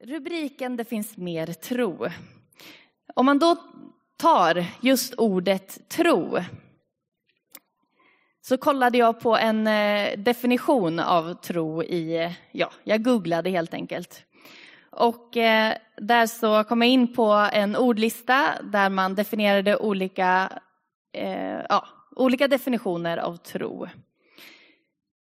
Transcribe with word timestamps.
rubriken 0.00 0.76
Det 0.76 0.84
finns 0.84 1.16
mer 1.16 1.46
tro. 1.46 2.06
Om 3.14 3.26
man 3.26 3.38
då 3.38 3.56
tar 4.16 4.66
just 4.80 5.14
ordet 5.14 5.88
tro 5.88 6.38
så 8.40 8.56
kollade 8.56 8.98
jag 8.98 9.20
på 9.20 9.36
en 9.36 9.66
eh, 9.66 10.18
definition 10.18 10.98
av 11.00 11.34
tro 11.34 11.82
i, 11.82 12.34
ja, 12.52 12.70
jag 12.84 13.04
googlade 13.04 13.50
helt 13.50 13.74
enkelt. 13.74 14.24
Och 14.90 15.36
eh, 15.36 15.74
där 15.96 16.26
så 16.26 16.64
kom 16.64 16.82
jag 16.82 16.90
in 16.90 17.14
på 17.14 17.48
en 17.52 17.76
ordlista 17.76 18.62
där 18.62 18.90
man 18.90 19.14
definierade 19.14 19.76
olika, 19.76 20.52
eh, 21.12 21.60
ja, 21.68 21.88
olika 22.16 22.48
definitioner 22.48 23.16
av 23.16 23.36
tro. 23.36 23.88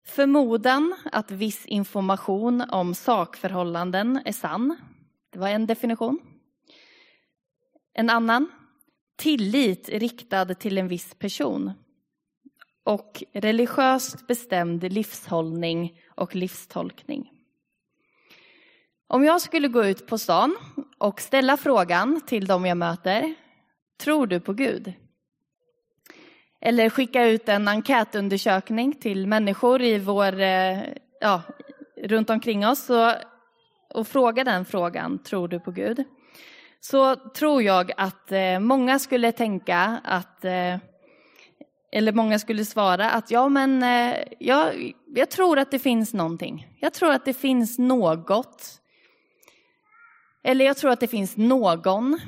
Förmodan 0.07 0.95
att 1.13 1.31
viss 1.31 1.67
information 1.67 2.61
om 2.61 2.95
sakförhållanden 2.95 4.21
är 4.25 4.33
sann. 4.33 4.77
Det 5.31 5.39
var 5.39 5.49
en 5.49 5.67
definition. 5.67 6.19
En 7.95 8.11
annan. 8.11 8.49
Tillit 9.17 9.89
riktad 9.89 10.55
till 10.55 10.79
en 10.79 10.89
viss 10.89 11.15
person. 11.15 11.73
Och 12.85 13.25
religiöst 13.33 14.27
bestämd 14.27 14.93
livshållning 14.93 16.01
och 16.07 16.35
livstolkning. 16.35 17.31
Om 19.07 19.25
jag 19.25 19.41
skulle 19.41 19.69
gå 19.69 19.85
ut 19.85 20.07
på 20.07 20.19
stan 20.19 20.57
och 20.99 21.21
ställa 21.21 21.57
frågan 21.57 22.21
till 22.27 22.47
dem 22.47 22.67
jag 22.67 22.77
möter. 22.77 23.35
Tror 23.99 24.27
du 24.27 24.41
på 24.41 24.53
Gud? 24.53 24.93
Eller 26.67 26.91
skicka 26.91 27.27
ut 27.27 27.49
en 27.49 27.69
enkätundersökning 27.69 28.93
till 28.93 29.27
människor 29.27 29.83
i 29.83 29.99
vår, 29.99 30.41
eh, 30.41 30.79
ja, 31.21 31.43
runt 32.03 32.31
omkring 32.31 32.67
oss 32.67 32.91
och, 32.91 33.13
och 33.95 34.09
fråga 34.09 34.45
den 34.45 34.65
frågan, 34.65 35.19
tror 35.19 35.49
du 35.49 35.61
på 35.61 35.71
Gud? 35.71 36.05
Så 36.81 37.17
tror 37.17 37.63
jag 37.63 37.93
att 37.97 38.33
eh, 38.33 38.59
många 38.59 38.99
skulle 38.99 39.33
tänka 39.33 40.01
att, 40.05 40.45
eh, 40.45 40.77
eller 41.93 42.13
många 42.13 42.39
skulle 42.39 42.65
svara 42.65 43.11
att 43.11 43.31
ja 43.31 43.49
men 43.49 43.83
jag, 44.39 44.93
jag 45.15 45.31
tror 45.31 45.59
att 45.59 45.71
det 45.71 45.79
finns 45.79 46.15
någonting. 46.15 46.69
Jag 46.81 46.93
tror 46.93 47.13
att 47.13 47.25
det 47.25 47.35
finns 47.35 47.79
något. 47.79 48.81
Eller 50.45 50.65
jag 50.65 50.77
tror 50.77 50.91
att 50.91 51.01
det 51.01 51.09
finns 51.09 51.37
någon. 51.37 52.21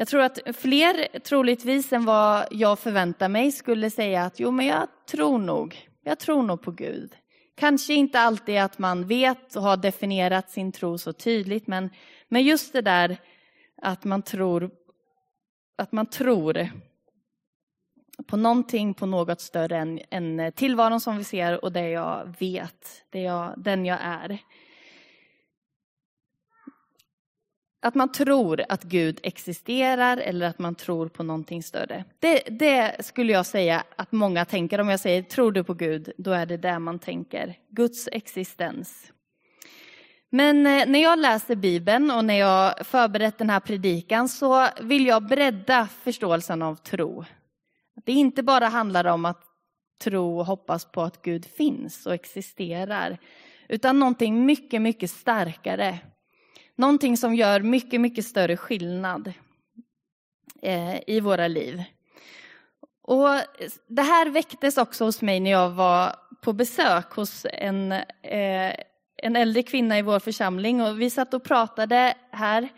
Jag 0.00 0.08
tror 0.08 0.22
att 0.22 0.38
fler, 0.56 1.18
troligtvis 1.18 1.92
än 1.92 2.04
vad 2.04 2.46
jag 2.50 2.78
förväntar 2.78 3.28
mig, 3.28 3.52
skulle 3.52 3.90
säga 3.90 4.22
att 4.22 4.40
jo, 4.40 4.50
men 4.50 4.66
jag 4.66 4.88
tror 5.10 5.38
nog, 5.38 5.88
jag 6.04 6.18
tror 6.18 6.42
nog 6.42 6.62
på 6.62 6.70
Gud. 6.70 7.16
Kanske 7.56 7.94
inte 7.94 8.20
alltid 8.20 8.58
att 8.58 8.78
man 8.78 9.06
vet 9.06 9.56
och 9.56 9.62
har 9.62 9.76
definierat 9.76 10.50
sin 10.50 10.72
tro 10.72 10.98
så 10.98 11.12
tydligt, 11.12 11.66
men, 11.66 11.90
men 12.28 12.42
just 12.42 12.72
det 12.72 12.80
där 12.80 13.16
att 13.82 14.04
man 14.04 14.22
tror, 14.22 14.70
att 15.78 15.92
man 15.92 16.06
tror 16.06 16.68
på 18.26 18.36
någonting, 18.36 18.94
på 18.94 19.06
något 19.06 19.40
större 19.40 19.76
än, 19.76 20.00
än 20.10 20.52
tillvaron 20.52 21.00
som 21.00 21.18
vi 21.18 21.24
ser 21.24 21.64
och 21.64 21.72
det 21.72 21.88
jag 21.88 22.34
vet, 22.38 23.04
det 23.10 23.20
jag, 23.20 23.54
den 23.56 23.86
jag 23.86 23.98
är. 24.02 24.38
Att 27.80 27.94
man 27.94 28.12
tror 28.12 28.64
att 28.68 28.82
Gud 28.82 29.20
existerar 29.22 30.16
eller 30.16 30.46
att 30.46 30.58
man 30.58 30.74
tror 30.74 31.08
på 31.08 31.22
någonting 31.22 31.62
större. 31.62 32.04
Det, 32.18 32.42
det, 32.50 33.04
skulle 33.04 33.32
jag 33.32 33.46
säga 33.46 33.84
att 33.96 34.12
många 34.12 34.44
tänker. 34.44 34.80
Om 34.80 34.88
jag 34.88 35.00
säger 35.00 35.22
tror 35.22 35.52
du 35.52 35.64
på 35.64 35.74
Gud, 35.74 36.12
då 36.18 36.32
är 36.32 36.46
det 36.46 36.56
där 36.56 36.78
man 36.78 36.98
tänker. 36.98 37.54
Guds 37.70 38.08
existens. 38.12 39.12
Men 40.30 40.66
eh, 40.66 40.86
när 40.86 41.02
jag 41.02 41.18
läser 41.18 41.56
Bibeln 41.56 42.10
och 42.10 42.24
när 42.24 42.38
jag 42.38 42.86
förberett 42.86 43.38
den 43.38 43.50
här 43.50 43.60
predikan 43.60 44.28
så 44.28 44.68
vill 44.80 45.06
jag 45.06 45.26
bredda 45.26 45.88
förståelsen 46.02 46.62
av 46.62 46.74
tro. 46.74 47.24
Att 47.96 48.06
det 48.06 48.12
inte 48.12 48.42
bara 48.42 48.66
handlar 48.66 49.04
om 49.04 49.24
att 49.24 49.42
tro 50.04 50.38
och 50.38 50.46
hoppas 50.46 50.84
på 50.84 51.02
att 51.02 51.22
Gud 51.22 51.46
finns 51.46 52.06
och 52.06 52.14
existerar, 52.14 53.18
utan 53.68 53.98
någonting 53.98 54.46
mycket, 54.46 54.82
mycket 54.82 55.10
starkare 55.10 55.98
Någonting 56.78 57.16
som 57.16 57.34
gör 57.34 57.60
mycket, 57.60 58.00
mycket 58.00 58.24
större 58.24 58.56
skillnad 58.56 59.32
eh, 60.62 61.00
i 61.06 61.20
våra 61.20 61.48
liv. 61.48 61.82
Och 63.02 63.28
det 63.86 64.02
här 64.02 64.30
väcktes 64.30 64.78
också 64.78 65.04
hos 65.04 65.22
mig 65.22 65.40
när 65.40 65.50
jag 65.50 65.70
var 65.70 66.16
på 66.40 66.52
besök 66.52 67.12
hos 67.12 67.46
en, 67.52 67.92
eh, 67.92 68.74
en 69.22 69.36
äldre 69.36 69.62
kvinna 69.62 69.98
i 69.98 70.02
vår 70.02 70.18
församling. 70.18 70.82
Och 70.82 71.00
vi 71.00 71.10
satt 71.10 71.34
och 71.34 71.44
pratade 71.44 72.14
här 72.30 72.68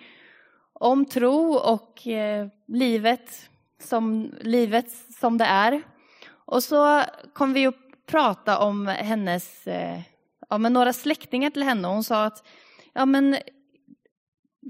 om 0.72 1.04
tro 1.04 1.54
och 1.54 2.06
eh, 2.06 2.48
livet 2.68 3.50
som, 3.82 4.34
livet 4.40 4.90
som 5.20 5.38
det 5.38 5.44
är. 5.44 5.82
Och 6.30 6.62
så 6.62 7.02
kom 7.32 7.52
vi 7.52 7.66
att 7.66 8.06
prata 8.06 8.58
om 8.58 8.86
hennes, 8.86 9.66
eh, 9.66 10.00
ja, 10.48 10.58
men 10.58 10.72
några 10.72 10.92
släktingar 10.92 11.50
till 11.50 11.62
henne. 11.62 11.88
Hon 11.88 12.04
sa 12.04 12.24
att 12.24 12.46
ja, 12.92 13.06
men 13.06 13.36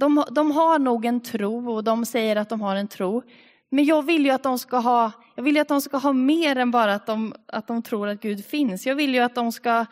de, 0.00 0.24
de 0.30 0.50
har 0.50 0.78
nog 0.78 1.04
en 1.04 1.20
tro 1.20 1.72
och 1.72 1.84
de 1.84 2.06
säger 2.06 2.36
att 2.36 2.48
de 2.48 2.60
har 2.60 2.76
en 2.76 2.88
tro. 2.88 3.22
Men 3.70 3.84
jag 3.84 4.02
vill 4.02 4.24
ju 4.24 4.30
att 4.30 4.42
de 4.42 4.58
ska 4.58 4.76
ha, 4.76 5.12
jag 5.34 5.42
vill 5.42 5.60
att 5.60 5.68
de 5.68 5.80
ska 5.80 5.96
ha 5.96 6.12
mer 6.12 6.56
än 6.56 6.70
bara 6.70 6.94
att 6.94 7.06
de, 7.06 7.34
att 7.46 7.66
de 7.66 7.82
tror 7.82 8.08
att 8.08 8.20
Gud 8.20 8.44
finns. 8.44 8.86
Jag 8.86 8.94
vill 8.94 9.14
ju 9.14 9.20
att 9.20 9.34
de 9.34 9.52
ska 9.52 9.86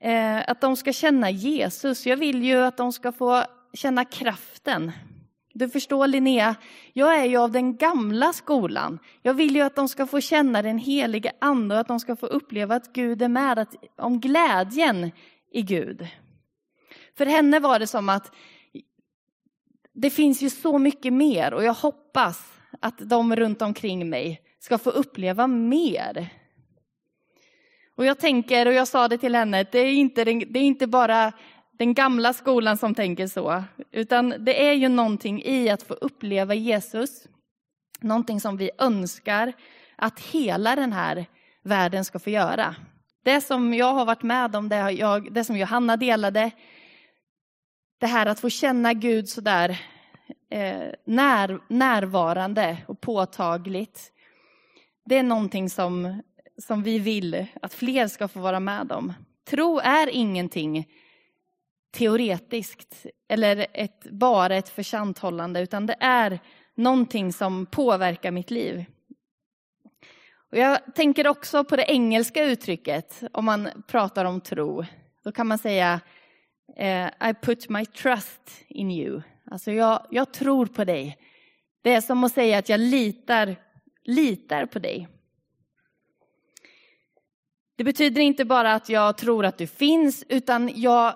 eh, 0.00 0.50
att 0.50 0.60
de 0.60 0.76
ska 0.76 0.92
känna 0.92 1.30
Jesus. 1.30 2.06
Jag 2.06 2.16
vill 2.16 2.42
ju 2.42 2.56
att 2.56 2.76
de 2.76 2.92
ska 2.92 3.12
få 3.12 3.44
känna 3.72 4.04
kraften. 4.04 4.92
Du 5.54 5.68
förstår 5.68 6.06
Linnea, 6.06 6.54
jag 6.92 7.18
är 7.18 7.24
ju 7.24 7.36
av 7.36 7.52
den 7.52 7.76
gamla 7.76 8.32
skolan. 8.32 8.98
Jag 9.22 9.34
vill 9.34 9.56
ju 9.56 9.62
att 9.62 9.76
de 9.76 9.88
ska 9.88 10.06
få 10.06 10.20
känna 10.20 10.62
den 10.62 10.78
helige 10.78 11.32
ande 11.38 11.74
och 11.74 11.80
att 11.80 11.88
de 11.88 12.00
ska 12.00 12.16
få 12.16 12.26
uppleva 12.26 12.74
att 12.74 12.92
Gud 12.92 13.22
är 13.22 13.28
med, 13.28 13.58
att, 13.58 13.74
om 13.96 14.20
glädjen 14.20 15.12
i 15.52 15.62
Gud. 15.62 16.06
För 17.16 17.26
henne 17.26 17.60
var 17.60 17.78
det 17.78 17.86
som 17.86 18.08
att 18.08 18.32
det 20.00 20.10
finns 20.10 20.42
ju 20.42 20.50
så 20.50 20.78
mycket 20.78 21.12
mer 21.12 21.54
och 21.54 21.64
jag 21.64 21.74
hoppas 21.74 22.52
att 22.80 22.98
de 22.98 23.36
runt 23.36 23.62
omkring 23.62 24.08
mig 24.10 24.40
ska 24.60 24.78
få 24.78 24.90
uppleva 24.90 25.46
mer. 25.46 26.28
Och 27.96 28.04
jag 28.04 28.18
tänker, 28.18 28.66
och 28.66 28.72
jag 28.72 28.88
sa 28.88 29.08
det 29.08 29.18
till 29.18 29.34
henne, 29.34 29.66
det 29.72 29.78
är 29.78 29.92
inte, 29.92 30.24
det 30.24 30.58
är 30.58 30.62
inte 30.62 30.86
bara 30.86 31.32
den 31.78 31.94
gamla 31.94 32.32
skolan 32.32 32.78
som 32.78 32.94
tänker 32.94 33.26
så, 33.26 33.64
utan 33.92 34.34
det 34.38 34.68
är 34.68 34.72
ju 34.72 34.88
någonting 34.88 35.42
i 35.42 35.70
att 35.70 35.82
få 35.82 35.94
uppleva 35.94 36.54
Jesus. 36.54 37.26
Någonting 38.00 38.40
som 38.40 38.56
vi 38.56 38.70
önskar 38.78 39.52
att 39.96 40.20
hela 40.20 40.76
den 40.76 40.92
här 40.92 41.26
världen 41.62 42.04
ska 42.04 42.18
få 42.18 42.30
göra. 42.30 42.74
Det 43.24 43.40
som 43.40 43.74
jag 43.74 43.94
har 43.94 44.04
varit 44.04 44.22
med 44.22 44.56
om, 44.56 44.68
det, 44.68 44.90
jag, 44.90 45.32
det 45.32 45.44
som 45.44 45.56
Johanna 45.56 45.96
delade, 45.96 46.50
det 47.98 48.06
här 48.06 48.26
att 48.26 48.40
få 48.40 48.50
känna 48.50 48.92
Gud 48.92 49.28
sådär 49.28 49.80
eh, 50.50 50.88
när, 51.04 51.60
närvarande 51.68 52.78
och 52.86 53.00
påtagligt. 53.00 54.12
Det 55.04 55.18
är 55.18 55.22
någonting 55.22 55.70
som, 55.70 56.22
som 56.58 56.82
vi 56.82 56.98
vill 56.98 57.46
att 57.62 57.74
fler 57.74 58.06
ska 58.08 58.28
få 58.28 58.40
vara 58.40 58.60
med 58.60 58.92
om. 58.92 59.12
Tro 59.50 59.78
är 59.78 60.08
ingenting 60.08 60.88
teoretiskt 61.90 63.06
eller 63.28 63.66
ett, 63.72 64.04
bara 64.10 64.56
ett 64.56 64.68
försanthållande, 64.68 65.60
utan 65.60 65.86
det 65.86 65.96
är 66.00 66.40
någonting 66.74 67.32
som 67.32 67.66
påverkar 67.66 68.30
mitt 68.30 68.50
liv. 68.50 68.84
Och 70.52 70.58
jag 70.58 70.94
tänker 70.94 71.28
också 71.28 71.64
på 71.64 71.76
det 71.76 71.84
engelska 71.90 72.44
uttrycket, 72.44 73.22
om 73.32 73.44
man 73.44 73.68
pratar 73.86 74.24
om 74.24 74.40
tro. 74.40 74.84
Då 75.24 75.32
kan 75.32 75.46
man 75.46 75.58
säga 75.58 76.00
Eh, 76.76 77.06
I 77.30 77.34
put 77.42 77.68
my 77.68 77.86
trust 77.86 78.64
in 78.68 78.90
you. 78.90 79.22
Alltså 79.50 79.72
jag, 79.72 80.06
jag 80.10 80.32
tror 80.32 80.66
på 80.66 80.84
dig. 80.84 81.18
Det 81.82 81.94
är 81.94 82.00
som 82.00 82.24
att 82.24 82.32
säga 82.32 82.58
att 82.58 82.68
jag 82.68 82.80
litar, 82.80 83.56
litar 84.04 84.66
på 84.66 84.78
dig. 84.78 85.08
Det 87.76 87.84
betyder 87.84 88.20
inte 88.20 88.44
bara 88.44 88.74
att 88.74 88.88
jag 88.88 89.16
tror 89.16 89.44
att 89.44 89.58
du 89.58 89.66
finns, 89.66 90.24
utan 90.28 90.70
jag, 90.74 91.14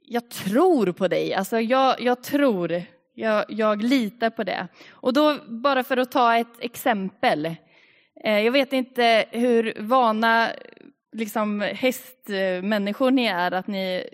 jag 0.00 0.30
tror 0.30 0.92
på 0.92 1.08
dig. 1.08 1.34
Alltså 1.34 1.60
jag, 1.60 2.00
jag 2.00 2.22
tror, 2.22 2.82
jag, 3.14 3.44
jag 3.48 3.82
litar 3.82 4.30
på 4.30 4.44
det. 4.44 4.68
Och 4.90 5.12
då, 5.12 5.38
bara 5.48 5.84
för 5.84 5.96
att 5.96 6.12
ta 6.12 6.36
ett 6.36 6.60
exempel. 6.60 7.46
Eh, 8.24 8.40
jag 8.40 8.52
vet 8.52 8.72
inte 8.72 9.24
hur 9.30 9.74
vana 9.80 10.48
liksom, 11.12 11.60
hästmänniskor 11.60 13.10
ni 13.10 13.26
är, 13.26 13.52
att 13.52 13.66
ni 13.66 14.04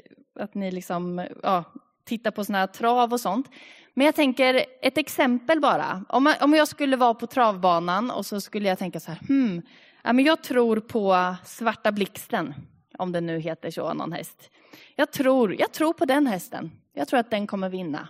att 0.40 0.54
ni 0.54 0.70
liksom, 0.70 1.26
ja, 1.42 1.64
tittar 2.04 2.30
på 2.30 2.44
såna 2.44 2.58
här 2.58 2.66
trav 2.66 3.12
och 3.12 3.20
sånt. 3.20 3.50
Men 3.94 4.06
jag 4.06 4.14
tänker 4.14 4.64
ett 4.82 4.98
exempel 4.98 5.60
bara. 5.60 6.04
Om, 6.08 6.34
om 6.40 6.54
jag 6.54 6.68
skulle 6.68 6.96
vara 6.96 7.14
på 7.14 7.26
travbanan 7.26 8.10
och 8.10 8.26
så 8.26 8.40
skulle 8.40 8.68
jag 8.68 8.78
tänka 8.78 9.00
så 9.00 9.10
här, 9.10 9.20
hmm, 9.28 9.62
ja, 10.02 10.12
men 10.12 10.24
jag 10.24 10.42
tror 10.42 10.80
på 10.80 11.34
Svarta 11.44 11.92
Blixten, 11.92 12.54
om 12.98 13.12
den 13.12 13.26
nu 13.26 13.38
heter 13.38 13.70
så, 13.70 13.94
någon 13.94 14.12
häst. 14.12 14.50
jag 14.96 15.10
tror, 15.10 15.60
jag 15.60 15.72
tror 15.72 15.92
på 15.92 16.04
den 16.04 16.26
hästen. 16.26 16.70
Jag 16.94 17.08
tror 17.08 17.20
att 17.20 17.30
den 17.30 17.46
kommer 17.46 17.68
vinna. 17.68 18.08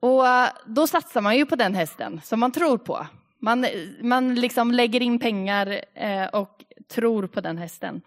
Och 0.00 0.26
äh, 0.28 0.48
då 0.66 0.86
satsar 0.86 1.20
man 1.20 1.36
ju 1.36 1.46
på 1.46 1.56
den 1.56 1.74
hästen 1.74 2.20
som 2.24 2.40
man 2.40 2.52
tror 2.52 2.78
på. 2.78 3.06
Man, 3.38 3.66
man 4.02 4.34
liksom 4.34 4.72
lägger 4.72 5.02
in 5.02 5.18
pengar 5.18 5.80
eh, 5.94 6.26
och 6.26 6.64
tror 6.88 7.26
på 7.26 7.40
den 7.40 7.58
hästen. 7.58 8.02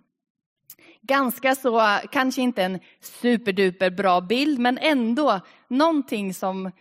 Ganska 1.01 1.55
så, 1.55 1.99
kanske 2.11 2.41
inte 2.41 2.63
en 2.63 2.79
superduper 2.99 3.89
bra 3.89 4.21
bild, 4.21 4.59
men 4.59 4.77
ändå 4.77 5.39
någonting 5.67 6.33
som, 6.33 6.71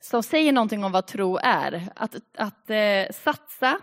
som 0.00 0.22
säger 0.22 0.52
någonting 0.52 0.84
om 0.84 0.92
vad 0.92 1.06
tro 1.06 1.38
är. 1.42 1.88
Att, 1.96 2.14
att 2.36 2.70
eh, 2.70 3.14
satsa 3.14 3.80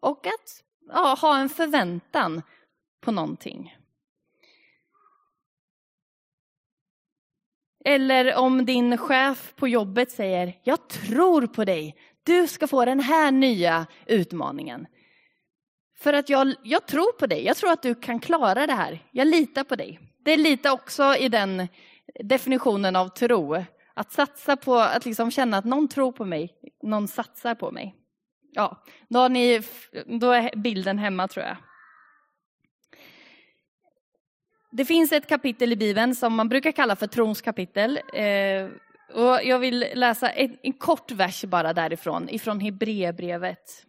och 0.00 0.26
att 0.26 0.62
ja, 0.88 1.16
ha 1.20 1.38
en 1.38 1.48
förväntan 1.48 2.42
på 3.00 3.12
någonting. 3.12 3.76
Eller 7.84 8.36
om 8.36 8.64
din 8.64 8.98
chef 8.98 9.52
på 9.56 9.68
jobbet 9.68 10.10
säger, 10.10 10.60
jag 10.62 10.88
tror 10.88 11.46
på 11.46 11.64
dig, 11.64 11.96
du 12.22 12.46
ska 12.46 12.66
få 12.66 12.84
den 12.84 13.00
här 13.00 13.32
nya 13.32 13.86
utmaningen. 14.06 14.86
För 16.04 16.12
att 16.12 16.28
jag, 16.28 16.54
jag 16.62 16.86
tror 16.86 17.12
på 17.12 17.26
dig, 17.26 17.44
jag 17.44 17.56
tror 17.56 17.72
att 17.72 17.82
du 17.82 17.94
kan 17.94 18.20
klara 18.20 18.66
det 18.66 18.72
här, 18.72 18.98
jag 19.10 19.26
litar 19.26 19.64
på 19.64 19.76
dig. 19.76 20.00
Det 20.24 20.32
är 20.32 20.36
lite 20.36 20.70
också 20.70 21.16
i 21.16 21.28
den 21.28 21.68
definitionen 22.24 22.96
av 22.96 23.08
tro, 23.08 23.64
att 23.94 24.12
satsa 24.12 24.56
på, 24.56 24.74
att 24.74 25.04
liksom 25.04 25.30
känna 25.30 25.58
att 25.58 25.64
någon 25.64 25.88
tror 25.88 26.12
på 26.12 26.24
mig, 26.24 26.54
någon 26.82 27.08
satsar 27.08 27.54
på 27.54 27.70
mig. 27.70 27.94
Ja, 28.52 28.82
då, 29.08 29.18
har 29.18 29.28
ni, 29.28 29.62
då 30.20 30.30
är 30.30 30.56
bilden 30.56 30.98
hemma 30.98 31.28
tror 31.28 31.46
jag. 31.46 31.56
Det 34.72 34.84
finns 34.84 35.12
ett 35.12 35.28
kapitel 35.28 35.72
i 35.72 35.76
Bibeln 35.76 36.14
som 36.14 36.34
man 36.34 36.48
brukar 36.48 36.72
kalla 36.72 36.96
för 36.96 37.06
trons 37.06 37.42
kapitel. 37.42 38.00
Eh, 38.14 38.68
och 39.12 39.40
jag 39.44 39.58
vill 39.58 39.86
läsa 39.94 40.30
en, 40.30 40.56
en 40.62 40.72
kort 40.72 41.10
vers 41.10 41.44
bara 41.44 41.72
därifrån, 41.72 42.28
ifrån 42.28 42.60
Hebreerbrevet. 42.60 43.86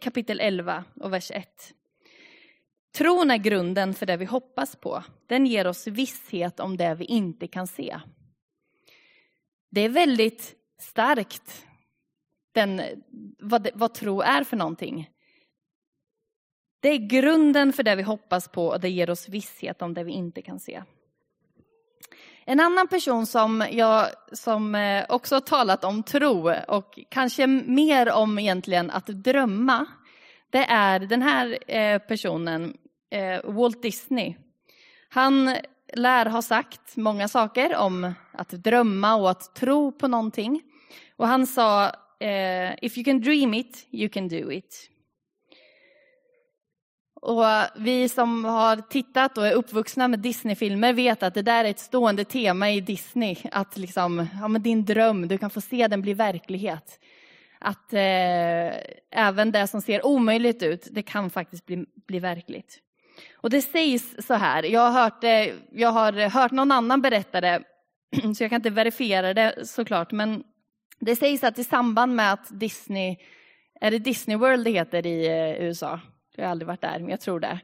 Kapitel 0.00 0.40
11 0.40 0.84
och 0.94 1.12
vers 1.12 1.30
1. 1.30 1.74
Tron 2.96 3.30
är 3.30 3.36
grunden 3.36 3.94
för 3.94 4.06
det 4.06 4.16
vi 4.16 4.24
hoppas 4.24 4.76
på. 4.76 5.04
Den 5.26 5.46
ger 5.46 5.66
oss 5.66 5.86
visshet 5.86 6.60
om 6.60 6.76
det 6.76 6.94
vi 6.94 7.04
inte 7.04 7.46
kan 7.46 7.66
se. 7.66 8.00
Det 9.70 9.80
är 9.80 9.88
väldigt 9.88 10.54
starkt, 10.78 11.66
den, 12.52 12.82
vad, 13.38 13.68
vad 13.74 13.94
tro 13.94 14.20
är 14.20 14.44
för 14.44 14.56
någonting. 14.56 15.10
Det 16.80 16.88
är 16.88 16.98
grunden 16.98 17.72
för 17.72 17.82
det 17.82 17.96
vi 17.96 18.02
hoppas 18.02 18.48
på 18.48 18.66
och 18.66 18.80
det 18.80 18.90
ger 18.90 19.10
oss 19.10 19.28
visshet 19.28 19.82
om 19.82 19.94
det 19.94 20.04
vi 20.04 20.12
inte 20.12 20.42
kan 20.42 20.60
se. 20.60 20.82
En 22.48 22.60
annan 22.60 22.88
person 22.88 23.26
som 23.26 23.66
jag 23.70 24.06
som 24.32 24.74
eh, 24.74 25.04
också 25.08 25.34
har 25.34 25.40
talat 25.40 25.84
om 25.84 26.02
tro 26.02 26.52
och 26.68 26.98
kanske 27.08 27.46
mer 27.46 28.12
om 28.12 28.38
egentligen 28.38 28.90
att 28.90 29.06
drömma, 29.06 29.86
det 30.50 30.64
är 30.64 31.00
den 31.00 31.22
här 31.22 31.58
eh, 31.66 31.98
personen, 31.98 32.76
eh, 33.10 33.52
Walt 33.52 33.82
Disney. 33.82 34.34
Han 35.08 35.56
lär 35.92 36.26
ha 36.26 36.42
sagt 36.42 36.96
många 36.96 37.28
saker 37.28 37.76
om 37.76 38.14
att 38.32 38.50
drömma 38.50 39.14
och 39.14 39.30
att 39.30 39.54
tro 39.54 39.92
på 39.92 40.08
någonting. 40.08 40.62
Och 41.16 41.28
han 41.28 41.46
sa, 41.46 41.90
if 42.82 42.98
you 42.98 43.04
can 43.04 43.20
dream 43.20 43.54
it, 43.54 43.86
you 43.90 44.08
can 44.08 44.28
do 44.28 44.52
it. 44.52 44.90
Och 47.26 47.44
vi 47.76 48.08
som 48.08 48.44
har 48.44 48.76
tittat 48.76 49.38
och 49.38 49.46
är 49.46 49.52
uppvuxna 49.52 50.08
med 50.08 50.18
Disneyfilmer 50.18 50.92
vet 50.92 51.22
att 51.22 51.34
det 51.34 51.42
där 51.42 51.64
är 51.64 51.70
ett 51.70 51.78
stående 51.78 52.24
tema 52.24 52.70
i 52.70 52.80
Disney. 52.80 53.36
Att 53.52 53.76
liksom, 53.76 54.26
ja, 54.40 54.48
men 54.48 54.62
din 54.62 54.84
dröm, 54.84 55.28
du 55.28 55.38
kan 55.38 55.50
få 55.50 55.60
se 55.60 55.88
den 55.88 56.02
bli 56.02 56.14
verklighet. 56.14 57.00
Att 57.58 57.92
eh, 57.92 58.72
även 59.10 59.52
det 59.52 59.66
som 59.66 59.82
ser 59.82 60.06
omöjligt 60.06 60.62
ut, 60.62 60.88
det 60.90 61.02
kan 61.02 61.30
faktiskt 61.30 61.66
bli, 61.66 61.84
bli 62.06 62.18
verkligt. 62.18 62.78
Och 63.34 63.50
det 63.50 63.62
sägs 63.62 64.26
så 64.26 64.34
här, 64.34 64.62
jag 64.62 64.90
har 64.90 65.02
hört, 65.02 65.24
eh, 65.24 65.54
jag 65.70 65.90
har 65.90 66.28
hört 66.28 66.52
någon 66.52 66.72
annan 66.72 67.02
berätta 67.02 67.40
det, 67.40 67.62
så 68.36 68.44
jag 68.44 68.50
kan 68.50 68.56
inte 68.56 68.70
verifiera 68.70 69.34
det 69.34 69.68
såklart, 69.68 70.12
men 70.12 70.44
det 71.00 71.16
sägs 71.16 71.44
att 71.44 71.58
i 71.58 71.64
samband 71.64 72.14
med 72.14 72.32
att 72.32 72.60
Disney, 72.60 73.16
är 73.80 73.90
det 73.90 73.98
Disney 73.98 74.36
World 74.36 74.64
det 74.64 74.70
heter 74.70 75.06
i 75.06 75.26
eh, 75.26 75.66
USA? 75.66 76.00
Jag 76.36 76.44
har 76.44 76.50
aldrig 76.50 76.66
varit 76.66 76.80
där, 76.80 76.98
men 76.98 77.08
jag 77.08 77.20
tror 77.20 77.40
det. 77.40 77.60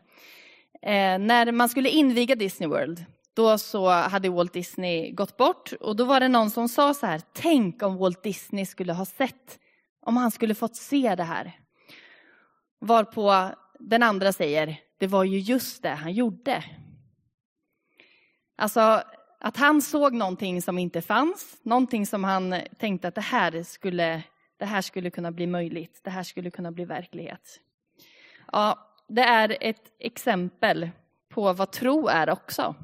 Eh, 0.82 1.18
när 1.18 1.52
man 1.52 1.68
skulle 1.68 1.88
inviga 1.88 2.34
Disney 2.34 2.68
World, 2.68 3.04
då 3.34 3.58
så 3.58 3.88
hade 3.88 4.28
Walt 4.28 4.52
Disney 4.52 5.12
gått 5.12 5.36
bort 5.36 5.72
och 5.80 5.96
då 5.96 6.04
var 6.04 6.20
det 6.20 6.28
någon 6.28 6.50
som 6.50 6.68
sa 6.68 6.94
så 6.94 7.06
här, 7.06 7.22
tänk 7.32 7.82
om 7.82 7.96
Walt 7.96 8.22
Disney 8.22 8.66
skulle 8.66 8.92
ha 8.92 9.04
sett, 9.04 9.58
om 10.00 10.16
han 10.16 10.30
skulle 10.30 10.54
fått 10.54 10.76
se 10.76 11.14
det 11.14 11.22
här. 11.22 11.52
Varpå 12.80 13.54
den 13.78 14.02
andra 14.02 14.32
säger, 14.32 14.76
det 14.98 15.06
var 15.06 15.24
ju 15.24 15.38
just 15.38 15.82
det 15.82 15.88
han 15.88 16.12
gjorde. 16.12 16.64
Alltså 18.56 19.02
att 19.40 19.56
han 19.56 19.82
såg 19.82 20.14
någonting 20.14 20.62
som 20.62 20.78
inte 20.78 21.02
fanns, 21.02 21.60
någonting 21.62 22.06
som 22.06 22.24
han 22.24 22.54
tänkte 22.78 23.08
att 23.08 23.14
det 23.14 23.20
här 23.20 23.62
skulle, 23.62 24.22
det 24.56 24.64
här 24.66 24.82
skulle 24.82 25.10
kunna 25.10 25.32
bli 25.32 25.46
möjligt, 25.46 26.00
det 26.04 26.10
här 26.10 26.22
skulle 26.22 26.50
kunna 26.50 26.72
bli 26.72 26.84
verklighet. 26.84 27.60
Ja, 28.52 28.78
det 29.08 29.22
är 29.22 29.56
ett 29.60 29.92
exempel 29.98 30.90
på 31.28 31.52
vad 31.52 31.72
tro 31.72 32.08
är 32.08 32.30
också. 32.30 32.74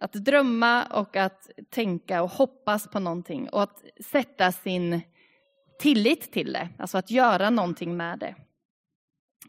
Att 0.00 0.12
drömma 0.12 0.84
och 0.84 1.16
att 1.16 1.50
tänka 1.70 2.22
och 2.22 2.30
hoppas 2.30 2.90
på 2.90 3.00
någonting 3.00 3.48
och 3.48 3.62
att 3.62 3.84
sätta 4.04 4.52
sin 4.52 5.00
tillit 5.78 6.32
till 6.32 6.52
det, 6.52 6.68
alltså 6.78 6.98
att 6.98 7.10
göra 7.10 7.50
någonting 7.50 7.96
med 7.96 8.18
det. 8.18 8.34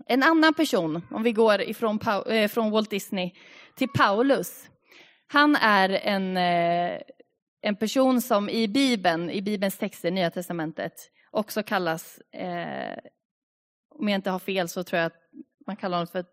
En 0.06 0.24
annan 0.24 0.54
person, 0.54 1.02
om 1.12 1.24
vi 1.24 1.32
går 1.32 1.62
ifrån 1.62 2.00
eh, 2.30 2.48
från 2.48 2.72
Walt 2.72 2.90
Disney 2.90 3.32
till 3.76 3.90
Paulus. 3.90 4.70
Han 5.28 5.56
är 5.56 5.90
en, 5.90 6.38
eh, 6.38 7.02
en 7.62 7.76
person 7.76 8.22
som 8.22 8.50
i 8.50 8.68
Bibeln, 8.68 9.30
i 9.30 9.42
Bibelns 9.42 9.78
texter, 9.78 10.12
Nya 10.12 10.32
Testamentet, 10.32 10.94
också 11.32 11.64
kallas 11.64 12.18
eh, 12.34 12.98
om 14.00 14.10
jag 14.10 14.18
inte 14.18 14.30
har 14.30 14.40
fel 14.40 14.70
så 14.70 14.84
tror 14.84 14.98
jag 14.98 15.06
att 15.06 15.22
man 15.68 15.76
kallar 15.76 15.98
honom 15.98 16.08
för, 16.08 16.26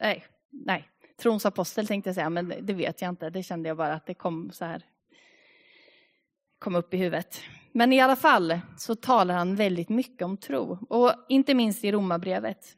nej, 0.00 0.24
nej, 0.50 0.88
trons 1.22 1.46
apostel 1.46 1.86
tänkte 1.86 2.08
jag 2.08 2.14
säga, 2.14 2.30
men 2.30 2.48
det 2.60 2.72
vet 2.72 3.02
jag 3.02 3.08
inte. 3.08 3.30
Det 3.30 3.42
kände 3.42 3.68
jag 3.68 3.76
bara 3.76 3.94
att 3.94 4.06
det 4.06 4.14
kom 4.14 4.50
så 4.52 4.64
här, 4.64 4.82
kom 6.58 6.74
upp 6.74 6.94
i 6.94 6.96
huvudet. 6.96 7.40
Men 7.72 7.92
i 7.92 8.00
alla 8.00 8.16
fall 8.16 8.60
så 8.78 8.94
talar 8.94 9.34
han 9.34 9.56
väldigt 9.56 9.88
mycket 9.88 10.24
om 10.24 10.36
tro, 10.36 10.78
och 10.88 11.12
inte 11.28 11.54
minst 11.54 11.84
i 11.84 11.92
Romarbrevet. 11.92 12.76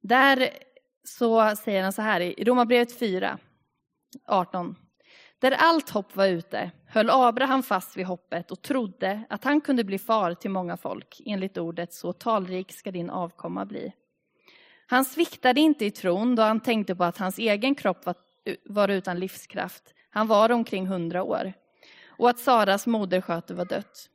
Där 0.00 0.50
så 1.04 1.56
säger 1.56 1.82
han 1.82 1.92
så 1.92 2.02
här 2.02 2.20
i 2.20 2.44
Romarbrevet 2.44 2.98
4, 2.98 3.38
18. 4.26 4.76
Där 5.38 5.52
allt 5.58 5.90
hopp 5.90 6.16
var 6.16 6.26
ute 6.26 6.70
höll 6.86 7.10
Abraham 7.10 7.62
fast 7.62 7.96
vid 7.96 8.06
hoppet 8.06 8.50
och 8.50 8.62
trodde 8.62 9.22
att 9.28 9.44
han 9.44 9.60
kunde 9.60 9.84
bli 9.84 9.98
far 9.98 10.34
till 10.34 10.50
många 10.50 10.76
folk. 10.76 11.20
Enligt 11.26 11.58
ordet 11.58 11.94
så 11.94 12.12
talrik 12.12 12.72
ska 12.72 12.90
din 12.90 13.10
avkomma 13.10 13.64
bli. 13.64 13.92
Han 14.86 15.04
sviktade 15.04 15.60
inte 15.60 15.84
i 15.84 15.90
tron 15.90 16.34
då 16.36 16.42
han 16.42 16.60
tänkte 16.60 16.94
på 16.94 17.04
att 17.04 17.18
hans 17.18 17.38
egen 17.38 17.74
kropp 17.74 18.06
var, 18.64 18.88
utan 18.88 19.18
livskraft. 19.18 19.94
Han 20.10 20.26
var 20.26 20.50
omkring 20.50 20.86
hundra 20.86 21.22
år. 21.22 21.52
Och 22.06 22.30
att 22.30 22.38
Saras 22.38 22.86
modersköte 22.86 23.54
var 23.54 23.64
dött. 23.64 24.10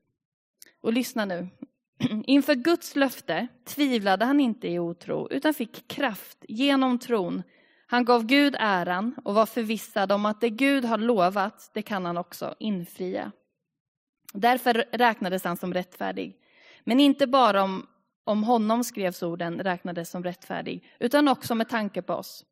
Och 0.81 0.93
lyssna 0.93 1.25
nu. 1.25 1.47
Inför 2.25 2.55
Guds 2.55 2.95
löfte 2.95 3.47
tvivlade 3.65 4.25
han 4.25 4.39
inte 4.39 4.67
i 4.67 4.79
otro 4.79 5.27
utan 5.31 5.53
fick 5.53 5.87
kraft 5.87 6.37
genom 6.47 6.99
tron 6.99 7.43
han 7.91 8.05
gav 8.05 8.25
Gud 8.25 8.55
äran 8.59 9.15
och 9.23 9.35
var 9.35 9.45
förvissad 9.45 10.11
om 10.11 10.25
att 10.25 10.41
det 10.41 10.49
Gud 10.49 10.85
har 10.85 10.97
lovat, 10.97 11.71
det 11.73 11.81
kan 11.81 12.05
han 12.05 12.17
också 12.17 12.55
infria. 12.59 13.31
Därför 14.33 14.73
räknades 14.91 15.43
han 15.43 15.57
som 15.57 15.73
rättfärdig. 15.73 16.35
Men 16.83 16.99
inte 16.99 17.27
bara 17.27 17.63
om, 17.63 17.87
om 18.23 18.43
honom 18.43 18.83
skrevs 18.83 19.23
orden 19.23 19.59
räknades 19.59 20.09
som 20.09 20.23
rättfärdig, 20.23 20.83
utan 20.99 21.27
också 21.27 21.55
med 21.55 21.69
tanke 21.69 22.01
på 22.01 22.13
oss. 22.13 22.45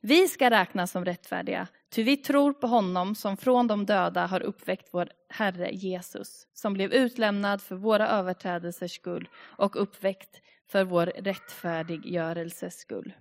Vi 0.00 0.28
ska 0.28 0.50
räknas 0.50 0.90
som 0.90 1.04
rättfärdiga, 1.04 1.66
ty 1.90 2.02
vi 2.02 2.16
tror 2.16 2.52
på 2.52 2.66
honom 2.66 3.14
som 3.14 3.36
från 3.36 3.66
de 3.66 3.86
döda 3.86 4.26
har 4.26 4.42
uppväckt 4.42 4.88
vår 4.92 5.08
Herre 5.28 5.70
Jesus, 5.72 6.46
som 6.54 6.72
blev 6.72 6.92
utlämnad 6.92 7.62
för 7.62 7.76
våra 7.76 8.08
överträdelsers 8.08 8.92
skull 8.92 9.28
och 9.38 9.82
uppväckt 9.82 10.40
för 10.68 10.84
vår 10.84 11.06
rättfärdiggörelses 11.06 12.78
skull. 12.78 13.12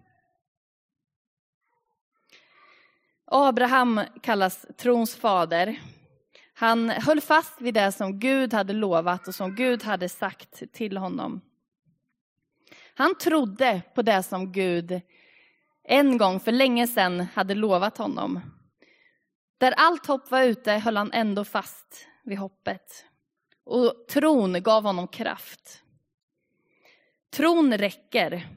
Abraham 3.31 4.01
kallas 4.21 4.65
trons 4.77 5.15
fader. 5.15 5.79
Han 6.53 6.89
höll 6.89 7.21
fast 7.21 7.61
vid 7.61 7.73
det 7.73 7.91
som 7.91 8.19
Gud 8.19 8.53
hade 8.53 8.73
lovat 8.73 9.27
och 9.27 9.35
som 9.35 9.55
Gud 9.55 9.83
hade 9.83 10.09
sagt 10.09 10.73
till 10.73 10.97
honom. 10.97 11.41
Han 12.93 13.15
trodde 13.15 13.81
på 13.95 14.01
det 14.01 14.23
som 14.23 14.51
Gud 14.51 15.01
en 15.83 16.17
gång 16.17 16.39
för 16.39 16.51
länge 16.51 16.87
sedan 16.87 17.25
hade 17.33 17.55
lovat 17.55 17.97
honom. 17.97 18.39
Där 19.57 19.71
allt 19.71 20.05
hopp 20.05 20.31
var 20.31 20.43
ute 20.43 20.71
höll 20.71 20.97
han 20.97 21.11
ändå 21.13 21.43
fast 21.45 22.07
vid 22.23 22.37
hoppet. 22.37 23.05
Och 23.63 23.93
tron 24.09 24.63
gav 24.63 24.83
honom 24.83 25.07
kraft. 25.07 25.83
Tron 27.29 27.77
räcker. 27.77 28.47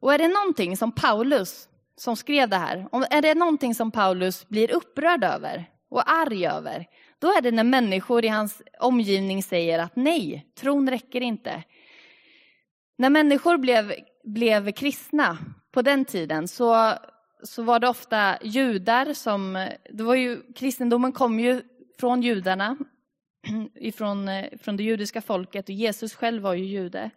Och 0.00 0.14
är 0.14 0.18
det 0.18 0.28
någonting 0.28 0.76
som 0.76 0.92
Paulus, 0.92 1.68
som 2.00 2.16
skrev 2.16 2.48
det 2.48 2.56
här, 2.56 2.88
är 3.10 3.22
det 3.22 3.34
någonting 3.34 3.74
som 3.74 3.90
Paulus 3.90 4.48
blir 4.48 4.70
upprörd 4.70 5.24
över 5.24 5.64
och 5.90 6.10
arg 6.10 6.46
över, 6.46 6.86
då 7.18 7.28
är 7.28 7.40
det 7.40 7.50
när 7.50 7.64
människor 7.64 8.24
i 8.24 8.28
hans 8.28 8.62
omgivning 8.78 9.42
säger 9.42 9.78
att 9.78 9.96
nej, 9.96 10.46
tron 10.60 10.90
räcker 10.90 11.20
inte. 11.20 11.62
När 12.98 13.10
människor 13.10 13.58
blev, 13.58 13.94
blev 14.24 14.72
kristna 14.72 15.38
på 15.72 15.82
den 15.82 16.04
tiden 16.04 16.48
så, 16.48 16.92
så 17.42 17.62
var 17.62 17.78
det 17.78 17.88
ofta 17.88 18.38
judar 18.42 19.12
som, 19.12 19.68
det 19.90 20.02
var 20.02 20.14
ju, 20.14 20.52
kristendomen 20.52 21.12
kom 21.12 21.40
ju 21.40 21.62
från 21.98 22.22
judarna, 22.22 22.76
ifrån, 23.74 24.28
eh, 24.28 24.44
från 24.62 24.76
det 24.76 24.82
judiska 24.82 25.22
folket 25.22 25.64
och 25.64 25.74
Jesus 25.74 26.14
själv 26.14 26.42
var 26.42 26.54
ju 26.54 26.64
jude. 26.64 27.10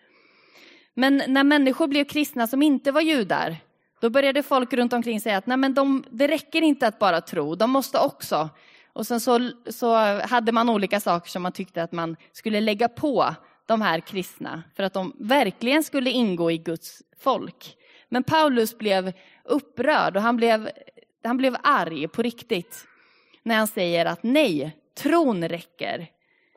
Men 0.93 1.23
när 1.27 1.43
människor 1.43 1.87
blev 1.87 2.05
kristna 2.05 2.47
som 2.47 2.61
inte 2.61 2.91
var 2.91 3.01
judar, 3.01 3.57
då 4.03 4.09
började 4.09 4.43
folk 4.43 4.73
runt 4.73 4.93
omkring 4.93 5.21
säga 5.21 5.37
att 5.37 5.45
Nej, 5.45 5.57
men 5.57 5.73
de, 5.73 6.05
det 6.09 6.27
räcker 6.27 6.61
inte 6.61 6.87
att 6.87 6.99
bara 6.99 7.21
tro, 7.21 7.55
de 7.55 7.71
måste 7.71 7.99
också. 7.99 8.49
Och 8.93 9.07
sen 9.07 9.19
så, 9.19 9.51
så 9.69 9.95
hade 10.21 10.51
man 10.51 10.69
olika 10.69 10.99
saker 10.99 11.29
som 11.29 11.43
man 11.43 11.51
tyckte 11.51 11.83
att 11.83 11.91
man 11.91 12.15
skulle 12.31 12.61
lägga 12.61 12.89
på 12.89 13.35
de 13.65 13.81
här 13.81 13.99
kristna 13.99 14.63
för 14.75 14.83
att 14.83 14.93
de 14.93 15.15
verkligen 15.19 15.83
skulle 15.83 16.09
ingå 16.09 16.51
i 16.51 16.57
Guds 16.57 17.01
folk. 17.19 17.77
Men 18.09 18.23
Paulus 18.23 18.77
blev 18.77 19.13
upprörd 19.43 20.15
och 20.15 20.21
han 20.21 20.37
blev, 20.37 20.69
han 21.23 21.37
blev 21.37 21.55
arg 21.63 22.07
på 22.07 22.21
riktigt 22.21 22.85
när 23.43 23.55
han 23.55 23.67
säger 23.67 24.05
att 24.05 24.23
nej, 24.23 24.77
tron 24.97 25.47
räcker. 25.47 26.07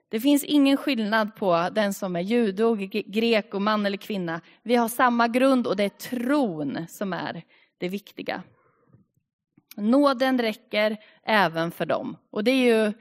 Det 0.08 0.20
finns 0.20 0.44
ingen 0.44 0.76
skillnad 0.76 1.34
på 1.36 1.68
den 1.72 1.94
som 1.94 2.16
är 2.16 2.20
jude 2.20 2.64
och 2.64 2.78
grek 2.88 3.54
och 3.54 3.62
man 3.62 3.86
eller 3.86 3.96
kvinna. 3.96 4.40
Vi 4.62 4.76
har 4.76 4.88
samma 4.88 5.28
grund 5.28 5.66
och 5.66 5.76
det 5.76 5.84
är 5.84 5.88
tron 5.88 6.86
som 6.88 7.12
är 7.12 7.42
det 7.78 7.88
viktiga. 7.88 8.42
Nåden 9.76 10.40
räcker 10.40 10.96
även 11.22 11.70
för 11.70 11.86
dem. 11.86 12.16
Och 12.30 12.44
det 12.44 12.50
är 12.50 12.86
ju 12.86 12.92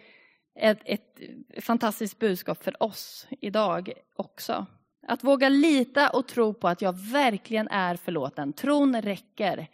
ett, 0.55 0.79
ett 0.85 1.19
fantastiskt 1.59 2.19
budskap 2.19 2.63
för 2.63 2.83
oss 2.83 3.27
idag 3.41 3.93
också. 4.15 4.65
Att 5.07 5.23
våga 5.23 5.49
lita 5.49 6.09
och 6.09 6.27
tro 6.27 6.53
på 6.53 6.67
att 6.67 6.81
jag 6.81 6.99
verkligen 6.99 7.67
är 7.67 7.95
förlåten. 7.95 8.53
Tron 8.53 9.01
räcker. 9.01 9.67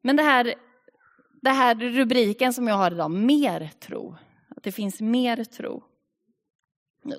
Men 0.00 0.16
det 0.16 0.22
här, 0.22 0.54
det 1.44 1.50
här 1.50 1.74
rubriken 1.74 2.52
som 2.52 2.68
jag 2.68 2.74
har 2.74 2.90
idag, 2.90 3.10
mer 3.10 3.70
tro. 3.80 4.16
Att 4.56 4.62
det 4.62 4.72
finns 4.72 5.00
mer 5.00 5.44
tro. 5.44 5.82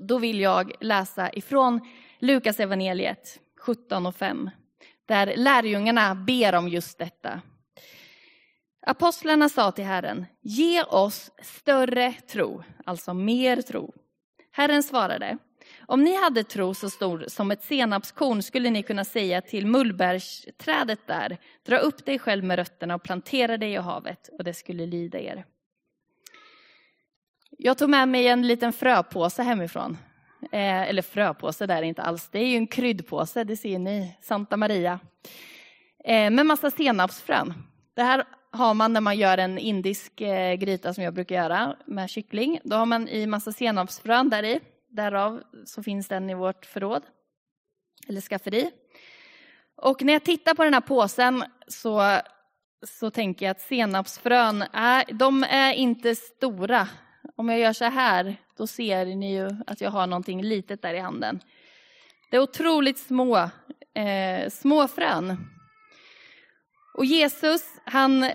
Då 0.01 0.17
vill 0.17 0.39
jag 0.39 0.71
läsa 0.79 1.33
ifrån 1.33 1.79
Lukas 2.19 2.59
evangeliet 2.59 3.39
17 3.59 4.05
och 4.05 4.15
5. 4.15 4.49
Där 5.05 5.33
lärjungarna 5.37 6.15
ber 6.15 6.55
om 6.55 6.67
just 6.67 6.97
detta. 6.97 7.41
Apostlarna 8.87 9.49
sa 9.49 9.71
till 9.71 9.85
Herren, 9.85 10.25
ge 10.41 10.83
oss 10.83 11.31
större 11.41 12.13
tro, 12.13 12.63
alltså 12.85 13.13
mer 13.13 13.61
tro. 13.61 13.93
Herren 14.51 14.83
svarade, 14.83 15.37
om 15.87 16.03
ni 16.03 16.15
hade 16.15 16.43
tro 16.43 16.73
så 16.73 16.89
stor 16.89 17.25
som 17.27 17.51
ett 17.51 17.63
senapskorn 17.63 18.41
skulle 18.41 18.69
ni 18.69 18.83
kunna 18.83 19.05
säga 19.05 19.41
till 19.41 19.67
mullbärsträdet 19.67 21.07
där, 21.07 21.37
dra 21.65 21.77
upp 21.77 22.05
dig 22.05 22.19
själv 22.19 22.43
med 22.43 22.55
rötterna 22.55 22.95
och 22.95 23.03
plantera 23.03 23.57
dig 23.57 23.71
i 23.71 23.75
havet 23.75 24.29
och 24.37 24.43
det 24.43 24.53
skulle 24.53 24.85
lyda 24.85 25.19
er. 25.19 25.45
Jag 27.57 27.77
tog 27.77 27.89
med 27.89 28.09
mig 28.09 28.27
en 28.27 28.47
liten 28.47 28.73
fröpåse 28.73 29.43
hemifrån. 29.43 29.97
Eh, 30.51 30.89
eller 30.89 31.01
fröpåse 31.01 31.65
där 31.65 31.81
inte 31.81 32.01
alls, 32.01 32.29
det 32.31 32.39
är 32.39 32.47
ju 32.47 32.55
en 32.55 32.67
kryddpåse, 32.67 33.43
det 33.43 33.57
ser 33.57 33.79
ni, 33.79 34.17
Santa 34.21 34.57
Maria. 34.57 34.99
Eh, 36.03 36.31
med 36.31 36.45
massa 36.45 36.71
senapsfrön. 36.71 37.53
Det 37.95 38.03
här 38.03 38.23
har 38.51 38.73
man 38.73 38.93
när 38.93 39.01
man 39.01 39.17
gör 39.17 39.37
en 39.37 39.57
indisk 39.57 40.21
eh, 40.21 40.55
gryta 40.55 40.93
som 40.93 41.03
jag 41.03 41.13
brukar 41.13 41.35
göra 41.35 41.75
med 41.85 42.09
kyckling. 42.09 42.59
Då 42.63 42.75
har 42.75 42.85
man 42.85 43.07
i 43.07 43.27
massa 43.27 43.51
senapsfrön 43.51 44.29
där 44.29 44.43
i. 44.43 44.59
Därav 44.95 45.43
så 45.65 45.83
finns 45.83 46.07
den 46.07 46.29
i 46.29 46.33
vårt 46.33 46.65
förråd, 46.65 47.03
eller 48.07 48.21
skafferi. 48.21 48.71
Och 49.75 50.01
när 50.01 50.13
jag 50.13 50.23
tittar 50.23 50.53
på 50.53 50.63
den 50.63 50.73
här 50.73 50.81
påsen 50.81 51.43
så, 51.67 52.19
så 52.87 53.11
tänker 53.11 53.45
jag 53.45 53.51
att 53.51 53.61
senapsfrön 53.61 54.61
är, 54.73 55.13
de 55.13 55.43
är 55.43 55.73
inte 55.73 56.15
stora. 56.15 56.87
Om 57.35 57.49
jag 57.49 57.59
gör 57.59 57.73
så 57.73 57.85
här, 57.85 58.35
då 58.57 58.67
ser 58.67 59.05
ni 59.05 59.33
ju 59.35 59.49
att 59.67 59.81
jag 59.81 59.91
har 59.91 60.07
någonting 60.07 60.41
litet 60.41 60.81
där 60.81 60.93
i 60.93 60.99
handen. 60.99 61.39
Det 62.31 62.37
är 62.37 62.41
otroligt 62.41 62.99
små, 62.99 63.37
eh, 63.93 64.49
små 64.49 64.87
frön. 64.87 65.37
Och 66.97 67.05
Jesus, 67.05 67.61
han, 67.85 68.31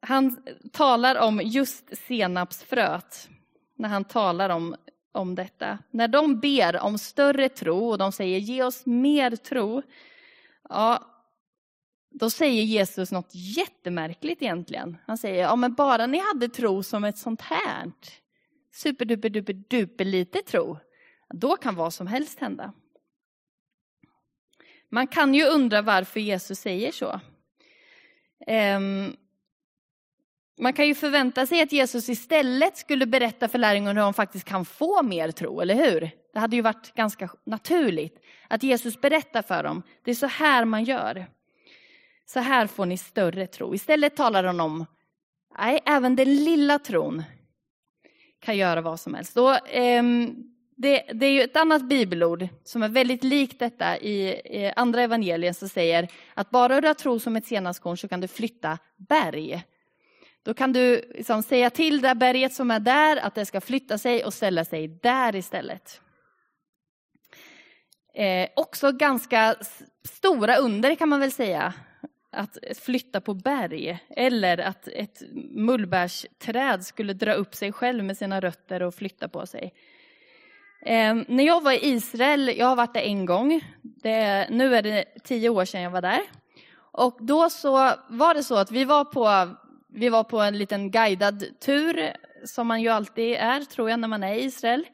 han 0.00 0.44
talar 0.72 1.16
om 1.16 1.40
just 1.44 1.96
senapsfröet 2.06 3.28
när 3.76 3.88
han 3.88 4.04
talar 4.04 4.50
om, 4.50 4.76
om 5.14 5.34
detta. 5.34 5.78
När 5.90 6.08
de 6.08 6.40
ber 6.40 6.80
om 6.80 6.98
större 6.98 7.48
tro 7.48 7.88
och 7.88 7.98
de 7.98 8.12
säger 8.12 8.38
ge 8.38 8.62
oss 8.62 8.86
mer 8.86 9.36
tro, 9.36 9.82
ja, 10.68 11.10
då 12.10 12.30
säger 12.30 12.62
Jesus 12.62 13.12
något 13.12 13.30
jättemärkligt 13.32 14.42
egentligen. 14.42 14.96
Han 15.06 15.18
säger, 15.18 15.42
ja 15.42 15.56
men 15.56 15.74
bara 15.74 16.06
ni 16.06 16.18
hade 16.18 16.48
tro 16.48 16.82
som 16.82 17.04
ett 17.04 17.18
sånt 17.18 17.40
här, 17.40 17.92
superduper 18.72 19.30
duper 19.30 19.52
duper 19.52 20.04
lite 20.04 20.38
tro, 20.42 20.78
då 21.28 21.56
kan 21.56 21.74
vad 21.74 21.94
som 21.94 22.06
helst 22.06 22.40
hända. 22.40 22.72
Man 24.88 25.06
kan 25.06 25.34
ju 25.34 25.44
undra 25.44 25.82
varför 25.82 26.20
Jesus 26.20 26.58
säger 26.58 26.92
så. 26.92 27.20
Ehm, 28.46 29.16
man 30.58 30.72
kan 30.72 30.86
ju 30.86 30.94
förvänta 30.94 31.46
sig 31.46 31.62
att 31.62 31.72
Jesus 31.72 32.08
istället 32.08 32.76
skulle 32.76 33.06
berätta 33.06 33.48
för 33.48 33.58
lärjungarna 33.58 34.00
hur 34.00 34.04
de 34.04 34.14
faktiskt 34.14 34.44
kan 34.44 34.64
få 34.64 35.02
mer 35.02 35.30
tro, 35.30 35.60
eller 35.60 35.74
hur? 35.74 36.10
Det 36.32 36.38
hade 36.38 36.56
ju 36.56 36.62
varit 36.62 36.94
ganska 36.94 37.28
naturligt 37.46 38.24
att 38.48 38.62
Jesus 38.62 39.00
berättar 39.00 39.42
för 39.42 39.62
dem, 39.62 39.82
det 40.04 40.10
är 40.10 40.14
så 40.14 40.26
här 40.26 40.64
man 40.64 40.84
gör. 40.84 41.26
Så 42.26 42.40
här 42.40 42.66
får 42.66 42.86
ni 42.86 42.98
större 42.98 43.46
tro. 43.46 43.74
Istället 43.74 44.16
talar 44.16 44.44
han 44.44 44.60
om, 44.60 44.86
nej, 45.58 45.80
även 45.86 46.16
den 46.16 46.34
lilla 46.34 46.78
tron 46.78 47.22
kan 48.40 48.56
göra 48.56 48.80
vad 48.80 49.00
som 49.00 49.14
helst. 49.14 49.36
Och, 49.36 49.68
eh, 49.68 50.02
det, 50.76 51.04
det, 51.14 51.26
är 51.26 51.30
ju 51.30 51.42
ett 51.42 51.56
annat 51.56 51.82
bibelord 51.82 52.48
som 52.64 52.82
är 52.82 52.88
väldigt 52.88 53.24
likt 53.24 53.58
detta 53.58 53.98
i, 53.98 54.40
eh, 54.44 54.72
andra 54.76 55.02
evangelien 55.02 55.54
som 55.54 55.68
säger 55.68 56.08
att 56.34 56.50
bara 56.50 56.80
du 56.80 56.86
har 56.86 56.94
tro 56.94 57.20
som 57.20 57.36
ett 57.36 57.46
senapskorn 57.46 57.96
så 57.96 58.08
kan 58.08 58.20
du 58.20 58.28
flytta 58.28 58.78
berg. 58.96 59.64
Då 60.44 60.54
kan 60.54 60.72
du 60.72 61.12
liksom 61.14 61.42
säga 61.42 61.70
till 61.70 62.00
det 62.00 62.14
berget 62.14 62.54
som 62.54 62.70
är 62.70 62.80
där 62.80 63.16
att 63.16 63.34
det 63.34 63.46
ska 63.46 63.60
flytta 63.60 63.98
sig 63.98 64.24
och 64.24 64.34
ställa 64.34 64.64
sig 64.64 64.88
där 64.88 65.36
istället. 65.36 66.00
Eh, 68.14 68.48
också 68.56 68.92
ganska 68.92 69.54
stora 70.08 70.56
under 70.56 70.94
kan 70.94 71.08
man 71.08 71.20
väl 71.20 71.32
säga. 71.32 71.74
Att 72.32 72.58
flytta 72.82 73.20
på 73.20 73.34
berg 73.34 73.98
eller 74.08 74.58
att 74.58 74.88
ett 74.88 75.22
mullbärsträd 75.50 76.84
skulle 76.84 77.12
dra 77.12 77.32
upp 77.32 77.54
sig 77.54 77.72
själv 77.72 78.04
med 78.04 78.16
sina 78.16 78.40
rötter 78.40 78.82
och 78.82 78.94
flytta 78.94 79.28
på 79.28 79.46
sig. 79.46 79.74
Eh, 80.86 81.14
när 81.28 81.44
jag 81.44 81.62
var 81.62 81.72
i 81.72 81.86
Israel, 81.88 82.54
jag 82.56 82.66
har 82.66 82.76
varit 82.76 82.94
där 82.94 83.00
en 83.00 83.26
gång, 83.26 83.60
det, 83.82 84.48
nu 84.50 84.76
är 84.76 84.82
det 84.82 85.04
tio 85.24 85.48
år 85.48 85.64
sedan 85.64 85.82
jag 85.82 85.90
var 85.90 86.02
där. 86.02 86.20
Och 86.76 87.18
då 87.20 87.50
så 87.50 87.72
var 88.08 88.34
det 88.34 88.42
så 88.42 88.56
att 88.56 88.70
vi 88.70 88.84
var 88.84 89.04
på, 89.04 89.54
vi 89.94 90.08
var 90.08 90.24
på 90.24 90.40
en 90.40 90.58
liten 90.58 90.90
guidad 90.90 91.44
tur, 91.60 92.12
som 92.44 92.66
man 92.66 92.82
ju 92.82 92.88
alltid 92.88 93.34
är, 93.34 93.60
tror 93.60 93.90
jag, 93.90 94.00
när 94.00 94.08
man 94.08 94.22
är 94.22 94.34
i 94.34 94.44
Israel. 94.44 94.86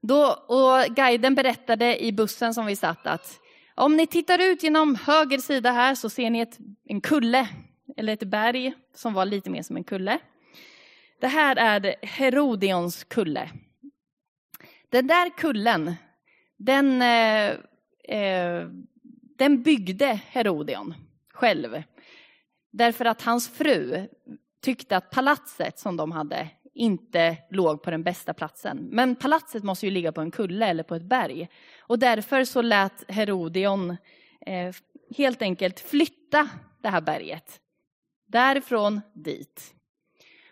Då, 0.00 0.24
och 0.46 0.94
guiden 0.96 1.34
berättade 1.34 2.04
i 2.04 2.12
bussen 2.12 2.54
som 2.54 2.66
vi 2.66 2.76
satt 2.76 3.06
att 3.06 3.40
om 3.74 3.96
ni 3.96 4.06
tittar 4.06 4.38
ut 4.38 4.62
genom 4.62 4.94
höger 4.94 5.38
sida 5.38 5.72
här 5.72 5.94
så 5.94 6.10
ser 6.10 6.30
ni 6.30 6.40
ett, 6.40 6.58
en 6.84 7.00
kulle, 7.00 7.48
eller 7.96 8.12
ett 8.12 8.22
berg 8.22 8.74
som 8.94 9.14
var 9.14 9.24
lite 9.24 9.50
mer 9.50 9.62
som 9.62 9.76
en 9.76 9.84
kulle. 9.84 10.18
Det 11.20 11.26
här 11.26 11.56
är 11.56 11.94
Herodions 12.02 13.04
kulle. 13.04 13.50
Den 14.88 15.06
där 15.06 15.30
kullen, 15.36 15.94
den, 16.56 17.02
eh, 17.02 17.48
eh 18.18 18.68
den 19.38 19.62
byggde 19.62 20.20
Herodion 20.26 20.94
själv. 21.32 21.82
Därför 22.70 23.04
att 23.04 23.22
hans 23.22 23.48
fru 23.48 24.08
tyckte 24.60 24.96
att 24.96 25.10
palatset 25.10 25.78
som 25.78 25.96
de 25.96 26.12
hade 26.12 26.48
inte 26.74 27.36
låg 27.50 27.82
på 27.82 27.90
den 27.90 28.02
bästa 28.02 28.34
platsen. 28.34 28.88
Men 28.90 29.16
palatset 29.16 29.64
måste 29.64 29.86
ju 29.86 29.92
ligga 29.92 30.12
på 30.12 30.20
en 30.20 30.30
kulle 30.30 30.66
eller 30.66 30.82
på 30.82 30.94
ett 30.94 31.02
berg. 31.02 31.48
Och 31.80 31.98
därför 31.98 32.44
så 32.44 32.62
lät 32.62 33.10
Herodion 33.10 33.96
eh, 34.46 34.74
helt 35.16 35.42
enkelt 35.42 35.80
flytta 35.80 36.48
det 36.82 36.88
här 36.88 37.00
berget. 37.00 37.60
Därifrån 38.26 39.00
dit. 39.14 39.74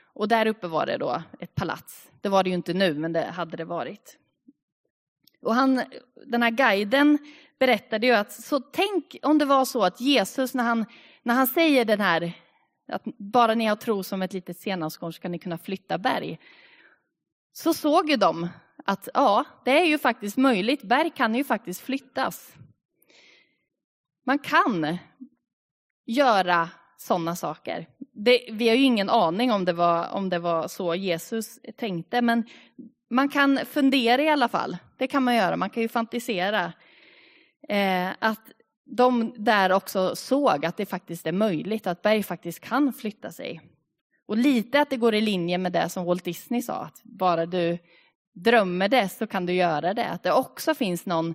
Och 0.03 0.29
där 0.29 0.47
uppe 0.47 0.67
var 0.67 0.87
det 0.87 0.97
då 0.97 1.23
ett 1.41 1.55
palats. 1.55 2.11
Det 2.21 2.29
var 2.29 2.43
det 2.43 2.51
ju 2.51 2.55
inte 2.55 2.75
nu, 2.75 2.95
men 2.95 3.13
det 3.13 3.25
hade 3.25 3.57
det 3.57 3.65
varit. 3.65 4.19
Och 5.43 5.55
han, 5.55 5.83
den 6.27 6.43
här 6.43 6.51
guiden 6.51 7.19
berättade 7.59 8.07
ju 8.07 8.13
att, 8.13 8.33
så 8.33 8.61
tänk 8.61 9.17
om 9.23 9.39
det 9.39 9.45
var 9.45 9.65
så 9.65 9.85
att 9.85 10.01
Jesus 10.01 10.55
när 10.55 10.65
han, 10.65 10.85
när 11.27 11.35
han 11.35 11.47
säger 11.47 11.85
den 11.85 12.01
här, 12.01 12.33
att 12.89 13.03
bara 13.19 13.55
ni 13.55 13.65
har 13.65 13.77
tro 13.77 14.03
som 14.03 14.23
ett 14.23 14.33
litet 14.33 14.59
senapskorn 14.59 15.13
ska 15.13 15.29
ni 15.29 15.39
kunna 15.39 15.59
flytta 15.59 15.99
berg. 15.99 16.39
Så 17.53 17.75
såg 17.75 18.11
ju 18.11 18.17
de 18.17 18.49
att 18.85 19.09
ja, 19.15 19.45
det 19.65 19.81
är 19.81 19.85
ju 19.85 19.99
faktiskt 19.99 20.37
möjligt, 20.37 20.83
berg 20.83 21.11
kan 21.11 21.35
ju 21.35 21.45
faktiskt 21.45 21.81
flyttas. 21.81 22.55
Man 24.27 24.39
kan 24.39 24.99
göra 26.07 26.69
sådana 26.97 27.37
saker. 27.37 27.87
Det, 27.99 28.49
vi 28.53 28.69
har 28.69 28.77
ju 28.77 28.85
ingen 28.85 29.11
aning 29.11 29.53
om 29.53 29.65
det, 29.65 29.73
var, 29.73 30.11
om 30.11 30.29
det 30.29 30.39
var 30.39 30.69
så 30.69 30.95
Jesus 30.95 31.59
tänkte, 31.77 32.23
men 32.23 32.45
man 33.11 33.29
kan 33.29 33.59
fundera 33.67 34.23
i 34.23 34.29
alla 34.29 34.49
fall. 34.49 34.77
Det 34.97 35.07
kan 35.07 35.23
man 35.23 35.35
göra, 35.37 35.57
man 35.57 35.71
kan 35.71 35.83
ju 35.83 35.89
fantisera. 35.89 36.73
Eh, 37.69 38.11
att 38.19 38.51
de 38.87 39.35
där 39.37 39.73
också 39.73 40.17
såg 40.17 40.67
att 40.67 40.77
det 40.77 40.87
faktiskt 40.87 41.27
är 41.27 41.33
möjligt, 41.33 41.87
att 41.87 42.03
berg 42.03 42.23
faktiskt 42.23 42.61
kan 42.61 42.93
flytta 42.93 43.33
sig. 43.33 43.61
Och 44.27 44.37
lite 44.37 44.81
att 44.81 44.91
det 44.91 44.97
går 44.97 45.15
i 45.15 45.21
linje 45.21 45.59
med 45.59 45.73
det 45.73 45.89
som 45.89 46.05
Walt 46.05 46.25
Disney 46.25 46.63
sa, 46.63 46.75
att 46.75 47.03
bara 47.03 47.47
du 47.47 47.79
drömmer 48.33 48.89
det 48.89 49.09
så 49.09 49.27
kan 49.27 49.47
du 49.47 49.53
göra 49.53 49.95
det. 49.95 50.09
Att 50.09 50.23
det 50.23 50.33
också 50.33 50.75
finns 50.75 51.07
någon, 51.07 51.35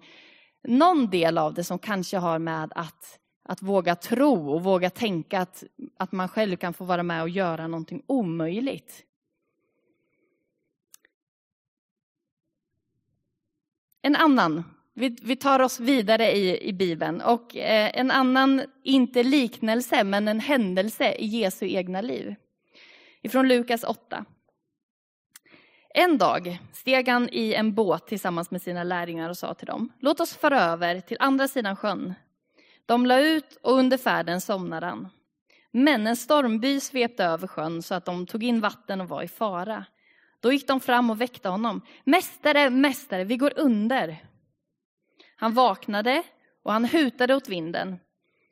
någon 0.64 1.10
del 1.10 1.38
av 1.38 1.54
det 1.54 1.64
som 1.64 1.80
kanske 1.80 2.18
har 2.18 2.40
med 2.40 2.72
att, 2.76 3.20
att 3.44 3.62
våga 3.62 3.96
tro 3.96 4.52
och 4.52 4.64
våga 4.64 4.90
tänka 4.90 5.40
att, 5.40 5.64
att 5.98 6.12
man 6.12 6.30
själv 6.30 6.56
kan 6.58 6.74
få 6.74 6.86
vara 6.86 7.04
med 7.04 7.22
och 7.22 7.30
göra 7.30 7.68
någonting 7.68 8.04
omöjligt. 8.08 9.06
En 14.02 14.16
annan, 14.16 14.64
vi, 14.94 15.18
vi 15.22 15.36
tar 15.36 15.60
oss 15.60 15.80
vidare 15.80 16.32
i, 16.32 16.68
i 16.68 16.74
Bibeln, 16.74 17.22
och 17.22 17.56
eh, 17.56 17.92
en 17.94 18.12
annan, 18.12 18.62
inte 18.84 19.24
liknelse, 19.24 20.04
men 20.04 20.28
en 20.28 20.40
händelse 20.40 21.14
i 21.14 21.26
Jesu 21.26 21.68
egna 21.68 22.02
liv. 22.02 22.36
Ifrån 23.22 23.48
Lukas 23.48 23.84
8. 23.84 24.26
En 25.94 26.18
dag 26.18 26.60
steg 26.74 27.08
han 27.08 27.30
i 27.32 27.54
en 27.54 27.74
båt 27.74 28.08
tillsammans 28.08 28.52
med 28.52 28.62
sina 28.62 28.84
lärjungar 28.84 29.30
och 29.30 29.38
sa 29.38 29.54
till 29.54 29.68
dem, 29.68 29.92
låt 30.00 30.20
oss 30.20 30.36
föra 30.36 30.62
över 30.62 31.00
till 31.00 31.18
andra 31.20 31.48
sidan 31.48 31.76
sjön. 31.76 32.14
De 32.86 33.06
la 33.06 33.20
ut 33.20 33.60
och 33.62 33.74
under 33.74 33.98
färden 33.98 34.42
somnade 34.42 34.86
han. 34.86 35.10
Men 35.72 36.08
en 36.08 36.16
stormby 36.16 36.80
svepte 36.80 37.24
över 37.26 37.48
sjön 37.48 37.82
så 37.82 37.96
att 37.96 38.06
de 38.06 38.26
tog 38.26 38.44
in 38.44 38.60
vatten 38.60 39.02
och 39.02 39.10
var 39.10 39.24
i 39.24 39.28
fara. 39.28 39.86
Då 40.40 40.52
gick 40.52 40.68
de 40.68 40.80
fram 40.80 41.10
och 41.10 41.22
väckte 41.22 41.50
honom. 41.50 41.82
Mästare, 42.04 42.70
mästare, 42.70 43.24
vi 43.24 43.38
går 43.38 43.54
under. 43.56 44.18
Han 45.42 45.54
vaknade 45.54 46.24
och 46.64 46.74
han 46.74 46.86
hutade 46.86 47.36
åt 47.36 47.50
vinden 47.50 48.00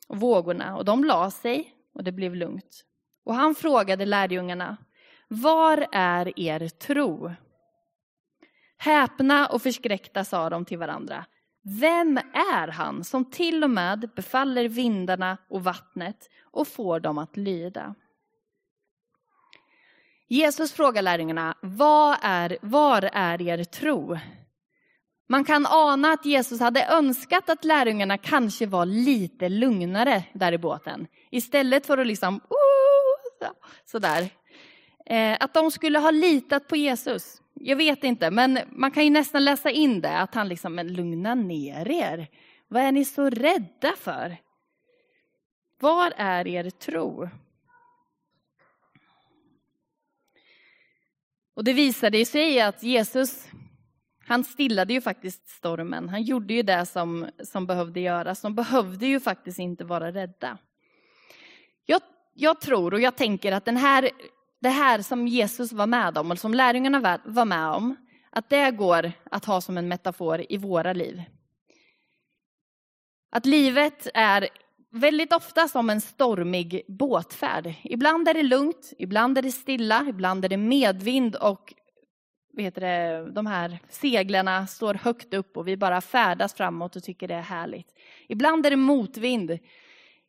och 0.08 0.20
vågorna 0.20 0.78
och 0.78 0.86
de 0.86 1.04
la 1.04 1.32
sig 1.32 1.74
och 1.94 2.04
det 2.04 2.12
blev 2.12 2.36
lugnt. 2.36 2.86
Och 3.24 3.36
han 3.36 3.56
frågade 3.56 4.06
lärjungarna, 4.06 4.78
var 5.28 5.88
är 5.92 6.40
er 6.40 6.68
tro? 6.68 7.32
Häpna 8.78 9.48
och 9.48 9.62
förskräckta 9.62 10.24
sa 10.24 10.50
de 10.50 10.66
till 10.66 10.78
varandra. 10.78 11.26
Vem 11.62 12.18
är 12.34 12.68
han 12.68 13.04
som 13.04 13.26
till 13.26 13.64
och 13.64 13.70
med 13.70 14.10
befaller 14.16 14.68
vindarna 14.68 15.38
och 15.50 15.64
vattnet 15.64 16.30
och 16.42 16.68
får 16.68 17.00
dem 17.00 17.18
att 17.18 17.38
lyda? 17.38 17.96
Jesus 20.28 20.74
frågar 20.74 21.02
lärjungarna, 21.02 21.58
var 21.62 22.18
är, 22.22 22.58
var 22.62 23.10
är 23.14 23.42
er 23.42 23.64
tro? 23.64 24.18
Man 25.32 25.44
kan 25.44 25.66
ana 25.66 26.12
att 26.14 26.26
Jesus 26.26 26.60
hade 26.60 26.86
önskat 26.86 27.50
att 27.50 27.66
lärjungarna 27.66 28.18
kanske 28.18 28.66
var 28.66 28.86
lite 28.86 29.50
lugnare 29.50 30.24
där 30.34 30.52
i 30.52 30.58
båten. 30.58 31.08
Istället 31.32 31.86
för 31.86 31.98
att 31.98 32.08
liksom, 32.08 32.36
uh, 32.36 33.50
sådär. 33.86 34.30
Eh, 35.06 35.38
att 35.40 35.54
de 35.54 35.72
skulle 35.72 36.00
ha 36.00 36.12
litat 36.12 36.68
på 36.68 36.76
Jesus. 36.76 37.42
Jag 37.54 37.76
vet 37.76 38.04
inte, 38.04 38.32
men 38.32 38.60
man 38.72 38.92
kan 38.92 39.04
ju 39.04 39.10
nästan 39.10 39.46
läsa 39.46 39.72
in 39.72 40.02
det, 40.02 40.20
att 40.20 40.36
han 40.36 40.50
liksom, 40.50 40.76
men 40.76 40.94
lugna 40.94 41.36
ner 41.36 41.92
er. 41.92 42.28
Vad 42.68 42.82
är 42.82 42.92
ni 42.92 43.06
så 43.06 43.30
rädda 43.30 43.94
för? 43.98 44.38
Var 45.80 46.14
är 46.18 46.48
er 46.48 46.70
tro? 46.70 47.30
Och 51.54 51.64
det 51.64 51.74
visade 51.74 52.26
sig 52.26 52.62
att 52.62 52.84
Jesus, 52.84 53.48
han 54.30 54.44
stillade 54.44 54.94
ju 54.94 55.02
faktiskt 55.02 55.50
stormen. 55.50 56.10
Han 56.10 56.24
gjorde 56.24 56.54
ju 56.54 56.64
det 56.64 56.86
som, 56.86 57.30
som 57.44 57.66
behövde 57.66 58.00
göras. 58.00 58.42
De 58.42 58.56
behövde 58.56 59.06
ju 59.06 59.20
faktiskt 59.20 59.60
inte 59.60 59.84
vara 59.84 60.12
rädda. 60.12 60.58
Jag, 61.86 62.02
jag 62.34 62.62
tror 62.62 62.94
och 62.94 63.02
jag 63.02 63.16
tänker 63.16 63.52
att 63.52 63.66
den 63.66 63.78
här, 63.78 64.10
det 64.62 64.70
här 64.70 65.02
som 65.02 65.28
Jesus 65.28 65.72
var 65.72 65.88
med 65.88 66.18
om, 66.18 66.32
och 66.32 66.40
som 66.40 66.54
lärjungarna 66.54 67.20
var 67.26 67.46
med 67.46 67.68
om, 67.68 67.96
att 68.30 68.50
det 68.50 68.72
går 68.72 69.12
att 69.32 69.46
ha 69.46 69.62
som 69.62 69.78
en 69.78 69.88
metafor 69.88 70.46
i 70.50 70.58
våra 70.58 70.94
liv. 70.94 71.24
Att 73.32 73.46
livet 73.46 74.08
är 74.14 74.50
väldigt 74.92 75.34
ofta 75.34 75.68
som 75.68 75.90
en 75.90 76.02
stormig 76.02 76.82
båtfärd. 76.88 77.74
Ibland 77.84 78.28
är 78.28 78.34
det 78.34 78.44
lugnt, 78.44 78.94
ibland 78.98 79.38
är 79.38 79.42
det 79.42 79.52
stilla, 79.52 80.06
ibland 80.10 80.46
är 80.46 80.50
det 80.50 80.58
medvind 80.58 81.36
och 81.36 81.74
vet 82.60 82.76
det, 82.76 83.32
de 83.32 83.46
här 83.46 83.80
seglarna 83.90 84.68
står 84.68 84.94
högt 84.94 85.34
upp 85.34 85.58
och 85.58 85.68
vi 85.68 85.78
bara 85.78 86.02
färdas 86.02 86.54
framåt 86.54 86.96
och 86.96 87.04
tycker 87.04 87.28
det 87.28 87.36
är 87.36 87.42
härligt. 87.42 87.94
Ibland 88.28 88.66
är 88.66 88.70
det 88.70 88.76
motvind, 88.76 89.60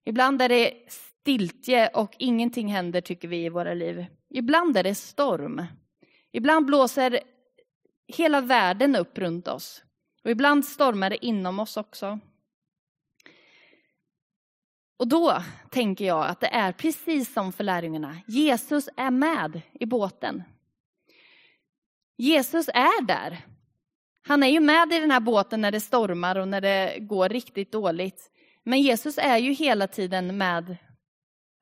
ibland 0.05 0.43
är 0.43 0.49
det 0.49 0.73
stiltje 0.89 1.89
och 1.89 2.15
ingenting 2.19 2.69
händer 2.69 3.01
tycker 3.01 3.29
vi 3.29 3.45
i 3.45 3.49
våra 3.49 3.75
liv. 3.75 4.07
Ibland 4.29 4.77
är 4.77 4.83
det 4.83 4.95
storm. 4.95 5.67
Ibland 6.33 6.67
blåser 6.67 7.21
hela 8.07 8.41
världen 8.41 8.97
upp 8.97 9.19
runt 9.19 9.49
oss. 9.49 9.85
Och 10.25 10.31
ibland 10.31 10.65
stormar 10.65 11.11
det 11.11 11.27
inom 11.27 11.61
oss 11.61 11.77
också. 11.77 12.19
Och 14.97 15.09
då 15.09 15.43
tänker 15.71 16.05
jag 16.05 16.27
att 16.27 16.41
det 16.41 16.47
är 16.47 16.73
precis 16.73 17.33
som 17.33 17.53
för 17.53 17.65
lärjungarna. 17.65 18.17
Jesus 18.27 18.89
är 18.97 19.11
med 19.11 19.61
i 19.73 19.87
båten. 19.87 20.43
Jesus 22.21 22.69
är 22.69 23.03
där. 23.03 23.39
Han 24.27 24.43
är 24.43 24.47
ju 24.47 24.61
med 24.61 24.93
i 24.93 24.99
den 24.99 25.11
här 25.11 25.21
båten 25.21 25.61
när 25.61 25.71
det 25.71 25.81
stormar 25.81 26.39
och 26.39 26.49
när 26.49 26.61
det 26.61 26.97
går 27.01 27.29
riktigt 27.29 27.73
dåligt. 27.73 28.31
Men 28.65 28.83
Jesus 28.83 29.19
är 29.19 29.39
ju 29.39 29.53
hela 29.53 29.87
tiden 29.87 30.39
med 30.39 30.77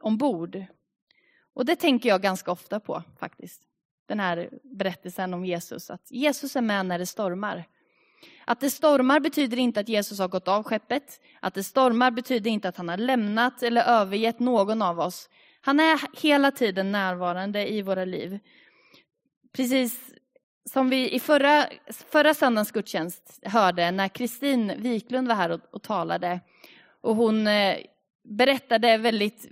ombord. 0.02 0.64
Och 1.54 1.64
det 1.64 1.76
tänker 1.76 2.08
jag 2.08 2.22
ganska 2.22 2.50
ofta 2.50 2.80
på 2.80 3.02
faktiskt. 3.20 3.62
Den 4.06 4.20
här 4.20 4.50
berättelsen 4.62 5.34
om 5.34 5.44
Jesus, 5.44 5.90
att 5.90 6.10
Jesus 6.10 6.56
är 6.56 6.60
med 6.60 6.86
när 6.86 6.98
det 6.98 7.06
stormar. 7.06 7.64
Att 8.44 8.60
det 8.60 8.70
stormar 8.70 9.20
betyder 9.20 9.56
inte 9.56 9.80
att 9.80 9.88
Jesus 9.88 10.18
har 10.18 10.28
gått 10.28 10.48
av 10.48 10.62
skeppet. 10.62 11.20
Att 11.40 11.54
det 11.54 11.64
stormar 11.64 12.10
betyder 12.10 12.50
inte 12.50 12.68
att 12.68 12.76
han 12.76 12.88
har 12.88 12.96
lämnat 12.96 13.62
eller 13.62 13.82
övergett 13.82 14.38
någon 14.38 14.82
av 14.82 15.00
oss. 15.00 15.28
Han 15.60 15.80
är 15.80 16.22
hela 16.22 16.50
tiden 16.50 16.92
närvarande 16.92 17.72
i 17.72 17.82
våra 17.82 18.04
liv. 18.04 18.38
Precis 19.52 20.17
som 20.68 20.90
vi 20.90 21.10
i 21.10 21.20
förra, 21.20 21.66
förra 21.90 22.34
söndagens 22.34 22.70
gudstjänst 22.70 23.40
hörde 23.42 23.90
när 23.90 24.08
Kristin 24.08 24.72
Wiklund 24.76 25.28
var 25.28 25.34
här 25.34 25.50
och, 25.50 25.60
och 25.70 25.82
talade. 25.82 26.40
Och 27.00 27.16
hon 27.16 27.46
eh, 27.46 27.76
berättade 28.24 28.96
väldigt, 28.96 29.48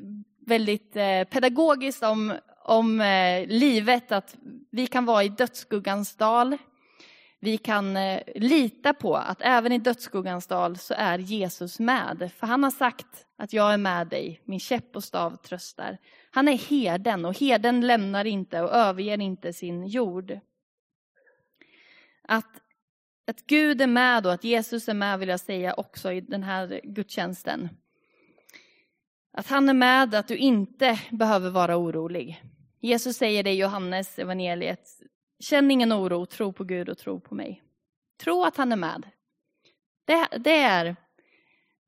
väldigt 0.46 0.96
eh, 0.96 1.24
pedagogiskt 1.24 2.02
om, 2.02 2.34
om 2.64 3.00
eh, 3.00 3.46
livet, 3.46 4.12
att 4.12 4.36
vi 4.70 4.86
kan 4.86 5.04
vara 5.04 5.24
i 5.24 5.28
dödsskuggans 5.28 6.16
dal 6.16 6.58
vi 7.40 7.58
kan 7.58 7.96
eh, 7.96 8.20
lita 8.34 8.94
på 8.94 9.16
att 9.16 9.38
även 9.40 9.72
i 9.72 9.78
dödsskuggans 9.78 10.46
dal 10.46 10.78
så 10.78 10.94
är 10.98 11.18
Jesus 11.18 11.78
med. 11.78 12.30
För 12.36 12.46
han 12.46 12.64
har 12.64 12.70
sagt 12.70 13.06
att 13.38 13.52
jag 13.52 13.72
är 13.72 13.76
med 13.78 14.06
dig, 14.06 14.40
min 14.44 14.60
käpp 14.60 14.96
och 14.96 15.04
stav 15.04 15.36
tröstar. 15.36 15.98
Han 16.30 16.48
är 16.48 16.56
herden 16.56 17.24
och 17.24 17.38
herden 17.38 17.80
lämnar 17.80 18.24
inte 18.24 18.60
och 18.60 18.72
överger 18.72 19.20
inte 19.20 19.52
sin 19.52 19.86
jord. 19.86 20.40
Att, 22.28 22.60
att 23.26 23.46
Gud 23.46 23.82
är 23.82 23.86
med 23.86 24.26
och 24.26 24.32
att 24.32 24.44
Jesus 24.44 24.88
är 24.88 24.94
med 24.94 25.18
vill 25.18 25.28
jag 25.28 25.40
säga 25.40 25.74
också 25.74 26.12
i 26.12 26.20
den 26.20 26.42
här 26.42 26.80
gudstjänsten. 26.84 27.68
Att 29.32 29.46
han 29.46 29.68
är 29.68 29.74
med, 29.74 30.14
att 30.14 30.28
du 30.28 30.36
inte 30.36 31.00
behöver 31.10 31.50
vara 31.50 31.76
orolig. 31.76 32.42
Jesus 32.80 33.16
säger 33.16 33.42
det 33.42 33.50
i 33.50 33.58
Johannes 33.58 34.18
evangeliet. 34.18 34.88
Känn 35.40 35.70
ingen 35.70 35.92
oro, 35.92 36.26
tro 36.26 36.52
på 36.52 36.64
Gud 36.64 36.88
och 36.88 36.98
tro 36.98 37.20
på 37.20 37.34
mig. 37.34 37.62
Tro 38.20 38.44
att 38.44 38.56
han 38.56 38.72
är 38.72 38.76
med. 38.76 39.06
Det, 40.04 40.28
det 40.38 40.56
är 40.56 40.96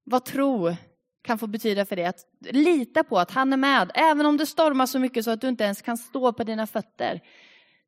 vad 0.04 0.24
tro 0.24 0.76
kan 1.22 1.38
få 1.38 1.46
betyda 1.46 1.84
för 1.84 1.96
dig. 1.96 2.04
Att 2.04 2.26
lita 2.40 3.04
på 3.04 3.18
att 3.18 3.30
han 3.30 3.52
är 3.52 3.56
med, 3.56 3.90
även 3.94 4.26
om 4.26 4.36
det 4.36 4.46
stormar 4.46 4.86
så 4.86 4.98
mycket 4.98 5.24
så 5.24 5.30
att 5.30 5.40
du 5.40 5.48
inte 5.48 5.64
ens 5.64 5.82
kan 5.82 5.98
stå 5.98 6.32
på 6.32 6.44
dina 6.44 6.66
fötter. 6.66 7.20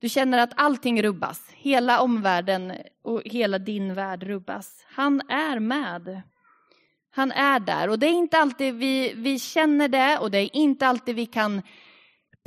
Du 0.01 0.09
känner 0.09 0.39
att 0.39 0.53
allting 0.57 1.03
rubbas, 1.03 1.51
hela 1.55 2.01
omvärlden 2.01 2.73
och 3.03 3.23
hela 3.25 3.59
din 3.59 3.95
värld 3.95 4.23
rubbas. 4.23 4.85
Han 4.87 5.21
är 5.29 5.59
med. 5.59 6.23
Han 7.11 7.33
är 7.33 7.61
där 7.61 7.89
och 7.89 7.99
det 7.99 8.07
är 8.07 8.13
inte 8.13 8.39
alltid 8.39 8.75
vi, 8.75 9.13
vi 9.17 9.39
känner 9.39 9.89
det 9.89 10.19
och 10.19 10.31
det 10.31 10.39
är 10.39 10.57
inte 10.57 10.87
alltid 10.87 11.17
vi 11.17 11.27
kan 11.27 11.63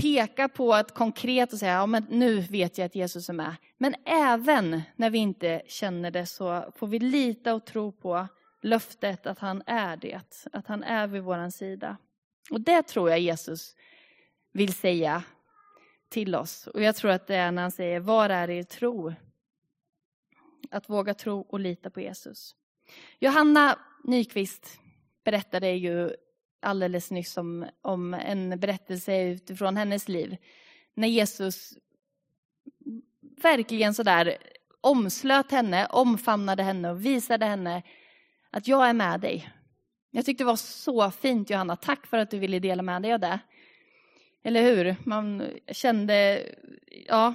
peka 0.01 0.49
på 0.49 0.73
ett 0.73 0.93
konkret 0.93 1.53
och 1.53 1.59
säga, 1.59 1.73
ja 1.73 1.85
men 1.85 2.05
nu 2.09 2.39
vet 2.39 2.77
jag 2.77 2.85
att 2.85 2.95
Jesus 2.95 3.29
är 3.29 3.33
med. 3.33 3.55
Men 3.77 3.95
även 4.05 4.81
när 4.95 5.09
vi 5.09 5.17
inte 5.17 5.61
känner 5.67 6.11
det 6.11 6.25
så 6.25 6.73
får 6.75 6.87
vi 6.87 6.99
lita 6.99 7.53
och 7.53 7.65
tro 7.65 7.91
på 7.91 8.27
löftet 8.61 9.27
att 9.27 9.39
han 9.39 9.63
är 9.65 9.97
det, 9.97 10.47
att 10.53 10.67
han 10.67 10.83
är 10.83 11.07
vid 11.07 11.23
vår 11.23 11.49
sida. 11.49 11.97
Och 12.51 12.61
det 12.61 12.83
tror 12.83 13.09
jag 13.09 13.19
Jesus 13.19 13.75
vill 14.53 14.73
säga 14.73 15.23
till 16.13 16.35
oss. 16.35 16.67
Och 16.67 16.81
jag 16.81 16.95
tror 16.95 17.11
att 17.11 17.27
det 17.27 17.35
är 17.35 17.51
när 17.51 17.61
han 17.61 17.71
säger, 17.71 17.99
var 17.99 18.29
är 18.29 18.49
er 18.49 18.63
tro? 18.63 19.13
Att 20.71 20.89
våga 20.89 21.13
tro 21.13 21.39
och 21.39 21.59
lita 21.59 21.89
på 21.89 22.01
Jesus. 22.01 22.55
Johanna 23.19 23.79
Nyqvist 24.03 24.79
berättade 25.23 25.71
ju 25.71 26.15
alldeles 26.61 27.11
nyss 27.11 27.37
om, 27.37 27.65
om 27.81 28.13
en 28.13 28.59
berättelse 28.59 29.23
utifrån 29.23 29.77
hennes 29.77 30.07
liv. 30.07 30.37
När 30.93 31.07
Jesus 31.07 31.73
verkligen 33.41 33.93
sådär 33.93 34.37
omslöt 34.81 35.51
henne, 35.51 35.85
omfamnade 35.85 36.63
henne 36.63 36.89
och 36.89 37.05
visade 37.05 37.45
henne 37.45 37.83
att 38.49 38.67
jag 38.67 38.89
är 38.89 38.93
med 38.93 39.19
dig. 39.19 39.49
Jag 40.11 40.25
tyckte 40.25 40.43
det 40.43 40.47
var 40.47 40.55
så 40.55 41.11
fint 41.11 41.49
Johanna, 41.49 41.75
tack 41.75 42.07
för 42.07 42.17
att 42.17 42.31
du 42.31 42.39
ville 42.39 42.59
dela 42.59 42.83
med 42.83 43.01
dig 43.01 43.13
av 43.13 43.19
det. 43.19 43.39
Eller 44.43 44.61
hur? 44.61 44.95
Man 45.03 45.49
kände, 45.67 46.45
ja, 47.07 47.33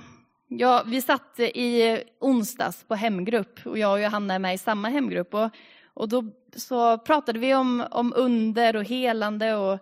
ja 0.48 0.82
vi 0.86 1.02
satt 1.02 1.40
i 1.40 1.98
onsdags 2.20 2.84
på 2.84 2.94
hemgrupp 2.94 3.66
och 3.66 3.78
jag 3.78 3.92
och 3.92 4.00
Johanna 4.00 4.34
är 4.34 4.38
med 4.38 4.54
i 4.54 4.58
samma 4.58 4.88
hemgrupp. 4.88 5.34
Och, 5.34 5.50
och 5.94 6.08
då 6.08 6.24
så 6.56 6.98
pratade 6.98 7.38
vi 7.38 7.54
om, 7.54 7.86
om 7.90 8.12
under 8.16 8.76
och 8.76 8.84
helande 8.84 9.54
och, 9.54 9.78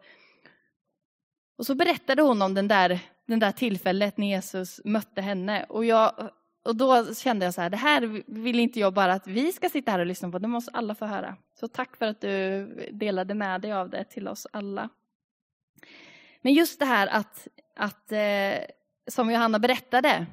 och 1.59 1.67
så 1.67 1.75
berättade 1.75 2.23
hon 2.23 2.43
om 2.43 2.55
den 2.55 2.69
där, 2.69 3.01
den 3.27 3.39
där 3.39 3.53
tillfället 3.53 4.17
när 4.17 4.27
Jesus 4.27 4.81
mötte 4.85 5.21
henne. 5.21 5.65
Och, 5.69 5.85
jag, 5.85 6.31
och 6.65 6.77
då 6.77 7.15
kände 7.15 7.45
jag 7.45 7.55
så 7.55 7.61
här, 7.61 7.71
det 7.71 7.77
här 7.77 8.23
vill 8.27 8.61
inte 8.61 8.81
jag 8.81 8.95
bara 8.95 9.13
att 9.13 9.27
vi 9.27 9.53
ska 9.53 9.69
sitta 9.69 9.91
här 9.91 9.99
och 9.99 10.07
lyssna 10.07 10.31
på, 10.31 10.39
det 10.39 10.49
måste 10.49 10.71
alla 10.71 10.95
få 10.95 11.07
höra. 11.07 11.37
Så 11.61 11.69
tack 11.69 11.97
för 11.97 12.07
att 12.07 12.21
du 12.21 12.67
delade 12.93 13.35
med 13.35 13.61
dig 13.61 13.73
av 13.73 13.91
det 13.91 14.05
till 14.05 14.29
oss 14.29 14.47
alla. 14.53 14.89
Men 16.47 16.55
just 16.55 16.79
det 16.79 16.85
här 16.85 17.07
att, 17.07 17.49
att 17.77 18.13
eh, 18.13 18.59
som 19.07 19.31
Johanna 19.31 19.59
berättade, 19.59 20.27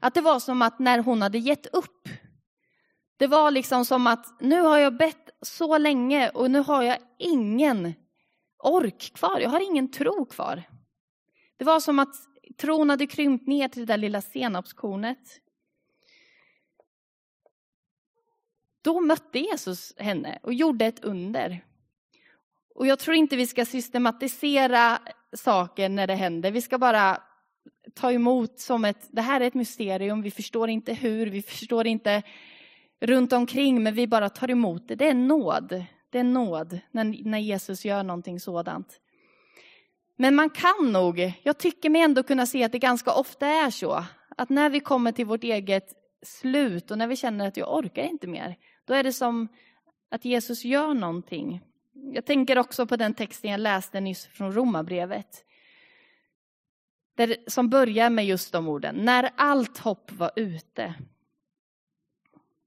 att 0.00 0.14
det 0.14 0.20
var 0.20 0.40
som 0.40 0.62
att 0.62 0.78
när 0.78 0.98
hon 0.98 1.22
hade 1.22 1.38
gett 1.38 1.66
upp, 1.66 2.08
det 3.16 3.26
var 3.26 3.50
liksom 3.50 3.84
som 3.84 4.06
att 4.06 4.40
nu 4.40 4.60
har 4.60 4.78
jag 4.78 4.96
bett 4.96 5.30
så 5.42 5.78
länge 5.78 6.30
och 6.30 6.50
nu 6.50 6.58
har 6.58 6.82
jag 6.82 6.98
ingen 7.18 7.94
ork 8.58 9.12
kvar, 9.14 9.40
jag 9.40 9.50
har 9.50 9.60
ingen 9.60 9.90
tro 9.90 10.24
kvar. 10.24 10.62
Det 11.56 11.64
var 11.64 11.80
som 11.80 11.98
att 11.98 12.14
tron 12.58 12.90
hade 12.90 13.06
krympt 13.06 13.46
ner 13.46 13.68
till 13.68 13.86
det 13.86 13.92
där 13.92 13.98
lilla 13.98 14.22
senapskornet. 14.22 15.40
Då 18.82 19.00
mötte 19.00 19.38
Jesus 19.38 19.92
henne 19.96 20.38
och 20.42 20.54
gjorde 20.54 20.86
ett 20.86 21.04
under. 21.04 21.64
Och 22.74 22.86
jag 22.86 22.98
tror 22.98 23.16
inte 23.16 23.36
vi 23.36 23.46
ska 23.46 23.64
systematisera 23.64 24.98
saker 25.32 25.88
när 25.88 26.06
det 26.06 26.14
händer. 26.14 26.50
Vi 26.50 26.60
ska 26.60 26.78
bara 26.78 27.22
ta 27.94 28.12
emot 28.12 28.60
som 28.60 28.84
ett, 28.84 29.08
det 29.10 29.22
här 29.22 29.40
är 29.40 29.46
ett 29.46 29.54
mysterium, 29.54 30.22
vi 30.22 30.30
förstår 30.30 30.70
inte 30.70 30.94
hur, 30.94 31.26
vi 31.26 31.42
förstår 31.42 31.86
inte 31.86 32.22
runt 33.00 33.32
omkring, 33.32 33.82
men 33.82 33.94
vi 33.94 34.06
bara 34.06 34.28
tar 34.28 34.50
emot 34.50 34.88
det. 34.88 34.94
Det 34.94 35.08
är 35.08 35.14
nåd. 35.14 35.84
Det 36.10 36.18
är 36.18 36.24
nåd 36.24 36.78
när, 36.90 37.28
när 37.28 37.38
Jesus 37.38 37.84
gör 37.84 38.02
någonting 38.02 38.40
sådant. 38.40 39.00
Men 40.16 40.34
man 40.34 40.50
kan 40.50 40.92
nog, 40.92 41.32
jag 41.42 41.58
tycker 41.58 41.90
mig 41.90 42.02
ändå 42.02 42.22
kunna 42.22 42.46
se 42.46 42.64
att 42.64 42.72
det 42.72 42.78
ganska 42.78 43.12
ofta 43.12 43.46
är 43.46 43.70
så, 43.70 44.04
att 44.36 44.48
när 44.48 44.70
vi 44.70 44.80
kommer 44.80 45.12
till 45.12 45.26
vårt 45.26 45.44
eget 45.44 45.92
slut 46.22 46.90
och 46.90 46.98
när 46.98 47.06
vi 47.06 47.16
känner 47.16 47.48
att 47.48 47.56
jag 47.56 47.78
orkar 47.78 48.02
inte 48.02 48.26
mer, 48.26 48.56
då 48.84 48.94
är 48.94 49.02
det 49.02 49.12
som 49.12 49.48
att 50.10 50.24
Jesus 50.24 50.64
gör 50.64 50.94
någonting. 50.94 51.60
Jag 51.94 52.24
tänker 52.24 52.58
också 52.58 52.86
på 52.86 52.96
den 52.96 53.14
texten 53.14 53.50
jag 53.50 53.60
läste 53.60 54.00
nyss 54.00 54.26
från 54.26 54.52
Romarbrevet. 54.52 55.44
Där, 57.14 57.36
som 57.46 57.68
börjar 57.68 58.10
med 58.10 58.26
just 58.26 58.52
de 58.52 58.68
orden. 58.68 58.96
När 58.96 59.30
allt 59.36 59.78
hopp 59.78 60.12
var 60.12 60.30
ute. 60.36 60.94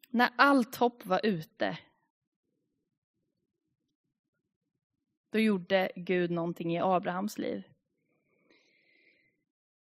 När 0.09 0.29
allt 0.35 0.75
hopp 0.75 1.05
var 1.05 1.21
ute. 1.23 1.77
Då 5.29 5.39
gjorde 5.39 5.91
Gud 5.95 6.31
någonting 6.31 6.75
i 6.75 6.79
Abrahams 6.79 7.37
liv. 7.37 7.63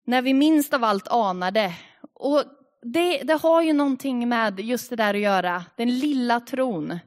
När 0.03 0.21
vi 0.21 0.33
minst 0.33 0.73
av 0.73 0.83
allt 0.83 1.07
anade. 1.07 1.75
Och 2.13 2.43
det, 2.81 3.17
det 3.23 3.33
har 3.33 3.61
ju 3.61 3.73
någonting 3.73 4.29
med 4.29 4.59
just 4.59 4.89
det 4.89 4.95
där 4.95 5.13
att 5.13 5.19
göra, 5.19 5.65
den 5.75 5.99
lilla 5.99 6.39
tron. 6.39 6.99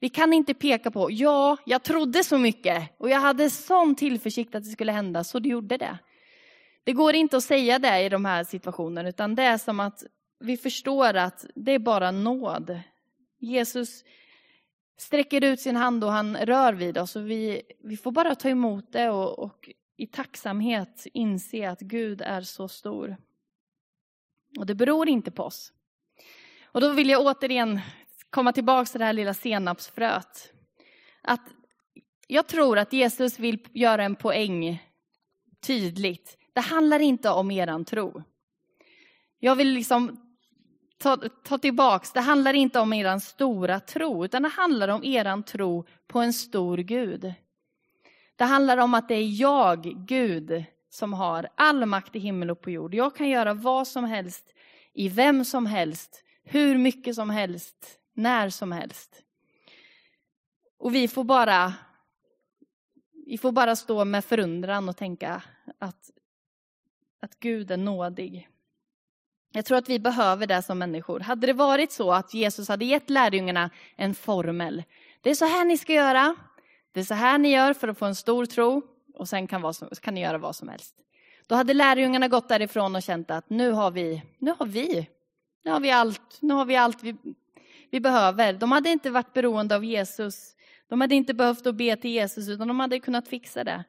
Vi 0.00 0.08
kan 0.08 0.32
inte 0.32 0.54
peka 0.54 0.90
på, 0.90 1.10
ja, 1.10 1.56
jag 1.66 1.82
trodde 1.82 2.24
så 2.24 2.38
mycket 2.38 2.90
och 2.98 3.10
jag 3.10 3.20
hade 3.20 3.50
sån 3.50 3.94
tillförsikt 3.94 4.54
att 4.54 4.64
det 4.64 4.70
skulle 4.70 4.92
hända, 4.92 5.24
så 5.24 5.38
det 5.38 5.48
gjorde 5.48 5.76
det. 5.76 5.98
Det 6.84 6.92
går 6.92 7.14
inte 7.14 7.36
att 7.36 7.44
säga 7.44 7.78
det 7.78 8.02
i 8.02 8.08
de 8.08 8.24
här 8.24 8.44
situationerna, 8.44 9.08
utan 9.08 9.34
det 9.34 9.42
är 9.42 9.58
som 9.58 9.80
att 9.80 10.04
vi 10.40 10.56
förstår 10.56 11.14
att 11.14 11.46
det 11.54 11.72
är 11.72 11.78
bara 11.78 12.10
nåd. 12.10 12.80
Jesus 13.38 14.04
sträcker 14.98 15.44
ut 15.44 15.60
sin 15.60 15.76
hand 15.76 16.04
och 16.04 16.12
han 16.12 16.36
rör 16.36 16.72
vid 16.72 16.98
oss 16.98 17.16
och 17.16 17.30
vi, 17.30 17.62
vi 17.84 17.96
får 17.96 18.12
bara 18.12 18.34
ta 18.34 18.48
emot 18.48 18.92
det 18.92 19.10
och, 19.10 19.38
och 19.38 19.70
i 19.96 20.06
tacksamhet 20.06 21.06
inse 21.12 21.70
att 21.70 21.80
Gud 21.80 22.20
är 22.20 22.40
så 22.40 22.68
stor. 22.68 23.16
Och 24.58 24.66
det 24.66 24.74
beror 24.74 25.08
inte 25.08 25.30
på 25.30 25.42
oss. 25.42 25.72
Och 26.64 26.80
då 26.80 26.92
vill 26.92 27.10
jag 27.10 27.26
återigen 27.26 27.80
komma 28.30 28.52
tillbaka 28.52 28.90
till 28.90 28.98
det 28.98 29.06
här 29.06 29.12
lilla 29.12 29.34
senapsfröet. 29.34 30.52
Att 31.22 31.40
jag 32.26 32.46
tror 32.46 32.78
att 32.78 32.92
Jesus 32.92 33.38
vill 33.38 33.66
göra 33.72 34.04
en 34.04 34.16
poäng 34.16 34.82
tydligt. 35.60 36.36
Det 36.52 36.60
handlar 36.60 37.00
inte 37.00 37.30
om 37.30 37.50
eran 37.50 37.84
tro. 37.84 38.22
Jag 39.38 39.56
vill 39.56 39.68
liksom 39.68 40.16
ta, 40.98 41.16
ta 41.44 41.58
tillbaks, 41.58 42.12
det 42.12 42.20
handlar 42.20 42.54
inte 42.54 42.80
om 42.80 42.92
eran 42.92 43.20
stora 43.20 43.80
tro, 43.80 44.24
utan 44.24 44.42
det 44.42 44.48
handlar 44.48 44.88
om 44.88 45.04
eran 45.04 45.42
tro 45.42 45.86
på 46.06 46.18
en 46.18 46.32
stor 46.32 46.78
Gud. 46.78 47.34
Det 48.36 48.44
handlar 48.44 48.76
om 48.76 48.94
att 48.94 49.08
det 49.08 49.14
är 49.14 49.40
jag, 49.40 49.82
Gud, 50.06 50.64
som 50.90 51.12
har 51.12 51.48
all 51.54 51.86
makt 51.86 52.16
i 52.16 52.18
himmel 52.18 52.50
och 52.50 52.60
på 52.60 52.70
jord. 52.70 52.94
Jag 52.94 53.16
kan 53.16 53.28
göra 53.28 53.54
vad 53.54 53.88
som 53.88 54.04
helst, 54.04 54.54
i 54.92 55.08
vem 55.08 55.44
som 55.44 55.66
helst, 55.66 56.24
hur 56.44 56.78
mycket 56.78 57.14
som 57.14 57.30
helst, 57.30 57.99
när 58.14 58.50
som 58.50 58.72
helst. 58.72 59.22
Och 60.78 60.94
vi 60.94 61.08
får 61.08 61.24
bara, 61.24 61.74
vi 63.26 63.38
får 63.38 63.52
bara 63.52 63.76
stå 63.76 64.04
med 64.04 64.24
förundran 64.24 64.88
och 64.88 64.96
tänka 64.96 65.42
att, 65.78 66.10
att 67.20 67.40
Gud 67.40 67.70
är 67.70 67.76
nådig. 67.76 68.48
Jag 69.52 69.64
tror 69.64 69.78
att 69.78 69.88
vi 69.88 69.98
behöver 69.98 70.46
det 70.46 70.62
som 70.62 70.78
människor. 70.78 71.20
Hade 71.20 71.46
det 71.46 71.52
varit 71.52 71.92
så 71.92 72.12
att 72.12 72.34
Jesus 72.34 72.68
hade 72.68 72.84
gett 72.84 73.10
lärjungarna 73.10 73.70
en 73.96 74.14
formel. 74.14 74.82
Det 75.20 75.30
är 75.30 75.34
så 75.34 75.44
här 75.44 75.64
ni 75.64 75.78
ska 75.78 75.92
göra. 75.92 76.36
Det 76.92 77.00
är 77.00 77.04
så 77.04 77.14
här 77.14 77.38
ni 77.38 77.48
gör 77.48 77.72
för 77.72 77.88
att 77.88 77.98
få 77.98 78.06
en 78.06 78.14
stor 78.14 78.46
tro. 78.46 78.82
Och 79.14 79.28
sen 79.28 79.46
kan, 79.46 79.62
vad 79.62 79.76
som, 79.76 79.88
kan 79.88 80.14
ni 80.14 80.20
göra 80.20 80.38
vad 80.38 80.56
som 80.56 80.68
helst. 80.68 80.94
Då 81.46 81.54
hade 81.54 81.74
lärjungarna 81.74 82.28
gått 82.28 82.48
därifrån 82.48 82.96
och 82.96 83.02
känt 83.02 83.30
att 83.30 83.50
nu 83.50 83.70
har 83.70 83.90
vi, 83.90 84.22
nu 84.38 84.54
har 84.58 84.66
vi, 84.66 85.08
nu 85.64 85.70
har 85.70 85.80
vi 85.80 85.90
allt, 85.90 86.38
nu 86.40 86.54
har 86.54 86.64
vi 86.64 86.76
allt 86.76 87.02
vi, 87.02 87.16
vi 87.90 88.00
behöver. 88.00 88.52
De 88.52 88.72
hade 88.72 88.88
inte 88.88 89.10
varit 89.10 89.32
beroende 89.32 89.76
av 89.76 89.84
Jesus. 89.84 90.56
De 90.88 91.00
hade 91.00 91.14
inte 91.14 91.34
behövt 91.34 91.66
att 91.66 91.74
be 91.74 91.96
till 91.96 92.10
Jesus, 92.10 92.48
utan 92.48 92.68
de 92.68 92.80
hade 92.80 93.00
kunnat 93.00 93.28
fixa 93.28 93.64
det. 93.64 93.84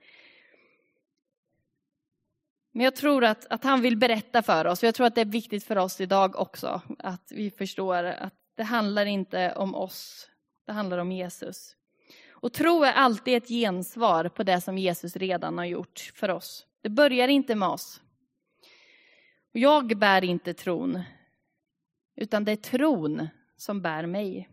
Men 2.72 2.84
jag 2.84 2.96
tror 2.96 3.24
att, 3.24 3.46
att 3.46 3.64
han 3.64 3.82
vill 3.82 3.98
berätta 3.98 4.42
för 4.42 4.68
oss, 4.68 4.84
och 4.84 4.88
jag 4.88 4.96
tror 4.96 5.08
att 5.08 5.16
det 5.16 5.22
är 5.22 5.26
viktigt 5.26 5.64
för 5.64 5.78
oss 5.78 6.02
idag 6.02 6.36
också, 6.36 6.82
att 7.00 7.32
vi 7.32 7.52
förstår 7.52 8.04
att 8.04 8.34
det 8.56 8.64
handlar 8.64 9.06
inte 9.06 9.54
om 9.56 9.76
oss, 9.76 10.30
det 10.66 10.72
handlar 10.72 10.98
om 10.98 11.12
Jesus. 11.12 11.76
Och 12.30 12.54
tro 12.54 12.84
är 12.84 12.94
alltid 12.94 13.38
ett 13.38 13.48
gensvar 13.48 14.30
på 14.30 14.44
det 14.44 14.62
som 14.62 14.78
Jesus 14.78 15.16
redan 15.16 15.58
har 15.58 15.66
gjort 15.66 16.12
för 16.16 16.30
oss. 16.30 16.66
Det 16.82 16.90
börjar 16.90 17.28
inte 17.28 17.56
med 17.56 17.70
oss. 17.70 18.02
Och 19.54 19.60
jag 19.60 19.98
bär 19.98 20.24
inte 20.24 20.54
tron, 20.54 21.04
utan 22.16 22.46
det 22.46 22.52
är 22.52 22.56
tron 22.56 23.28
som 23.62 23.82
bär 23.82 24.06
mig. 24.06 24.50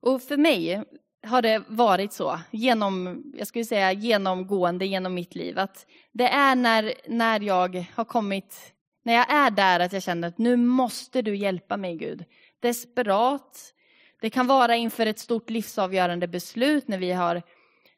Och 0.00 0.22
för 0.22 0.36
mig 0.36 0.84
har 1.26 1.42
det 1.42 1.62
varit 1.68 2.12
så, 2.12 2.40
genom, 2.50 3.22
jag 3.36 3.46
skulle 3.46 3.64
säga 3.64 3.92
genomgående 3.92 4.86
genom 4.86 5.14
mitt 5.14 5.34
liv, 5.34 5.58
att 5.58 5.86
det 6.12 6.28
är 6.28 6.54
när, 6.54 6.94
när 7.06 7.40
jag 7.40 7.86
har 7.94 8.04
kommit, 8.04 8.74
när 9.02 9.14
jag 9.14 9.32
är 9.32 9.50
där 9.50 9.80
att 9.80 9.92
jag 9.92 10.02
känner 10.02 10.28
att 10.28 10.38
nu 10.38 10.56
måste 10.56 11.22
du 11.22 11.36
hjälpa 11.36 11.76
mig 11.76 11.96
Gud. 11.96 12.24
Desperat. 12.60 13.74
Det 14.20 14.30
kan 14.30 14.46
vara 14.46 14.76
inför 14.76 15.06
ett 15.06 15.18
stort 15.18 15.50
livsavgörande 15.50 16.28
beslut 16.28 16.88
när 16.88 16.98
vi 16.98 17.12
har, 17.12 17.42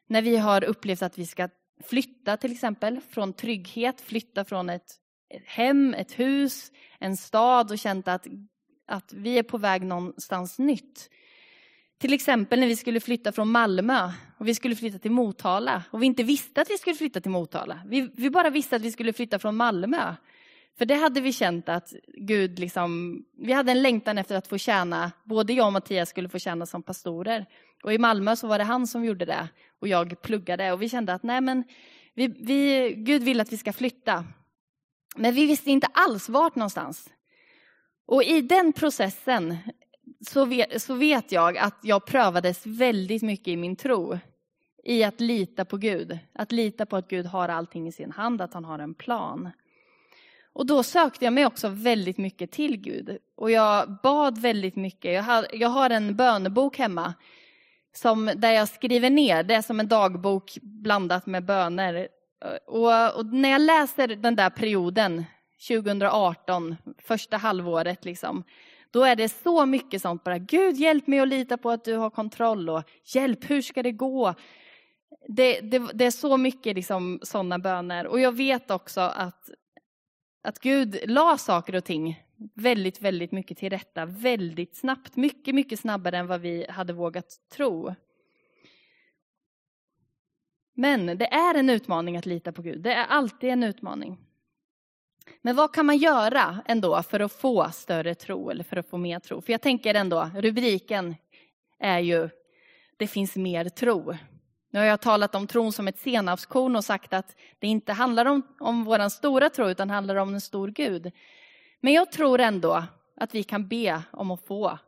när 0.07 0.21
vi 0.21 0.37
har 0.37 0.63
upplevt 0.63 1.01
att 1.01 1.17
vi 1.17 1.25
ska 1.25 1.49
flytta 1.83 2.37
till 2.37 2.51
exempel 2.51 3.01
från 3.09 3.33
trygghet, 3.33 4.01
flytta 4.01 4.45
från 4.45 4.69
ett, 4.69 4.95
ett 5.29 5.45
hem, 5.45 5.93
ett 5.93 6.19
hus, 6.19 6.71
en 6.99 7.17
stad 7.17 7.71
och 7.71 7.79
känt 7.79 8.07
att, 8.07 8.27
att 8.87 9.13
vi 9.13 9.37
är 9.37 9.43
på 9.43 9.57
väg 9.57 9.83
någonstans 9.83 10.59
nytt. 10.59 11.09
Till 11.97 12.13
exempel 12.13 12.59
när 12.59 12.67
vi 12.67 12.75
skulle 12.75 12.99
flytta 12.99 13.31
från 13.31 13.51
Malmö 13.51 14.11
och 14.37 14.47
vi 14.47 14.55
skulle 14.55 14.75
flytta 14.75 14.99
till 14.99 15.11
Motala 15.11 15.83
och 15.91 16.01
vi 16.01 16.05
inte 16.05 16.23
visste 16.23 16.61
att 16.61 16.69
vi 16.69 16.77
skulle 16.77 16.95
flytta 16.95 17.21
till 17.21 17.31
Motala. 17.31 17.81
Vi, 17.85 18.09
vi 18.13 18.29
bara 18.29 18.49
visste 18.49 18.75
att 18.75 18.81
vi 18.81 18.91
skulle 18.91 19.13
flytta 19.13 19.39
från 19.39 19.55
Malmö. 19.55 20.15
För 20.77 20.85
det 20.85 20.95
hade 20.95 21.21
vi 21.21 21.33
känt 21.33 21.69
att 21.69 21.93
Gud 22.17 22.59
liksom, 22.59 23.21
vi 23.37 23.53
hade 23.53 23.71
en 23.71 23.81
längtan 23.81 24.17
efter 24.17 24.35
att 24.35 24.47
få 24.47 24.57
tjäna, 24.57 25.11
både 25.23 25.53
jag 25.53 25.67
och 25.67 25.73
Mattias 25.73 26.09
skulle 26.09 26.29
få 26.29 26.39
tjäna 26.39 26.65
som 26.65 26.83
pastorer. 26.83 27.45
Och 27.83 27.93
i 27.93 27.97
Malmö 27.97 28.35
så 28.35 28.47
var 28.47 28.57
det 28.57 28.63
han 28.63 28.87
som 28.87 29.05
gjorde 29.05 29.25
det 29.25 29.47
och 29.79 29.87
jag 29.87 30.21
pluggade 30.21 30.71
och 30.71 30.81
vi 30.81 30.89
kände 30.89 31.13
att 31.13 31.23
nej 31.23 31.41
men, 31.41 31.63
vi, 32.13 32.27
vi, 32.27 32.93
Gud 32.97 33.23
vill 33.23 33.41
att 33.41 33.53
vi 33.53 33.57
ska 33.57 33.73
flytta. 33.73 34.25
Men 35.15 35.33
vi 35.33 35.45
visste 35.45 35.71
inte 35.71 35.87
alls 35.93 36.29
vart 36.29 36.55
någonstans. 36.55 37.09
Och 38.05 38.23
i 38.23 38.41
den 38.41 38.73
processen 38.73 39.57
så 40.27 40.45
vet, 40.45 40.81
så 40.81 40.93
vet 40.93 41.31
jag 41.31 41.57
att 41.57 41.79
jag 41.81 42.05
prövades 42.05 42.65
väldigt 42.65 43.21
mycket 43.21 43.47
i 43.47 43.57
min 43.57 43.75
tro. 43.75 44.19
I 44.83 45.03
att 45.03 45.21
lita 45.21 45.65
på 45.65 45.77
Gud. 45.77 46.19
Att 46.33 46.51
lita 46.51 46.85
på 46.85 46.95
att 46.95 47.07
Gud 47.07 47.25
har 47.25 47.49
allting 47.49 47.87
i 47.87 47.91
sin 47.91 48.11
hand, 48.11 48.41
att 48.41 48.53
han 48.53 48.65
har 48.65 48.79
en 48.79 48.93
plan. 48.93 49.49
Och 50.53 50.65
då 50.65 50.83
sökte 50.83 51.25
jag 51.25 51.33
mig 51.33 51.45
också 51.45 51.67
väldigt 51.67 52.17
mycket 52.17 52.51
till 52.51 52.77
Gud. 52.77 53.17
Och 53.35 53.51
jag 53.51 53.97
bad 54.03 54.37
väldigt 54.37 54.75
mycket. 54.75 55.13
Jag 55.13 55.23
har, 55.23 55.47
jag 55.53 55.69
har 55.69 55.89
en 55.89 56.15
bönebok 56.15 56.77
hemma. 56.77 57.13
Som, 57.95 58.31
där 58.35 58.51
jag 58.51 58.67
skriver 58.67 59.09
ner, 59.09 59.43
det 59.43 59.53
är 59.53 59.61
som 59.61 59.79
en 59.79 59.87
dagbok 59.87 60.57
blandat 60.61 61.25
med 61.25 61.45
böner. 61.45 62.07
Och, 62.67 63.15
och 63.17 63.25
när 63.25 63.49
jag 63.49 63.61
läser 63.61 64.07
den 64.07 64.35
där 64.35 64.49
perioden, 64.49 65.25
2018, 65.67 66.75
första 66.97 67.37
halvåret 67.37 68.05
liksom, 68.05 68.43
då 68.91 69.03
är 69.03 69.15
det 69.15 69.29
så 69.29 69.65
mycket 69.65 70.01
sånt 70.01 70.23
bara, 70.23 70.37
Gud 70.37 70.75
hjälp 70.75 71.07
mig 71.07 71.19
att 71.19 71.27
lita 71.27 71.57
på 71.57 71.69
att 71.69 71.85
du 71.85 71.95
har 71.95 72.09
kontroll 72.09 72.69
och 72.69 72.83
hjälp, 73.15 73.49
hur 73.49 73.61
ska 73.61 73.83
det 73.83 73.91
gå? 73.91 74.33
Det, 75.27 75.59
det, 75.61 75.79
det 75.93 76.05
är 76.05 76.11
så 76.11 76.37
mycket 76.37 76.75
liksom, 76.75 77.19
sådana 77.23 77.59
böner. 77.59 78.07
Och 78.07 78.19
jag 78.19 78.31
vet 78.31 78.71
också 78.71 79.01
att, 79.01 79.49
att 80.43 80.59
Gud 80.59 80.99
la 81.05 81.37
saker 81.37 81.75
och 81.75 81.83
ting 81.83 82.23
väldigt, 82.53 83.01
väldigt 83.01 83.31
mycket 83.31 83.57
till 83.57 83.69
rätta 83.69 84.05
väldigt 84.05 84.75
snabbt. 84.75 85.15
Mycket, 85.15 85.55
mycket 85.55 85.79
snabbare 85.79 86.17
än 86.17 86.27
vad 86.27 86.41
vi 86.41 86.65
hade 86.69 86.93
vågat 86.93 87.39
tro. 87.51 87.95
Men 90.73 91.05
det 91.05 91.33
är 91.33 91.55
en 91.55 91.69
utmaning 91.69 92.17
att 92.17 92.25
lita 92.25 92.51
på 92.51 92.61
Gud. 92.61 92.81
Det 92.81 92.93
är 92.93 93.05
alltid 93.05 93.49
en 93.49 93.63
utmaning. 93.63 94.17
Men 95.41 95.55
vad 95.55 95.73
kan 95.73 95.85
man 95.85 95.97
göra 95.97 96.63
ändå 96.65 97.03
för 97.03 97.19
att 97.19 97.33
få 97.33 97.69
större 97.71 98.15
tro 98.15 98.49
eller 98.49 98.63
för 98.63 98.77
att 98.77 98.89
få 98.89 98.97
mer 98.97 99.19
tro? 99.19 99.41
För 99.41 99.51
jag 99.51 99.61
tänker 99.61 99.93
ändå, 99.93 100.31
rubriken 100.35 101.15
är 101.79 101.99
ju 101.99 102.29
Det 102.97 103.07
finns 103.07 103.35
mer 103.35 103.69
tro. 103.69 104.15
Nu 104.73 104.79
har 104.79 104.85
jag 104.85 105.01
talat 105.01 105.35
om 105.35 105.47
tron 105.47 105.73
som 105.73 105.87
ett 105.87 105.99
senapskorn 105.99 106.75
och 106.75 106.85
sagt 106.85 107.13
att 107.13 107.35
det 107.59 107.67
inte 107.67 107.93
handlar 107.93 108.25
om, 108.25 108.41
om 108.59 108.83
vår 108.83 109.09
stora 109.09 109.49
tro 109.49 109.69
utan 109.69 109.89
handlar 109.89 110.15
om 110.15 110.33
en 110.33 110.41
stor 110.41 110.67
Gud. 110.67 111.11
Men 111.79 111.93
jag 111.93 112.11
tror 112.11 112.39
ändå 112.39 112.83
att 113.15 113.35
vi 113.35 113.43
kan 113.43 113.67
be 113.67 114.01
om 114.11 114.31
att 114.31 114.45
få 114.45 114.79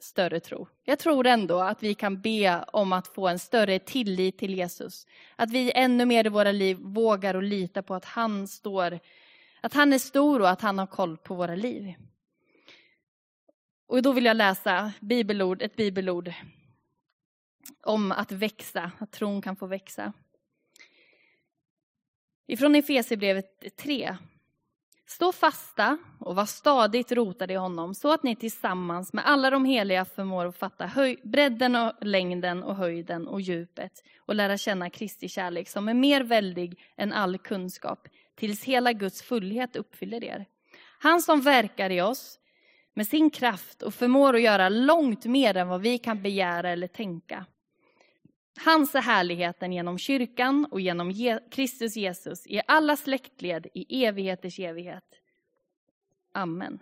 större 0.00 0.40
tro. 0.40 0.68
Jag 0.84 0.98
tror 0.98 1.26
ändå 1.26 1.60
att 1.60 1.82
vi 1.82 1.94
kan 1.94 2.20
be 2.20 2.64
om 2.72 2.92
att 2.92 3.08
få 3.08 3.28
en 3.28 3.38
större 3.38 3.78
tillit 3.78 4.38
till 4.38 4.54
Jesus. 4.54 5.06
Att 5.36 5.50
vi 5.50 5.72
ännu 5.74 6.04
mer 6.04 6.26
i 6.26 6.28
våra 6.28 6.52
liv 6.52 6.76
vågar 6.80 7.34
och 7.34 7.42
lita 7.42 7.82
på 7.82 7.94
att 7.94 8.04
han 8.04 8.48
står 8.48 8.98
att 9.60 9.74
han 9.74 9.92
är 9.92 9.98
stor 9.98 10.40
och 10.40 10.50
att 10.50 10.60
han 10.60 10.78
har 10.78 10.86
koll 10.86 11.16
på 11.16 11.34
våra 11.34 11.54
liv. 11.54 11.94
Och 13.86 14.02
då 14.02 14.12
vill 14.12 14.24
jag 14.24 14.36
läsa 14.36 14.92
bibelord, 15.00 15.62
ett 15.62 15.76
bibelord 15.76 16.32
om 17.82 18.12
att 18.12 18.32
växa, 18.32 18.92
att 18.98 19.12
tron 19.12 19.42
kan 19.42 19.56
få 19.56 19.66
växa. 19.66 20.12
Ifrån 22.46 22.74
Efesierbrevet 22.74 23.76
3. 23.76 24.16
Stå 25.06 25.32
fasta 25.32 25.98
och 26.20 26.36
var 26.36 26.46
stadigt 26.46 27.12
rotade 27.12 27.52
i 27.52 27.56
honom 27.56 27.94
så 27.94 28.12
att 28.12 28.22
ni 28.22 28.36
tillsammans 28.36 29.12
med 29.12 29.26
alla 29.26 29.50
de 29.50 29.64
heliga 29.64 30.04
förmår 30.04 30.46
att 30.46 30.56
fatta 30.56 30.90
bredden 31.22 31.76
och 31.76 31.92
längden 32.00 32.62
och 32.62 32.76
höjden 32.76 33.28
och 33.28 33.40
djupet 33.40 33.92
och 34.18 34.34
lära 34.34 34.58
känna 34.58 34.90
Kristi 34.90 35.28
kärlek 35.28 35.68
som 35.68 35.88
är 35.88 35.94
mer 35.94 36.20
väldig 36.20 36.80
än 36.96 37.12
all 37.12 37.38
kunskap 37.38 38.08
tills 38.34 38.64
hela 38.64 38.92
Guds 38.92 39.22
fullhet 39.22 39.76
uppfyller 39.76 40.24
er. 40.24 40.46
Han 40.98 41.22
som 41.22 41.40
verkar 41.40 41.90
i 41.90 42.00
oss 42.00 42.39
med 42.94 43.06
sin 43.06 43.30
kraft 43.30 43.82
och 43.82 43.94
förmår 43.94 44.34
att 44.34 44.42
göra 44.42 44.68
långt 44.68 45.24
mer 45.24 45.56
än 45.56 45.68
vad 45.68 45.80
vi 45.80 45.98
kan 45.98 46.22
begära 46.22 46.70
eller 46.70 46.88
tänka. 46.88 47.46
Hans 48.64 48.94
är 48.94 49.00
härligheten 49.00 49.72
genom 49.72 49.98
kyrkan 49.98 50.66
och 50.70 50.80
genom 50.80 51.38
Kristus 51.50 51.96
Jesus 51.96 52.46
i 52.46 52.60
alla 52.66 52.96
släktled 52.96 53.66
i 53.74 54.04
evigheters 54.04 54.58
evighet. 54.58 55.04
Amen. 56.32 56.78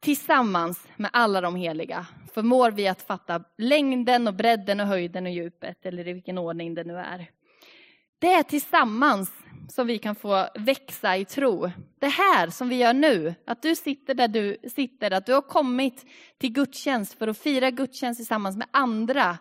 Tillsammans 0.00 0.88
med 0.96 1.10
alla 1.12 1.40
de 1.40 1.56
heliga 1.56 2.06
förmår 2.32 2.70
vi 2.70 2.88
att 2.88 3.02
fatta 3.02 3.44
längden 3.58 4.28
och 4.28 4.34
bredden 4.34 4.80
och 4.80 4.86
höjden 4.86 5.26
och 5.26 5.32
djupet, 5.32 5.86
eller 5.86 6.08
i 6.08 6.12
vilken 6.12 6.38
ordning 6.38 6.74
det 6.74 6.84
nu 6.84 6.96
är. 6.96 7.30
Det 8.20 8.32
är 8.32 8.42
tillsammans 8.42 9.30
som 9.68 9.86
vi 9.86 9.98
kan 9.98 10.14
få 10.14 10.48
växa 10.54 11.16
i 11.16 11.24
tro. 11.24 11.70
Det 11.98 12.08
här 12.08 12.50
som 12.50 12.68
vi 12.68 12.76
gör 12.76 12.92
nu, 12.92 13.34
att 13.46 13.62
du 13.62 13.76
sitter 13.76 14.14
där 14.14 14.28
du 14.28 14.56
sitter, 14.74 15.10
att 15.10 15.26
du 15.26 15.32
har 15.32 15.42
kommit 15.42 16.06
till 16.38 16.52
gudstjänst 16.52 17.18
för 17.18 17.28
att 17.28 17.38
fira 17.38 17.70
gudstjänst 17.70 18.18
tillsammans 18.18 18.56
med 18.56 18.68
andra. 18.70 19.38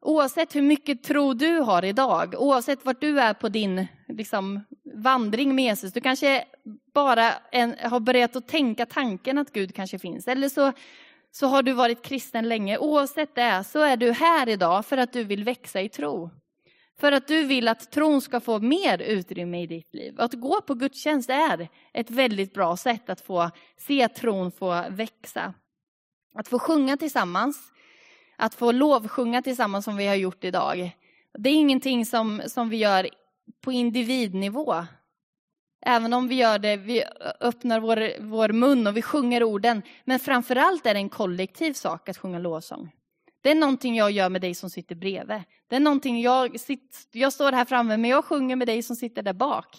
Oavsett 0.00 0.56
hur 0.56 0.62
mycket 0.62 1.02
tro 1.02 1.34
du 1.34 1.58
har 1.60 1.84
idag, 1.84 2.34
oavsett 2.38 2.84
vart 2.84 3.00
du 3.00 3.20
är 3.20 3.34
på 3.34 3.48
din 3.48 3.86
liksom, 4.08 4.60
vandring 4.94 5.54
med 5.54 5.64
Jesus, 5.64 5.92
du 5.92 6.00
kanske 6.00 6.44
bara 6.94 7.32
en, 7.52 7.74
har 7.82 8.00
börjat 8.00 8.36
att 8.36 8.48
tänka 8.48 8.86
tanken 8.86 9.38
att 9.38 9.52
Gud 9.52 9.74
kanske 9.74 9.98
finns, 9.98 10.28
eller 10.28 10.48
så, 10.48 10.72
så 11.30 11.46
har 11.46 11.62
du 11.62 11.72
varit 11.72 12.02
kristen 12.02 12.48
länge. 12.48 12.78
Oavsett 12.78 13.34
det 13.34 13.64
så 13.64 13.80
är 13.80 13.96
du 13.96 14.12
här 14.12 14.48
idag 14.48 14.86
för 14.86 14.96
att 14.96 15.12
du 15.12 15.24
vill 15.24 15.44
växa 15.44 15.80
i 15.80 15.88
tro. 15.88 16.30
För 17.00 17.12
att 17.12 17.28
du 17.28 17.44
vill 17.44 17.68
att 17.68 17.90
tron 17.90 18.20
ska 18.20 18.40
få 18.40 18.58
mer 18.58 18.98
utrymme 18.98 19.62
i 19.62 19.66
ditt 19.66 19.94
liv. 19.94 20.14
Att 20.20 20.34
gå 20.34 20.60
på 20.60 20.74
gudstjänst 20.74 21.30
är 21.30 21.68
ett 21.92 22.10
väldigt 22.10 22.54
bra 22.54 22.76
sätt 22.76 23.10
att 23.10 23.20
få 23.20 23.50
se 23.76 24.08
tron 24.08 24.52
få 24.52 24.84
växa. 24.90 25.54
Att 26.34 26.48
få 26.48 26.58
sjunga 26.58 26.96
tillsammans, 26.96 27.72
att 28.36 28.54
få 28.54 28.72
lovsjunga 28.72 29.42
tillsammans 29.42 29.84
som 29.84 29.96
vi 29.96 30.06
har 30.06 30.14
gjort 30.14 30.44
idag. 30.44 30.96
Det 31.38 31.50
är 31.50 31.54
ingenting 31.54 32.06
som, 32.06 32.42
som 32.46 32.68
vi 32.68 32.76
gör 32.76 33.08
på 33.60 33.72
individnivå. 33.72 34.86
Även 35.86 36.12
om 36.12 36.28
vi 36.28 36.34
gör 36.34 36.58
det, 36.58 36.76
vi 36.76 37.04
öppnar 37.40 37.80
vår, 37.80 38.20
vår 38.20 38.48
mun 38.48 38.86
och 38.86 38.96
vi 38.96 39.02
sjunger 39.02 39.42
orden. 39.42 39.82
Men 40.04 40.18
framförallt 40.18 40.86
är 40.86 40.94
det 40.94 41.00
en 41.00 41.08
kollektiv 41.08 41.72
sak 41.72 42.08
att 42.08 42.18
sjunga 42.18 42.38
lovsång. 42.38 42.90
Det 43.44 43.50
är 43.50 43.54
någonting 43.54 43.96
jag 43.96 44.10
gör 44.10 44.28
med 44.28 44.40
dig 44.40 44.54
som 44.54 44.70
sitter 44.70 44.94
bredvid. 44.94 45.42
Det 45.68 45.76
är 45.76 45.80
någonting 45.80 46.20
jag, 46.20 46.56
jag 47.12 47.32
står 47.32 47.52
här 47.52 47.64
framme 47.64 47.96
men 47.96 48.10
jag 48.10 48.24
sjunger 48.24 48.56
med 48.56 48.68
dig 48.68 48.82
som 48.82 48.96
sitter 48.96 49.22
där 49.22 49.32
bak. 49.32 49.76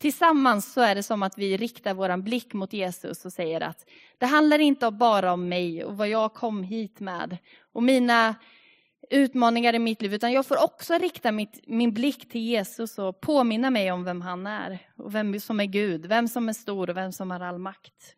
Tillsammans 0.00 0.72
så 0.72 0.80
är 0.80 0.94
det 0.94 1.02
som 1.02 1.22
att 1.22 1.38
vi 1.38 1.56
riktar 1.56 1.94
vår 1.94 2.16
blick 2.22 2.52
mot 2.52 2.72
Jesus 2.72 3.24
och 3.24 3.32
säger 3.32 3.60
att 3.60 3.86
det 4.18 4.26
handlar 4.26 4.58
inte 4.58 4.90
bara 4.90 5.32
om 5.32 5.48
mig 5.48 5.84
och 5.84 5.96
vad 5.96 6.08
jag 6.08 6.34
kom 6.34 6.62
hit 6.62 7.00
med 7.00 7.38
och 7.72 7.82
mina 7.82 8.34
utmaningar 9.10 9.74
i 9.74 9.78
mitt 9.78 10.02
liv, 10.02 10.14
utan 10.14 10.32
jag 10.32 10.46
får 10.46 10.64
också 10.64 10.94
rikta 10.94 11.32
mitt, 11.32 11.60
min 11.66 11.92
blick 11.92 12.28
till 12.28 12.40
Jesus 12.40 12.98
och 12.98 13.20
påminna 13.20 13.70
mig 13.70 13.92
om 13.92 14.04
vem 14.04 14.20
han 14.20 14.46
är 14.46 14.78
och 14.96 15.14
vem 15.14 15.40
som 15.40 15.60
är 15.60 15.64
Gud, 15.64 16.06
vem 16.06 16.28
som 16.28 16.48
är 16.48 16.52
stor 16.52 16.90
och 16.90 16.96
vem 16.96 17.12
som 17.12 17.30
har 17.30 17.40
all 17.40 17.58
makt. 17.58 18.16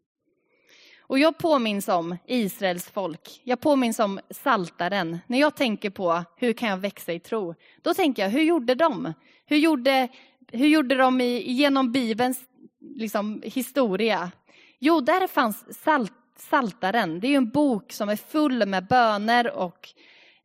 Och 1.08 1.18
jag 1.18 1.38
påminns 1.38 1.88
om 1.88 2.16
Israels 2.26 2.90
folk. 2.90 3.40
Jag 3.44 3.60
påminns 3.60 3.98
om 3.98 4.20
saltaren. 4.30 5.18
När 5.26 5.40
jag 5.40 5.56
tänker 5.56 5.90
på 5.90 6.24
hur 6.36 6.52
kan 6.52 6.68
jag 6.68 6.76
växa 6.76 7.12
i 7.12 7.20
tro, 7.20 7.54
då 7.82 7.94
tänker 7.94 8.22
jag, 8.22 8.30
hur 8.30 8.42
gjorde 8.42 8.74
de? 8.74 9.12
Hur 9.46 9.56
gjorde, 9.56 10.08
hur 10.52 10.66
gjorde 10.66 10.94
de 10.94 11.20
i, 11.20 11.52
genom 11.52 11.92
Bibelns 11.92 12.40
liksom, 12.80 13.42
historia? 13.44 14.30
Jo, 14.78 15.00
där 15.00 15.26
fanns 15.26 15.82
salt, 15.82 16.12
Saltaren. 16.38 17.20
Det 17.20 17.28
är 17.28 17.36
en 17.36 17.50
bok 17.50 17.92
som 17.92 18.08
är 18.08 18.16
full 18.16 18.66
med 18.66 18.86
böner 18.86 19.56
och 19.56 19.88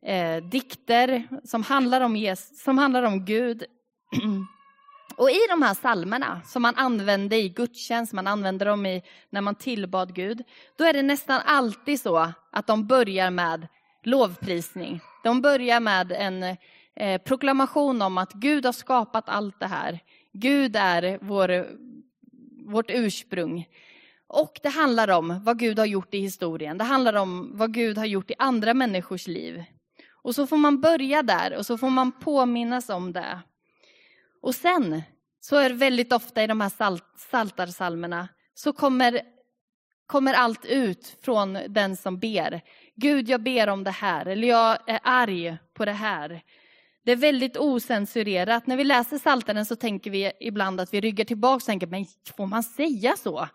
eh, 0.06 0.44
dikter 0.44 1.28
som 1.44 1.62
handlar 1.62 2.00
om, 2.00 2.16
Jesus, 2.16 2.62
som 2.62 2.78
handlar 2.78 3.02
om 3.02 3.24
Gud. 3.24 3.64
Och 5.16 5.30
i 5.30 5.40
de 5.50 5.62
här 5.62 5.74
salmerna 5.74 6.40
som 6.44 6.62
man 6.62 6.76
använde 6.76 7.36
i 7.36 7.48
gudstjänst, 7.48 8.12
man 8.12 8.26
använde 8.26 8.64
dem 8.64 8.86
i, 8.86 9.02
när 9.30 9.40
man 9.40 9.54
tillbad 9.54 10.14
Gud, 10.14 10.42
då 10.76 10.84
är 10.84 10.92
det 10.92 11.02
nästan 11.02 11.40
alltid 11.46 12.00
så 12.00 12.32
att 12.50 12.66
de 12.66 12.86
börjar 12.86 13.30
med 13.30 13.66
lovprisning. 14.02 15.00
De 15.24 15.42
börjar 15.42 15.80
med 15.80 16.12
en 16.12 16.42
eh, 16.96 17.22
proklamation 17.22 18.02
om 18.02 18.18
att 18.18 18.32
Gud 18.32 18.64
har 18.66 18.72
skapat 18.72 19.28
allt 19.28 19.60
det 19.60 19.66
här. 19.66 20.00
Gud 20.32 20.76
är 20.76 21.18
vår, 21.22 21.66
vårt 22.70 22.90
ursprung. 22.90 23.68
Och 24.26 24.60
det 24.62 24.68
handlar 24.68 25.10
om 25.10 25.44
vad 25.44 25.58
Gud 25.58 25.78
har 25.78 25.86
gjort 25.86 26.14
i 26.14 26.18
historien. 26.18 26.78
Det 26.78 26.84
handlar 26.84 27.14
om 27.14 27.50
vad 27.54 27.74
Gud 27.74 27.98
har 27.98 28.06
gjort 28.06 28.30
i 28.30 28.34
andra 28.38 28.74
människors 28.74 29.26
liv. 29.26 29.64
Och 30.22 30.34
så 30.34 30.46
får 30.46 30.56
man 30.56 30.80
börja 30.80 31.22
där 31.22 31.56
och 31.56 31.66
så 31.66 31.78
får 31.78 31.90
man 31.90 32.12
påminnas 32.12 32.88
om 32.88 33.12
det. 33.12 33.38
Och 34.44 34.54
sen 34.54 35.02
så 35.40 35.56
är 35.56 35.68
det 35.68 35.74
väldigt 35.74 36.12
ofta 36.12 36.42
i 36.44 36.46
de 36.46 36.60
här 36.60 36.68
salt, 36.68 37.04
saltarsalmerna 37.30 38.28
så 38.54 38.72
kommer, 38.72 39.22
kommer 40.06 40.34
allt 40.34 40.64
ut 40.64 41.16
från 41.22 41.58
den 41.68 41.96
som 41.96 42.18
ber. 42.18 42.60
Gud, 42.96 43.28
jag 43.28 43.42
ber 43.42 43.68
om 43.68 43.84
det 43.84 43.90
här, 43.90 44.26
eller 44.26 44.48
jag 44.48 44.78
är 44.86 45.00
arg 45.02 45.56
på 45.74 45.84
det 45.84 45.92
här. 45.92 46.42
Det 47.04 47.12
är 47.12 47.16
väldigt 47.16 47.56
osensurerat. 47.56 48.66
När 48.66 48.76
vi 48.76 48.84
läser 48.84 49.18
Saltaren 49.18 49.66
så 49.66 49.76
tänker 49.76 50.10
vi 50.10 50.32
ibland 50.40 50.80
att 50.80 50.94
vi 50.94 51.00
ryggar 51.00 51.24
tillbaka 51.24 51.56
och 51.56 51.62
tänker, 51.62 51.86
men 51.86 52.06
får 52.36 52.46
man 52.46 52.62
säga 52.62 53.16
så? 53.16 53.48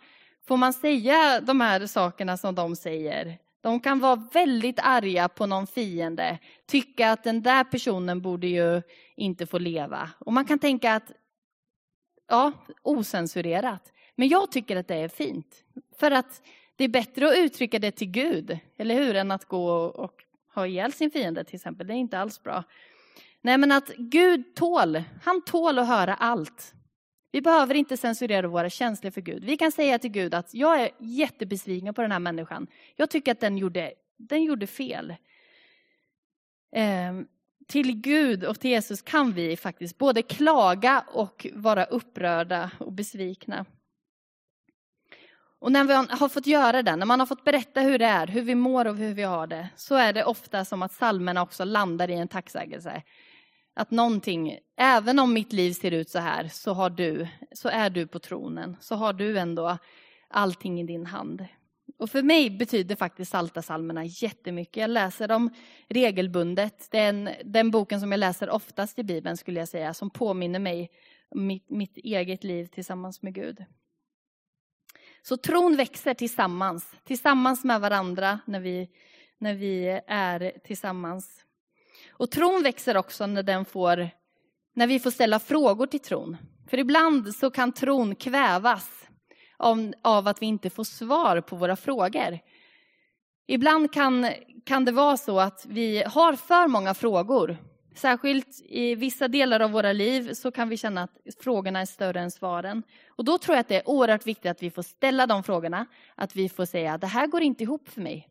Får 0.47 0.57
man 0.57 0.73
säga 0.73 1.41
de 1.41 1.61
här 1.61 1.87
sakerna 1.87 2.37
som 2.37 2.55
de 2.55 2.75
säger? 2.75 3.37
De 3.61 3.79
kan 3.79 3.99
vara 3.99 4.27
väldigt 4.33 4.79
arga 4.83 5.29
på 5.29 5.45
någon 5.45 5.67
fiende, 5.67 6.39
tycka 6.65 7.11
att 7.11 7.23
den 7.23 7.41
där 7.41 7.63
personen 7.63 8.21
borde 8.21 8.47
ju 8.47 8.81
inte 9.15 9.45
få 9.45 9.57
leva. 9.57 10.09
Och 10.19 10.33
man 10.33 10.45
kan 10.45 10.59
tänka 10.59 10.95
att, 10.95 11.11
ja, 12.27 12.51
osensurerat. 12.81 13.91
Men 14.15 14.27
jag 14.27 14.51
tycker 14.51 14.75
att 14.75 14.87
det 14.87 14.95
är 14.95 15.09
fint. 15.09 15.63
För 15.99 16.11
att 16.11 16.41
det 16.75 16.83
är 16.83 16.89
bättre 16.89 17.27
att 17.27 17.37
uttrycka 17.37 17.79
det 17.79 17.91
till 17.91 18.11
Gud, 18.11 18.59
eller 18.77 18.95
hur, 18.95 19.15
än 19.15 19.31
att 19.31 19.45
gå 19.45 19.73
och 19.75 20.23
ha 20.55 20.67
ihjäl 20.67 20.93
sin 20.93 21.11
fiende 21.11 21.43
till 21.43 21.55
exempel. 21.55 21.87
Det 21.87 21.93
är 21.93 21.97
inte 21.97 22.19
alls 22.19 22.43
bra. 22.43 22.63
Nej, 23.41 23.57
men 23.57 23.71
att 23.71 23.89
Gud 23.97 24.55
tål, 24.55 25.03
han 25.23 25.41
tål 25.41 25.79
att 25.79 25.87
höra 25.87 26.13
allt. 26.13 26.73
Vi 27.31 27.41
behöver 27.41 27.75
inte 27.75 27.97
censurera 27.97 28.47
våra 28.47 28.69
känslor 28.69 29.11
för 29.11 29.21
Gud. 29.21 29.43
Vi 29.43 29.57
kan 29.57 29.71
säga 29.71 29.99
till 29.99 30.11
Gud 30.11 30.33
att 30.33 30.53
jag 30.53 30.81
är 30.81 30.89
jättebesviken 30.99 31.93
på 31.93 32.01
den 32.01 32.11
här 32.11 32.19
människan. 32.19 32.67
Jag 32.95 33.09
tycker 33.09 33.31
att 33.31 33.39
den 33.39 33.57
gjorde, 33.57 33.93
den 34.17 34.43
gjorde 34.43 34.67
fel. 34.67 35.15
Eh, 36.75 37.13
till 37.67 38.01
Gud 38.01 38.43
och 38.43 38.59
till 38.59 38.71
Jesus 38.71 39.01
kan 39.01 39.33
vi 39.33 39.57
faktiskt 39.57 39.97
både 39.97 40.21
klaga 40.21 41.05
och 41.07 41.47
vara 41.53 41.85
upprörda 41.85 42.71
och 42.77 42.93
besvikna. 42.93 43.65
Och 45.59 45.71
när 45.71 45.83
vi 45.83 45.93
har 45.93 46.29
fått 46.29 46.47
göra 46.47 46.83
det, 46.83 46.95
när 46.95 47.05
man 47.05 47.19
har 47.19 47.27
fått 47.27 47.43
berätta 47.43 47.81
hur 47.81 47.99
det 47.99 48.05
är, 48.05 48.27
hur 48.27 48.41
vi 48.41 48.55
mår 48.55 48.87
och 48.87 48.95
hur 48.95 49.13
vi 49.13 49.23
har 49.23 49.47
det, 49.47 49.69
så 49.75 49.95
är 49.95 50.13
det 50.13 50.23
ofta 50.23 50.65
som 50.65 50.81
att 50.81 50.91
salmerna 50.91 51.41
också 51.41 51.63
landar 51.63 52.09
i 52.09 52.13
en 52.13 52.27
tacksägelse. 52.27 53.03
Att 53.79 53.91
någonting, 53.91 54.59
även 54.77 55.19
om 55.19 55.33
mitt 55.33 55.53
liv 55.53 55.71
ser 55.71 55.91
ut 55.91 56.09
så 56.09 56.19
här, 56.19 56.47
så, 56.47 56.73
har 56.73 56.89
du, 56.89 57.27
så 57.51 57.69
är 57.69 57.89
du 57.89 58.07
på 58.07 58.19
tronen. 58.19 58.77
Så 58.79 58.95
har 58.95 59.13
du 59.13 59.39
ändå 59.39 59.77
allting 60.27 60.79
i 60.79 60.83
din 60.83 61.05
hand. 61.05 61.45
Och 61.97 62.09
för 62.09 62.23
mig 62.23 62.49
betyder 62.49 62.95
faktiskt 62.95 63.31
Saltasalmerna 63.31 64.05
jättemycket. 64.05 64.77
Jag 64.77 64.89
läser 64.89 65.27
dem 65.27 65.49
regelbundet. 65.87 66.87
Den, 66.91 67.29
den 67.45 67.71
boken 67.71 67.99
som 67.99 68.11
jag 68.11 68.19
läser 68.19 68.49
oftast 68.49 68.99
i 68.99 69.03
Bibeln 69.03 69.37
skulle 69.37 69.59
jag 69.59 69.69
säga, 69.69 69.93
som 69.93 70.09
påminner 70.09 70.59
mig 70.59 70.91
om 71.29 71.47
mitt, 71.47 71.69
mitt 71.69 71.97
eget 71.97 72.43
liv 72.43 72.65
tillsammans 72.65 73.21
med 73.21 73.33
Gud. 73.33 73.65
Så 75.21 75.37
tron 75.37 75.75
växer 75.75 76.13
tillsammans, 76.13 76.95
tillsammans 77.03 77.63
med 77.63 77.81
varandra 77.81 78.39
när 78.45 78.59
vi, 78.59 78.89
när 79.37 79.53
vi 79.53 80.01
är 80.07 80.59
tillsammans. 80.63 81.45
Och 82.19 82.31
tron 82.31 82.63
växer 82.63 82.97
också 82.97 83.27
när, 83.27 83.43
den 83.43 83.65
får, 83.65 84.09
när 84.73 84.87
vi 84.87 84.99
får 84.99 85.11
ställa 85.11 85.39
frågor 85.39 85.85
till 85.85 85.99
tron. 85.99 86.37
För 86.69 86.77
ibland 86.77 87.35
så 87.35 87.51
kan 87.51 87.71
tron 87.71 88.15
kvävas 88.15 89.07
av, 89.57 89.93
av 90.01 90.27
att 90.27 90.41
vi 90.41 90.45
inte 90.45 90.69
får 90.69 90.83
svar 90.83 91.41
på 91.41 91.55
våra 91.55 91.75
frågor. 91.75 92.39
Ibland 93.47 93.93
kan, 93.93 94.27
kan 94.65 94.85
det 94.85 94.91
vara 94.91 95.17
så 95.17 95.39
att 95.39 95.65
vi 95.69 96.03
har 96.03 96.33
för 96.33 96.67
många 96.67 96.93
frågor. 96.93 97.57
Särskilt 97.95 98.61
i 98.65 98.95
vissa 98.95 99.27
delar 99.27 99.59
av 99.59 99.71
våra 99.71 99.93
liv 99.93 100.33
så 100.33 100.51
kan 100.51 100.69
vi 100.69 100.77
känna 100.77 101.03
att 101.03 101.17
frågorna 101.43 101.79
är 101.79 101.85
större 101.85 102.19
än 102.19 102.31
svaren. 102.31 102.83
Och 103.09 103.25
då 103.25 103.37
tror 103.37 103.55
jag 103.55 103.61
att 103.61 103.67
det 103.67 103.75
är 103.75 103.89
oerhört 103.89 104.27
viktigt 104.27 104.51
att 104.51 104.63
vi 104.63 104.71
får 104.71 104.81
ställa 104.81 105.27
de 105.27 105.43
frågorna. 105.43 105.85
Att 106.15 106.35
vi 106.35 106.49
får 106.49 106.65
säga, 106.65 106.97
det 106.97 107.07
här 107.07 107.27
går 107.27 107.41
inte 107.41 107.63
ihop 107.63 107.89
för 107.89 108.01
mig. 108.01 108.27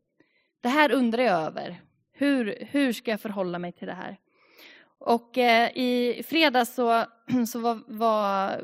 Det 0.61 0.69
här 0.69 0.93
undrar 0.93 1.23
jag 1.23 1.41
över. 1.41 1.88
Hur, 2.21 2.67
hur 2.71 2.93
ska 2.93 3.11
jag 3.11 3.21
förhålla 3.21 3.59
mig 3.59 3.73
till 3.73 3.87
det 3.87 3.95
här? 3.95 4.17
Och 4.99 5.39
eh, 5.39 5.71
i 5.75 6.23
fredags 6.27 6.75
så, 6.75 7.05
så 7.49 7.59
var, 7.59 7.81
var, 7.87 8.61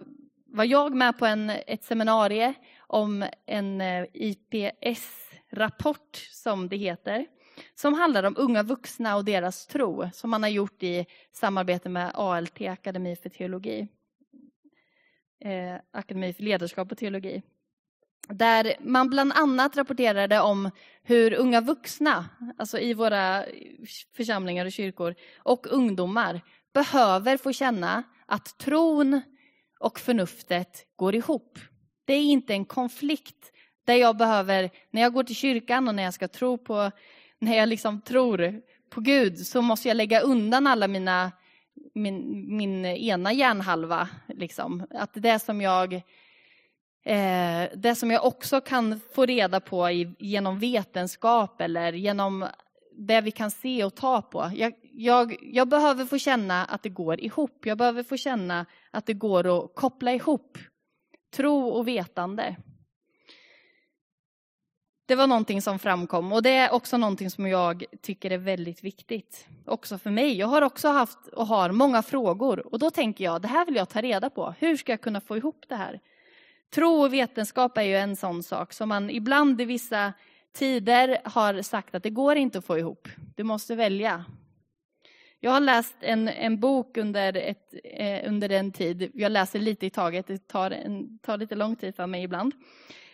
var, 0.47 0.65
jag 0.65 0.95
med 0.95 1.19
på 1.19 1.27
en, 1.27 1.51
ett 1.51 1.85
seminarium 1.85 2.55
om 2.79 3.25
en 3.47 3.81
eh, 3.81 4.07
IPS-rapport, 4.13 6.17
som 6.17 6.69
det 6.69 6.77
heter, 6.77 7.27
som 7.75 7.95
handlar 7.95 8.25
om 8.25 8.35
unga 8.39 8.63
vuxna 8.63 9.17
och 9.17 9.25
deras 9.25 9.67
tro, 9.67 10.11
som 10.13 10.31
man 10.31 10.43
har 10.43 10.51
gjort 10.51 10.83
i 10.83 11.07
samarbete 11.33 11.89
med 11.89 12.11
ALT, 12.15 12.61
Akademi 12.61 13.17
för 13.17 13.29
teologi. 13.29 13.89
Eh, 15.41 15.75
Akademi 15.91 16.33
för 16.33 16.43
ledarskap 16.43 16.93
och 16.93 16.99
teologi 16.99 17.43
där 18.29 18.75
man 18.81 19.11
bland 19.11 19.33
annat 19.33 19.77
rapporterade 19.77 20.41
om 20.41 20.71
hur 21.03 21.35
unga 21.35 21.61
vuxna, 21.61 22.25
alltså 22.59 22.79
i 22.79 22.95
våra 22.95 23.45
församlingar 24.17 24.67
och 24.67 24.73
kyrkor, 24.73 25.15
och 25.39 25.67
ungdomar 25.71 26.41
behöver 26.75 27.37
få 27.37 27.53
känna 27.53 28.03
att 28.27 28.59
tron 28.59 29.21
och 29.79 30.01
förnuftet 30.01 30.87
går 30.97 31.15
ihop. 31.15 31.59
Det 32.05 32.15
är 32.15 32.23
inte 32.23 32.53
en 32.53 32.65
konflikt 32.65 33.53
där 33.85 33.95
jag 33.95 34.17
behöver, 34.17 34.71
när 34.91 35.03
jag 35.03 35.13
går 35.13 35.25
till 35.25 35.37
kyrkan 35.37 35.89
och 35.89 35.95
när 35.95 36.03
jag 36.03 36.15
ska 36.15 36.29
tro 36.29 36.59
på, 36.59 36.91
när 37.39 37.57
jag 37.57 37.69
liksom 37.69 38.01
tror 38.01 38.61
på 38.91 39.01
Gud, 39.01 39.39
så 39.39 39.63
måste 39.63 39.89
jag 39.89 39.97
lägga 39.97 40.21
undan 40.21 40.67
alla 40.67 40.89
mina, 40.89 41.33
min, 41.95 42.47
min 42.57 42.85
ena 42.85 43.33
hjärnhalva. 43.33 44.09
Liksom. 44.29 44.87
Att 44.91 45.11
det 45.15 45.39
som 45.39 45.61
jag 45.61 46.03
Eh, 47.05 47.69
det 47.75 47.95
som 47.95 48.11
jag 48.11 48.25
också 48.25 48.61
kan 48.61 49.01
få 49.15 49.27
reda 49.27 49.61
på 49.61 49.91
genom 50.19 50.59
vetenskap 50.59 51.61
eller 51.61 51.93
genom 51.93 52.47
det 52.97 53.21
vi 53.21 53.31
kan 53.31 53.51
se 53.51 53.85
och 53.85 53.95
ta 53.95 54.23
på. 54.23 54.51
Jag, 54.55 54.73
jag, 54.93 55.37
jag, 55.41 55.69
behöver 55.69 56.05
få 56.05 56.19
känna 56.19 56.65
att 56.65 56.83
det 56.83 56.89
går 56.89 57.21
ihop. 57.21 57.67
Jag 57.67 57.79
behöver 57.79 58.03
få 58.03 58.17
känna 58.17 58.67
att 58.91 59.07
det 59.07 59.15
går 59.15 59.65
att 59.65 59.75
koppla 59.75 60.13
ihop 60.13 60.59
tro 61.37 61.69
och 61.69 61.89
vetande. 61.89 62.57
Det 65.07 65.15
var 65.15 65.27
någonting 65.27 65.63
som 65.63 65.79
framkom 65.79 66.33
och 66.33 66.43
det 66.43 66.51
är 66.51 66.73
också 66.73 66.97
någonting 66.97 67.31
som 67.31 67.47
jag 67.47 67.85
tycker 68.03 68.31
är 68.31 68.39
väldigt 68.39 68.85
viktigt. 68.85 69.47
Också 69.67 69.99
för 69.99 70.11
mig. 70.11 70.39
Jag 70.39 70.47
har 70.47 70.63
också 70.63 70.89
haft 70.89 71.29
och 71.29 71.47
har 71.47 71.71
många 71.71 72.03
frågor 72.03 72.73
och 72.73 72.79
då 72.79 72.91
tänker 72.91 73.25
jag, 73.25 73.43
det 73.43 73.49
här 73.49 73.67
vill 73.67 73.77
jag 73.77 73.89
ta 73.89 74.01
reda 74.01 74.31
på. 74.31 74.55
Hur 74.59 74.77
ska 74.77 74.93
jag 74.93 75.01
kunna 75.01 75.21
få 75.21 75.37
ihop 75.37 75.65
det 75.69 75.77
här? 75.77 76.01
Tro 76.75 77.03
och 77.03 77.13
vetenskap 77.13 77.79
är 77.79 77.83
ju 77.83 77.97
en 77.97 78.17
sån 78.17 78.43
sak 78.43 78.73
som 78.73 78.89
man 78.89 79.11
ibland 79.11 79.61
i 79.61 79.65
vissa 79.65 80.13
tider 80.53 81.19
har 81.25 81.63
sagt 81.63 81.95
att 81.95 82.03
det 82.03 82.11
går 82.11 82.37
inte 82.37 82.59
att 82.59 82.65
få 82.65 82.79
ihop. 82.79 83.09
Du 83.37 83.43
måste 83.43 83.75
välja. 83.75 84.25
Jag 85.41 85.51
har 85.51 85.61
läst 85.61 85.97
en, 86.01 86.29
en 86.29 86.61
bok 86.61 86.97
under, 86.97 87.37
ett, 87.37 87.75
eh, 87.85 88.29
under 88.29 88.51
en 88.51 88.73
tid, 88.73 89.11
jag 89.15 89.33
läser 89.33 89.59
lite 89.59 89.87
i 89.87 89.91
taget, 89.91 90.27
det 90.27 90.49
tar, 90.49 90.71
en, 90.71 91.19
tar 91.19 91.39
lite 91.39 91.55
lång 91.55 91.77
tid 91.77 91.97
för 91.97 92.07
mig 92.07 92.23
ibland, 92.23 92.53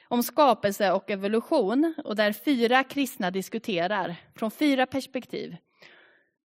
om 0.08 0.22
skapelse 0.22 0.92
och 0.92 1.10
evolution 1.10 1.94
och 2.04 2.16
där 2.16 2.32
fyra 2.32 2.84
kristna 2.84 3.30
diskuterar 3.30 4.16
från 4.34 4.50
fyra 4.50 4.86
perspektiv. 4.86 5.56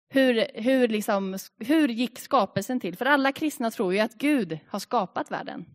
Hur, 0.10 0.48
hur, 0.54 0.88
liksom, 0.88 1.38
hur 1.60 1.88
gick 1.88 2.20
skapelsen 2.20 2.80
till? 2.80 2.98
För 2.98 3.06
alla 3.06 3.32
kristna 3.32 3.72
tror 3.72 3.94
ju 3.94 4.00
att 4.00 4.14
Gud 4.14 4.60
har 4.68 4.80
skapat 4.80 5.32
världen. 5.32 5.66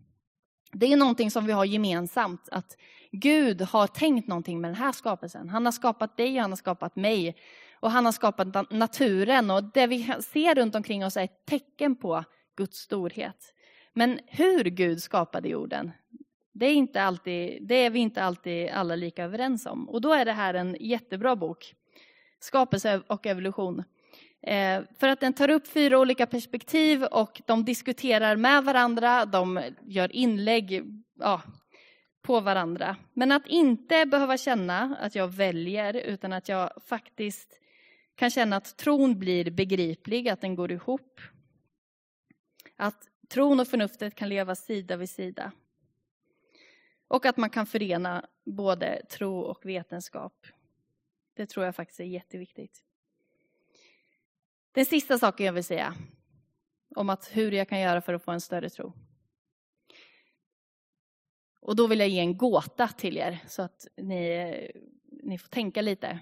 Det 0.72 0.92
är 0.92 0.96
någonting 0.96 1.30
som 1.30 1.46
vi 1.46 1.52
har 1.52 1.64
gemensamt, 1.64 2.48
att 2.52 2.76
Gud 3.12 3.62
har 3.62 3.86
tänkt 3.86 4.28
någonting 4.28 4.60
med 4.60 4.70
den 4.70 4.76
här 4.76 4.92
skapelsen. 4.92 5.48
Han 5.48 5.64
har 5.64 5.72
skapat 5.72 6.16
dig 6.16 6.36
och 6.36 6.42
han 6.42 6.50
har 6.50 6.56
skapat 6.56 6.96
mig. 6.96 7.36
Och 7.80 7.90
han 7.90 8.04
har 8.04 8.12
skapat 8.12 8.70
naturen 8.70 9.50
och 9.50 9.64
det 9.64 9.86
vi 9.86 10.02
ser 10.04 10.54
runt 10.54 10.74
omkring 10.74 11.04
oss 11.04 11.16
är 11.16 11.24
ett 11.24 11.46
tecken 11.46 11.96
på 11.96 12.24
Guds 12.56 12.78
storhet. 12.78 13.54
Men 13.92 14.20
hur 14.26 14.64
Gud 14.64 15.02
skapade 15.02 15.48
jorden, 15.48 15.92
det 16.52 16.66
är, 16.66 16.74
inte 16.74 17.02
alltid, 17.02 17.68
det 17.68 17.74
är 17.74 17.90
vi 17.90 17.98
inte 17.98 18.22
alltid 18.22 18.68
alla 18.68 18.96
lika 18.96 19.24
överens 19.24 19.66
om. 19.66 19.88
Och 19.88 20.00
då 20.00 20.12
är 20.12 20.24
det 20.24 20.32
här 20.32 20.54
en 20.54 20.76
jättebra 20.80 21.36
bok, 21.36 21.74
Skapelse 22.38 23.02
och 23.06 23.26
evolution. 23.26 23.84
Eh, 24.46 24.82
för 24.98 25.08
att 25.08 25.20
den 25.20 25.32
tar 25.32 25.50
upp 25.50 25.66
fyra 25.66 25.98
olika 25.98 26.26
perspektiv 26.26 27.04
och 27.04 27.42
de 27.46 27.64
diskuterar 27.64 28.36
med 28.36 28.64
varandra, 28.64 29.24
de 29.24 29.62
gör 29.82 30.16
inlägg 30.16 30.82
ja, 31.18 31.42
på 32.22 32.40
varandra. 32.40 32.96
Men 33.12 33.32
att 33.32 33.46
inte 33.46 34.06
behöva 34.06 34.36
känna 34.38 34.96
att 35.00 35.14
jag 35.14 35.28
väljer, 35.28 35.94
utan 35.94 36.32
att 36.32 36.48
jag 36.48 36.70
faktiskt 36.86 37.60
kan 38.14 38.30
känna 38.30 38.56
att 38.56 38.76
tron 38.76 39.18
blir 39.18 39.50
begriplig, 39.50 40.28
att 40.28 40.40
den 40.40 40.54
går 40.54 40.72
ihop. 40.72 41.20
Att 42.76 43.08
tron 43.28 43.60
och 43.60 43.68
förnuftet 43.68 44.14
kan 44.14 44.28
leva 44.28 44.54
sida 44.54 44.96
vid 44.96 45.10
sida. 45.10 45.52
Och 47.08 47.26
att 47.26 47.36
man 47.36 47.50
kan 47.50 47.66
förena 47.66 48.26
både 48.44 49.06
tro 49.10 49.38
och 49.40 49.66
vetenskap. 49.66 50.46
Det 51.34 51.46
tror 51.46 51.66
jag 51.66 51.76
faktiskt 51.76 52.00
är 52.00 52.04
jätteviktigt. 52.04 52.85
Den 54.76 54.86
sista 54.86 55.18
saken 55.18 55.46
jag 55.46 55.52
vill 55.52 55.64
säga 55.64 55.94
om 56.94 57.10
att 57.10 57.36
hur 57.36 57.52
jag 57.52 57.68
kan 57.68 57.80
göra 57.80 58.00
för 58.00 58.14
att 58.14 58.24
få 58.24 58.30
en 58.30 58.40
större 58.40 58.70
tro. 58.70 58.92
Och 61.60 61.76
då 61.76 61.86
vill 61.86 62.00
jag 62.00 62.08
ge 62.08 62.20
en 62.20 62.36
gåta 62.36 62.88
till 62.88 63.16
er 63.16 63.44
så 63.46 63.62
att 63.62 63.86
ni, 63.96 64.70
ni 65.22 65.38
får 65.38 65.48
tänka 65.48 65.82
lite. 65.82 66.20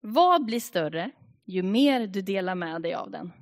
Vad 0.00 0.44
blir 0.44 0.60
större 0.60 1.10
ju 1.44 1.62
mer 1.62 2.06
du 2.06 2.22
delar 2.22 2.54
med 2.54 2.82
dig 2.82 2.94
av 2.94 3.10
den? 3.10 3.32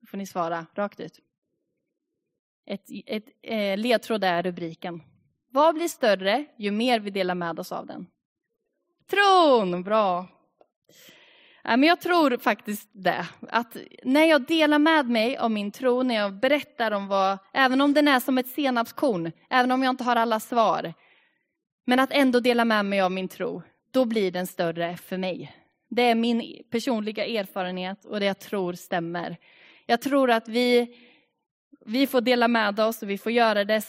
Då 0.00 0.06
får 0.06 0.18
ni 0.18 0.26
svara 0.26 0.66
rakt 0.74 1.00
ut. 1.00 1.20
Ett, 2.64 2.84
ett 3.06 3.26
eh, 3.42 3.78
ledtråd 3.78 4.24
är 4.24 4.42
rubriken. 4.42 5.02
Vad 5.48 5.74
blir 5.74 5.88
större 5.88 6.46
ju 6.58 6.70
mer 6.70 7.00
vi 7.00 7.10
delar 7.10 7.34
med 7.34 7.58
oss 7.58 7.72
av 7.72 7.86
den? 7.86 8.06
Tron, 9.10 9.82
bra. 9.82 10.26
Men 11.64 11.82
jag 11.82 12.00
tror 12.00 12.36
faktiskt 12.36 12.90
det, 12.92 13.26
att 13.48 13.76
när 14.04 14.24
jag 14.24 14.46
delar 14.46 14.78
med 14.78 15.06
mig 15.06 15.36
av 15.36 15.50
min 15.50 15.72
tro, 15.72 16.02
när 16.02 16.14
jag 16.14 16.40
berättar 16.40 16.90
om 16.90 17.08
vad, 17.08 17.38
även 17.52 17.80
om 17.80 17.94
den 17.94 18.08
är 18.08 18.20
som 18.20 18.38
ett 18.38 18.48
senapskorn, 18.48 19.32
även 19.50 19.70
om 19.70 19.82
jag 19.82 19.90
inte 19.90 20.04
har 20.04 20.16
alla 20.16 20.40
svar, 20.40 20.94
men 21.86 22.00
att 22.00 22.12
ändå 22.12 22.40
dela 22.40 22.64
med 22.64 22.84
mig 22.84 23.00
av 23.00 23.12
min 23.12 23.28
tro, 23.28 23.62
då 23.90 24.04
blir 24.04 24.30
den 24.30 24.46
större 24.46 24.96
för 24.96 25.16
mig. 25.16 25.52
Det 25.90 26.02
är 26.02 26.14
min 26.14 26.62
personliga 26.70 27.26
erfarenhet 27.26 28.04
och 28.04 28.20
det 28.20 28.26
jag 28.26 28.38
tror 28.38 28.72
stämmer. 28.72 29.36
Jag 29.86 30.00
tror 30.00 30.30
att 30.30 30.48
vi, 30.48 30.96
vi 31.86 32.06
får 32.06 32.20
dela 32.20 32.48
med 32.48 32.80
oss 32.80 33.02
och 33.02 33.10
vi 33.10 33.18
får 33.18 33.32
göra 33.32 33.64
det 33.64 33.82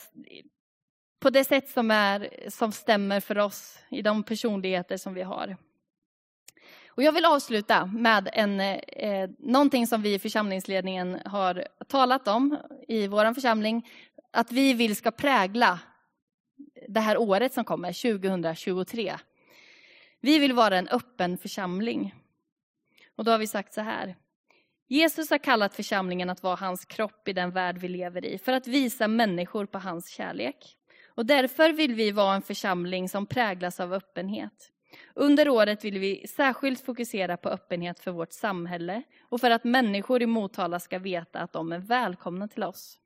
på 1.20 1.30
det 1.30 1.44
sätt 1.44 1.70
som, 1.70 1.92
är, 1.92 2.30
som 2.50 2.72
stämmer 2.72 3.20
för 3.20 3.38
oss 3.38 3.80
i 3.90 4.02
de 4.02 4.24
personligheter 4.24 4.98
som 4.98 5.14
vi 5.14 5.22
har. 5.22 5.58
Och 6.88 7.04
jag 7.04 7.12
vill 7.12 7.26
avsluta 7.26 7.86
med 7.86 8.30
en, 8.34 8.60
eh, 8.60 9.30
någonting 9.40 9.88
som 9.88 10.02
vi 10.02 10.14
i 10.14 10.20
församlingsledningen 10.20 11.20
har 11.26 11.68
talat 11.88 12.28
om 12.28 12.58
i 12.88 13.08
vår 13.08 13.34
församling, 13.34 13.90
att 14.32 14.52
vi 14.52 14.74
vill 14.74 14.96
ska 14.96 15.12
prägla 15.12 15.80
det 16.88 17.00
här 17.00 17.18
året 17.18 17.54
som 17.54 17.64
kommer, 17.64 18.20
2023. 18.20 19.18
Vi 20.20 20.40
vill 20.40 20.54
vara 20.54 20.78
en 20.78 20.88
öppen 20.88 21.38
församling. 21.38 22.16
Och 23.16 23.24
då 23.24 23.32
har 23.32 23.38
vi 23.38 23.48
sagt 23.48 23.74
så 23.74 23.82
här. 23.82 24.16
Jesus 24.88 25.30
har 25.30 25.38
kallat 25.38 25.76
församlingen 25.76 26.30
att 26.30 26.44
vara 26.44 26.56
hans 26.56 26.86
kropp 26.86 27.28
i 27.28 27.34
den 27.34 27.52
värld 27.52 27.78
vi 27.78 27.88
lever 27.88 28.26
i, 28.26 28.38
för 28.38 28.54
att 28.54 28.68
visa 28.68 29.08
människor 29.08 29.66
på 29.66 29.78
hans 29.78 30.10
kärlek. 30.10 30.79
Och 31.20 31.26
därför 31.26 31.74
vill 31.74 31.96
vi 31.96 32.12
vara 32.12 32.36
en 32.36 32.42
församling 32.42 33.10
som 33.10 33.26
präglas 33.26 33.80
av 33.80 33.94
öppenhet. 33.94 34.72
Under 35.14 35.50
året 35.50 35.86
vill 35.86 36.00
vi 36.00 36.28
särskilt 36.28 36.86
fokusera 36.86 37.38
på 37.38 37.50
öppenhet 37.50 38.00
för 38.00 38.12
vårt 38.12 38.32
samhälle 38.32 39.04
och 39.22 39.42
för 39.42 39.52
att 39.52 39.64
människor 39.64 40.22
i 40.22 40.26
Motala 40.26 40.80
ska 40.80 41.00
veta 41.00 41.40
att 41.40 41.54
de 41.54 41.72
är 41.72 41.78
välkomna 41.78 42.48
till 42.48 42.64
oss. 42.64 42.98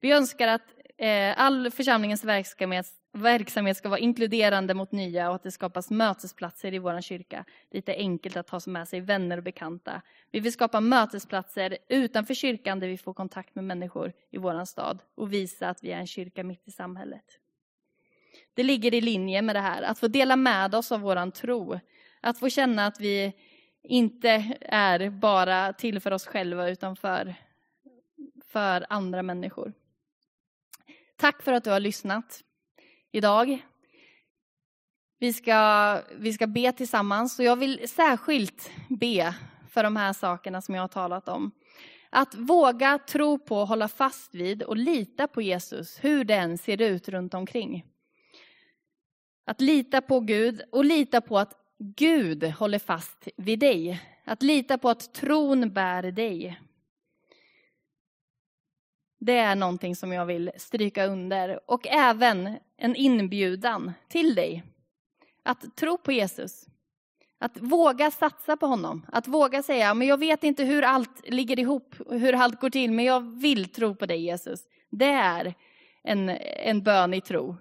Vi 0.00 0.12
önskar 0.12 0.48
att 0.48 0.62
eh, 0.98 1.40
all 1.40 1.70
församlingens 1.70 2.24
verksamhet, 2.24 2.86
verksamhet 3.12 3.76
ska 3.76 3.88
vara 3.88 4.00
inkluderande 4.00 4.74
mot 4.74 4.92
nya 4.92 5.28
och 5.28 5.34
att 5.34 5.42
det 5.42 5.50
skapas 5.50 5.90
mötesplatser 5.90 6.74
i 6.74 6.78
vår 6.78 7.00
kyrka. 7.00 7.44
Det 7.70 7.88
är 7.88 7.96
enkelt 7.96 8.36
att 8.36 8.46
ta 8.46 8.60
med 8.66 8.88
sig 8.88 9.00
vänner 9.00 9.36
och 9.36 9.42
bekanta. 9.42 10.02
Vi 10.30 10.40
vill 10.40 10.52
skapa 10.52 10.80
mötesplatser 10.80 11.78
utanför 11.88 12.34
kyrkan 12.34 12.80
där 12.80 12.88
vi 12.88 12.98
får 12.98 13.14
kontakt 13.14 13.54
med 13.54 13.64
människor 13.64 14.12
i 14.30 14.38
vår 14.38 14.64
stad 14.64 15.02
och 15.14 15.32
visa 15.32 15.68
att 15.68 15.84
vi 15.84 15.92
är 15.92 15.98
en 15.98 16.06
kyrka 16.06 16.44
mitt 16.44 16.68
i 16.68 16.70
samhället. 16.70 17.24
Det 18.54 18.62
ligger 18.62 18.94
i 18.94 19.00
linje 19.00 19.42
med 19.42 19.56
det 19.56 19.60
här, 19.60 19.82
att 19.82 19.98
få 19.98 20.08
dela 20.08 20.36
med 20.36 20.74
oss 20.74 20.92
av 20.92 21.00
vår 21.00 21.30
tro. 21.30 21.80
Att 22.20 22.38
få 22.38 22.48
känna 22.48 22.86
att 22.86 23.00
vi 23.00 23.32
inte 23.82 24.56
är 24.60 25.10
bara 25.10 25.72
till 25.72 26.00
för 26.00 26.10
oss 26.10 26.26
själva 26.26 26.68
utan 26.68 26.96
för, 26.96 27.34
för 28.46 28.86
andra 28.88 29.22
människor. 29.22 29.72
Tack 31.16 31.42
för 31.42 31.52
att 31.52 31.64
du 31.64 31.70
har 31.70 31.80
lyssnat 31.80 32.42
idag. 33.12 33.62
Vi 35.18 35.32
ska, 35.32 36.00
vi 36.16 36.32
ska 36.32 36.46
be 36.46 36.72
tillsammans 36.72 37.38
och 37.38 37.44
jag 37.44 37.56
vill 37.56 37.88
särskilt 37.88 38.70
be 38.88 39.34
för 39.70 39.82
de 39.82 39.96
här 39.96 40.12
sakerna 40.12 40.62
som 40.62 40.74
jag 40.74 40.82
har 40.82 40.88
talat 40.88 41.28
om. 41.28 41.50
Att 42.10 42.34
våga 42.34 42.98
tro 42.98 43.38
på, 43.38 43.64
hålla 43.64 43.88
fast 43.88 44.34
vid 44.34 44.62
och 44.62 44.76
lita 44.76 45.28
på 45.28 45.42
Jesus, 45.42 45.98
hur 46.04 46.24
den 46.24 46.58
ser 46.58 46.82
ut 46.82 47.08
runt 47.08 47.34
omkring. 47.34 47.84
Att 49.46 49.60
lita 49.60 50.00
på 50.00 50.20
Gud 50.20 50.62
och 50.72 50.84
lita 50.84 51.20
på 51.20 51.38
att 51.38 51.54
Gud 51.78 52.44
håller 52.44 52.78
fast 52.78 53.28
vid 53.36 53.58
dig. 53.58 54.02
Att 54.24 54.42
lita 54.42 54.78
på 54.78 54.88
att 54.88 55.14
tron 55.14 55.72
bär 55.72 56.02
dig. 56.02 56.60
Det 59.24 59.38
är 59.38 59.56
någonting 59.56 59.96
som 59.96 60.12
jag 60.12 60.26
vill 60.26 60.50
stryka 60.56 61.06
under. 61.06 61.60
Och 61.66 61.86
även 61.86 62.58
en 62.76 62.96
inbjudan 62.96 63.92
till 64.08 64.34
dig. 64.34 64.62
Att 65.42 65.76
tro 65.76 65.98
på 65.98 66.12
Jesus. 66.12 66.66
Att 67.38 67.60
våga 67.60 68.10
satsa 68.10 68.56
på 68.56 68.66
honom. 68.66 69.06
Att 69.12 69.28
våga 69.28 69.62
säga, 69.62 69.94
men 69.94 70.08
jag 70.08 70.18
vet 70.18 70.44
inte 70.44 70.64
hur 70.64 70.82
allt 70.82 71.28
ligger 71.28 71.58
ihop, 71.58 71.94
hur 72.10 72.34
allt 72.34 72.60
går 72.60 72.70
till, 72.70 72.92
men 72.92 73.04
jag 73.04 73.20
vill 73.40 73.68
tro 73.68 73.94
på 73.94 74.06
dig 74.06 74.20
Jesus. 74.20 74.60
Det 74.90 75.10
är 75.10 75.54
en, 76.02 76.28
en 76.64 76.82
bön 76.82 77.14
i 77.14 77.20
tro. 77.20 77.56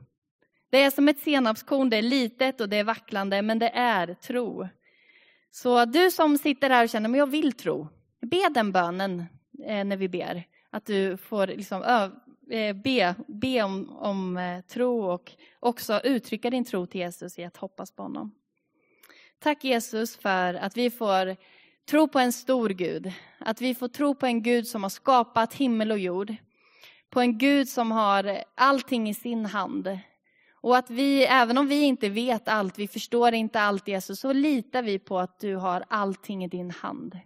Det 0.69 0.83
är 0.83 0.91
som 0.91 1.07
ett 1.07 1.19
senapskorn, 1.19 1.89
det 1.89 1.97
är 1.97 2.01
litet 2.01 2.61
och 2.61 2.69
det 2.69 2.77
är 2.77 2.83
vacklande, 2.83 3.41
men 3.41 3.59
det 3.59 3.69
är 3.69 4.13
tro. 4.13 4.67
Så 5.51 5.85
du 5.85 6.11
som 6.11 6.37
sitter 6.37 6.69
här 6.69 6.83
och 6.83 6.89
känner, 6.89 7.09
men 7.09 7.19
jag 7.19 7.27
vill 7.27 7.53
tro, 7.53 7.87
be 8.21 8.49
den 8.49 8.71
bönen 8.71 9.25
eh, 9.67 9.85
när 9.85 9.97
vi 9.97 10.09
ber. 10.09 10.43
Att 10.71 10.85
du 10.85 11.17
får 11.17 11.47
liksom, 11.47 12.09
eh, 12.51 12.73
be, 12.73 13.15
be 13.27 13.63
om, 13.63 13.89
om 13.89 14.37
eh, 14.37 14.61
tro 14.61 15.03
och 15.11 15.31
också 15.59 16.01
uttrycka 16.03 16.49
din 16.49 16.65
tro 16.65 16.85
till 16.85 17.01
Jesus 17.01 17.39
i 17.39 17.43
att 17.43 17.57
hoppas 17.57 17.91
på 17.91 18.03
honom. 18.03 18.31
Tack 19.39 19.63
Jesus 19.63 20.17
för 20.17 20.53
att 20.53 20.77
vi 20.77 20.89
får 20.89 21.35
tro 21.89 22.07
på 22.07 22.19
en 22.19 22.33
stor 22.33 22.69
Gud. 22.69 23.13
Att 23.39 23.61
vi 23.61 23.75
får 23.75 23.87
tro 23.87 24.15
på 24.15 24.25
en 24.25 24.43
Gud 24.43 24.67
som 24.67 24.83
har 24.83 24.89
skapat 24.89 25.53
himmel 25.53 25.91
och 25.91 25.99
jord. 25.99 26.35
På 27.09 27.19
en 27.19 27.37
Gud 27.37 27.69
som 27.69 27.91
har 27.91 28.43
allting 28.55 29.09
i 29.09 29.13
sin 29.13 29.45
hand. 29.45 29.99
Och 30.61 30.77
att 30.77 30.89
vi, 30.89 31.25
även 31.25 31.57
om 31.57 31.67
vi 31.67 31.81
inte 31.81 32.09
vet 32.09 32.47
allt, 32.47 32.79
vi 32.79 32.87
förstår 32.87 33.33
inte 33.33 33.61
allt 33.61 33.87
Jesus, 33.87 34.19
så 34.19 34.33
litar 34.33 34.83
vi 34.83 34.99
på 34.99 35.19
att 35.19 35.39
du 35.39 35.55
har 35.55 35.83
allting 35.87 36.43
i 36.43 36.47
din 36.47 36.71
hand. 36.71 37.19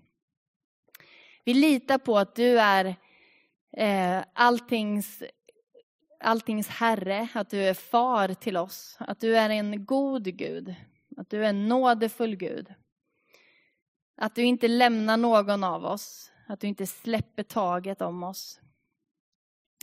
Vi 1.43 1.53
litar 1.53 1.97
på 1.97 2.17
att 2.17 2.35
du 2.35 2.59
är 2.59 2.95
eh, 3.77 4.23
alltings, 4.33 5.23
alltings 6.19 6.67
Herre, 6.67 7.27
att 7.33 7.49
du 7.49 7.63
är 7.63 7.73
far 7.73 8.33
till 8.33 8.57
oss, 8.57 8.97
att 8.99 9.19
du 9.19 9.37
är 9.37 9.49
en 9.49 9.85
god 9.85 10.23
Gud, 10.23 10.75
att 11.17 11.29
du 11.29 11.45
är 11.45 11.49
en 11.49 11.67
nådefull 11.67 12.35
Gud. 12.35 12.73
Att 14.17 14.35
du 14.35 14.43
inte 14.43 14.67
lämnar 14.67 15.17
någon 15.17 15.63
av 15.63 15.85
oss, 15.85 16.31
att 16.47 16.59
du 16.59 16.67
inte 16.67 16.87
släpper 16.87 17.43
taget 17.43 18.01
om 18.01 18.23
oss. 18.23 18.59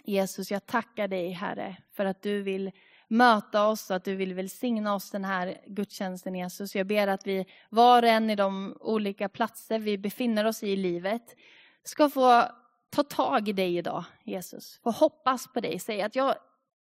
Jesus, 0.05 0.51
jag 0.51 0.66
tackar 0.66 1.09
dig 1.09 1.30
Herre 1.30 1.76
för 1.93 2.05
att 2.05 2.22
du 2.22 2.43
vill 2.43 2.70
möta 3.09 3.66
oss, 3.66 3.90
och 3.90 3.97
att 3.97 4.05
du 4.05 4.16
vill 4.16 4.34
välsigna 4.34 4.95
oss 4.95 5.11
den 5.11 5.24
här 5.24 5.61
gudstjänsten 5.66 6.34
Jesus. 6.34 6.74
Jag 6.74 6.86
ber 6.86 7.09
att 7.09 7.26
vi 7.26 7.47
var 7.70 8.03
och 8.03 8.09
en 8.09 8.30
i 8.30 8.36
de 8.36 8.76
olika 8.80 9.28
platser 9.28 9.78
vi 9.78 9.99
befinner 9.99 10.45
oss 10.45 10.62
i 10.62 10.68
i 10.68 10.76
livet 10.76 11.36
ska 11.84 12.11
få 12.11 12.49
ta 12.93 13.03
tag 13.03 13.49
i 13.49 13.53
dig 13.53 13.76
idag, 13.76 14.05
Jesus. 14.24 14.78
Få 14.78 14.90
hoppas 14.90 15.53
på 15.53 15.61
dig. 15.61 15.78
Säg 15.78 16.03
att 16.03 16.16
jag, 16.16 16.34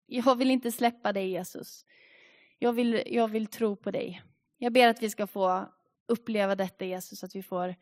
jag 0.05 0.35
vill 0.35 0.51
inte 0.51 0.71
släppa 0.71 1.13
dig, 1.13 1.29
Jesus. 1.29 1.85
Jag 2.59 2.73
vill, 2.73 3.03
jag 3.05 3.27
vill 3.27 3.47
tro 3.47 3.75
på 3.75 3.91
dig. 3.91 4.21
Jag 4.57 4.73
ber 4.73 4.87
att 4.87 5.01
vi 5.01 5.09
ska 5.09 5.27
få 5.27 5.65
uppleva 6.05 6.55
detta, 6.55 6.85
Jesus, 6.85 7.23
att 7.23 7.35
vi 7.35 7.43
får, 7.43 7.75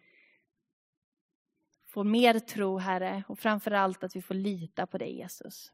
får 1.88 2.04
mer 2.04 2.40
tro, 2.40 2.78
Herre, 2.78 3.24
och 3.28 3.40
framför 3.40 3.72
allt 3.72 4.04
att 4.04 4.16
vi 4.16 4.22
får 4.22 4.36
lita 4.36 4.88
på 4.88 4.98
dig, 4.98 5.18
Jesus. 5.18 5.72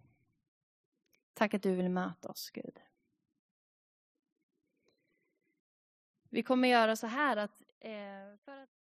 Tack 1.34 1.54
att 1.54 1.64
du 1.64 1.76
vill 1.76 1.90
möta 1.90 2.30
oss, 2.30 2.50
Gud. 2.50 2.80
Vi 6.30 6.44
kommer 6.44 6.68
göra 6.68 6.96
så 6.96 7.08
här 7.08 7.38
att, 7.38 7.62
eh, 7.80 8.38
för 8.46 8.58
att 8.58 8.79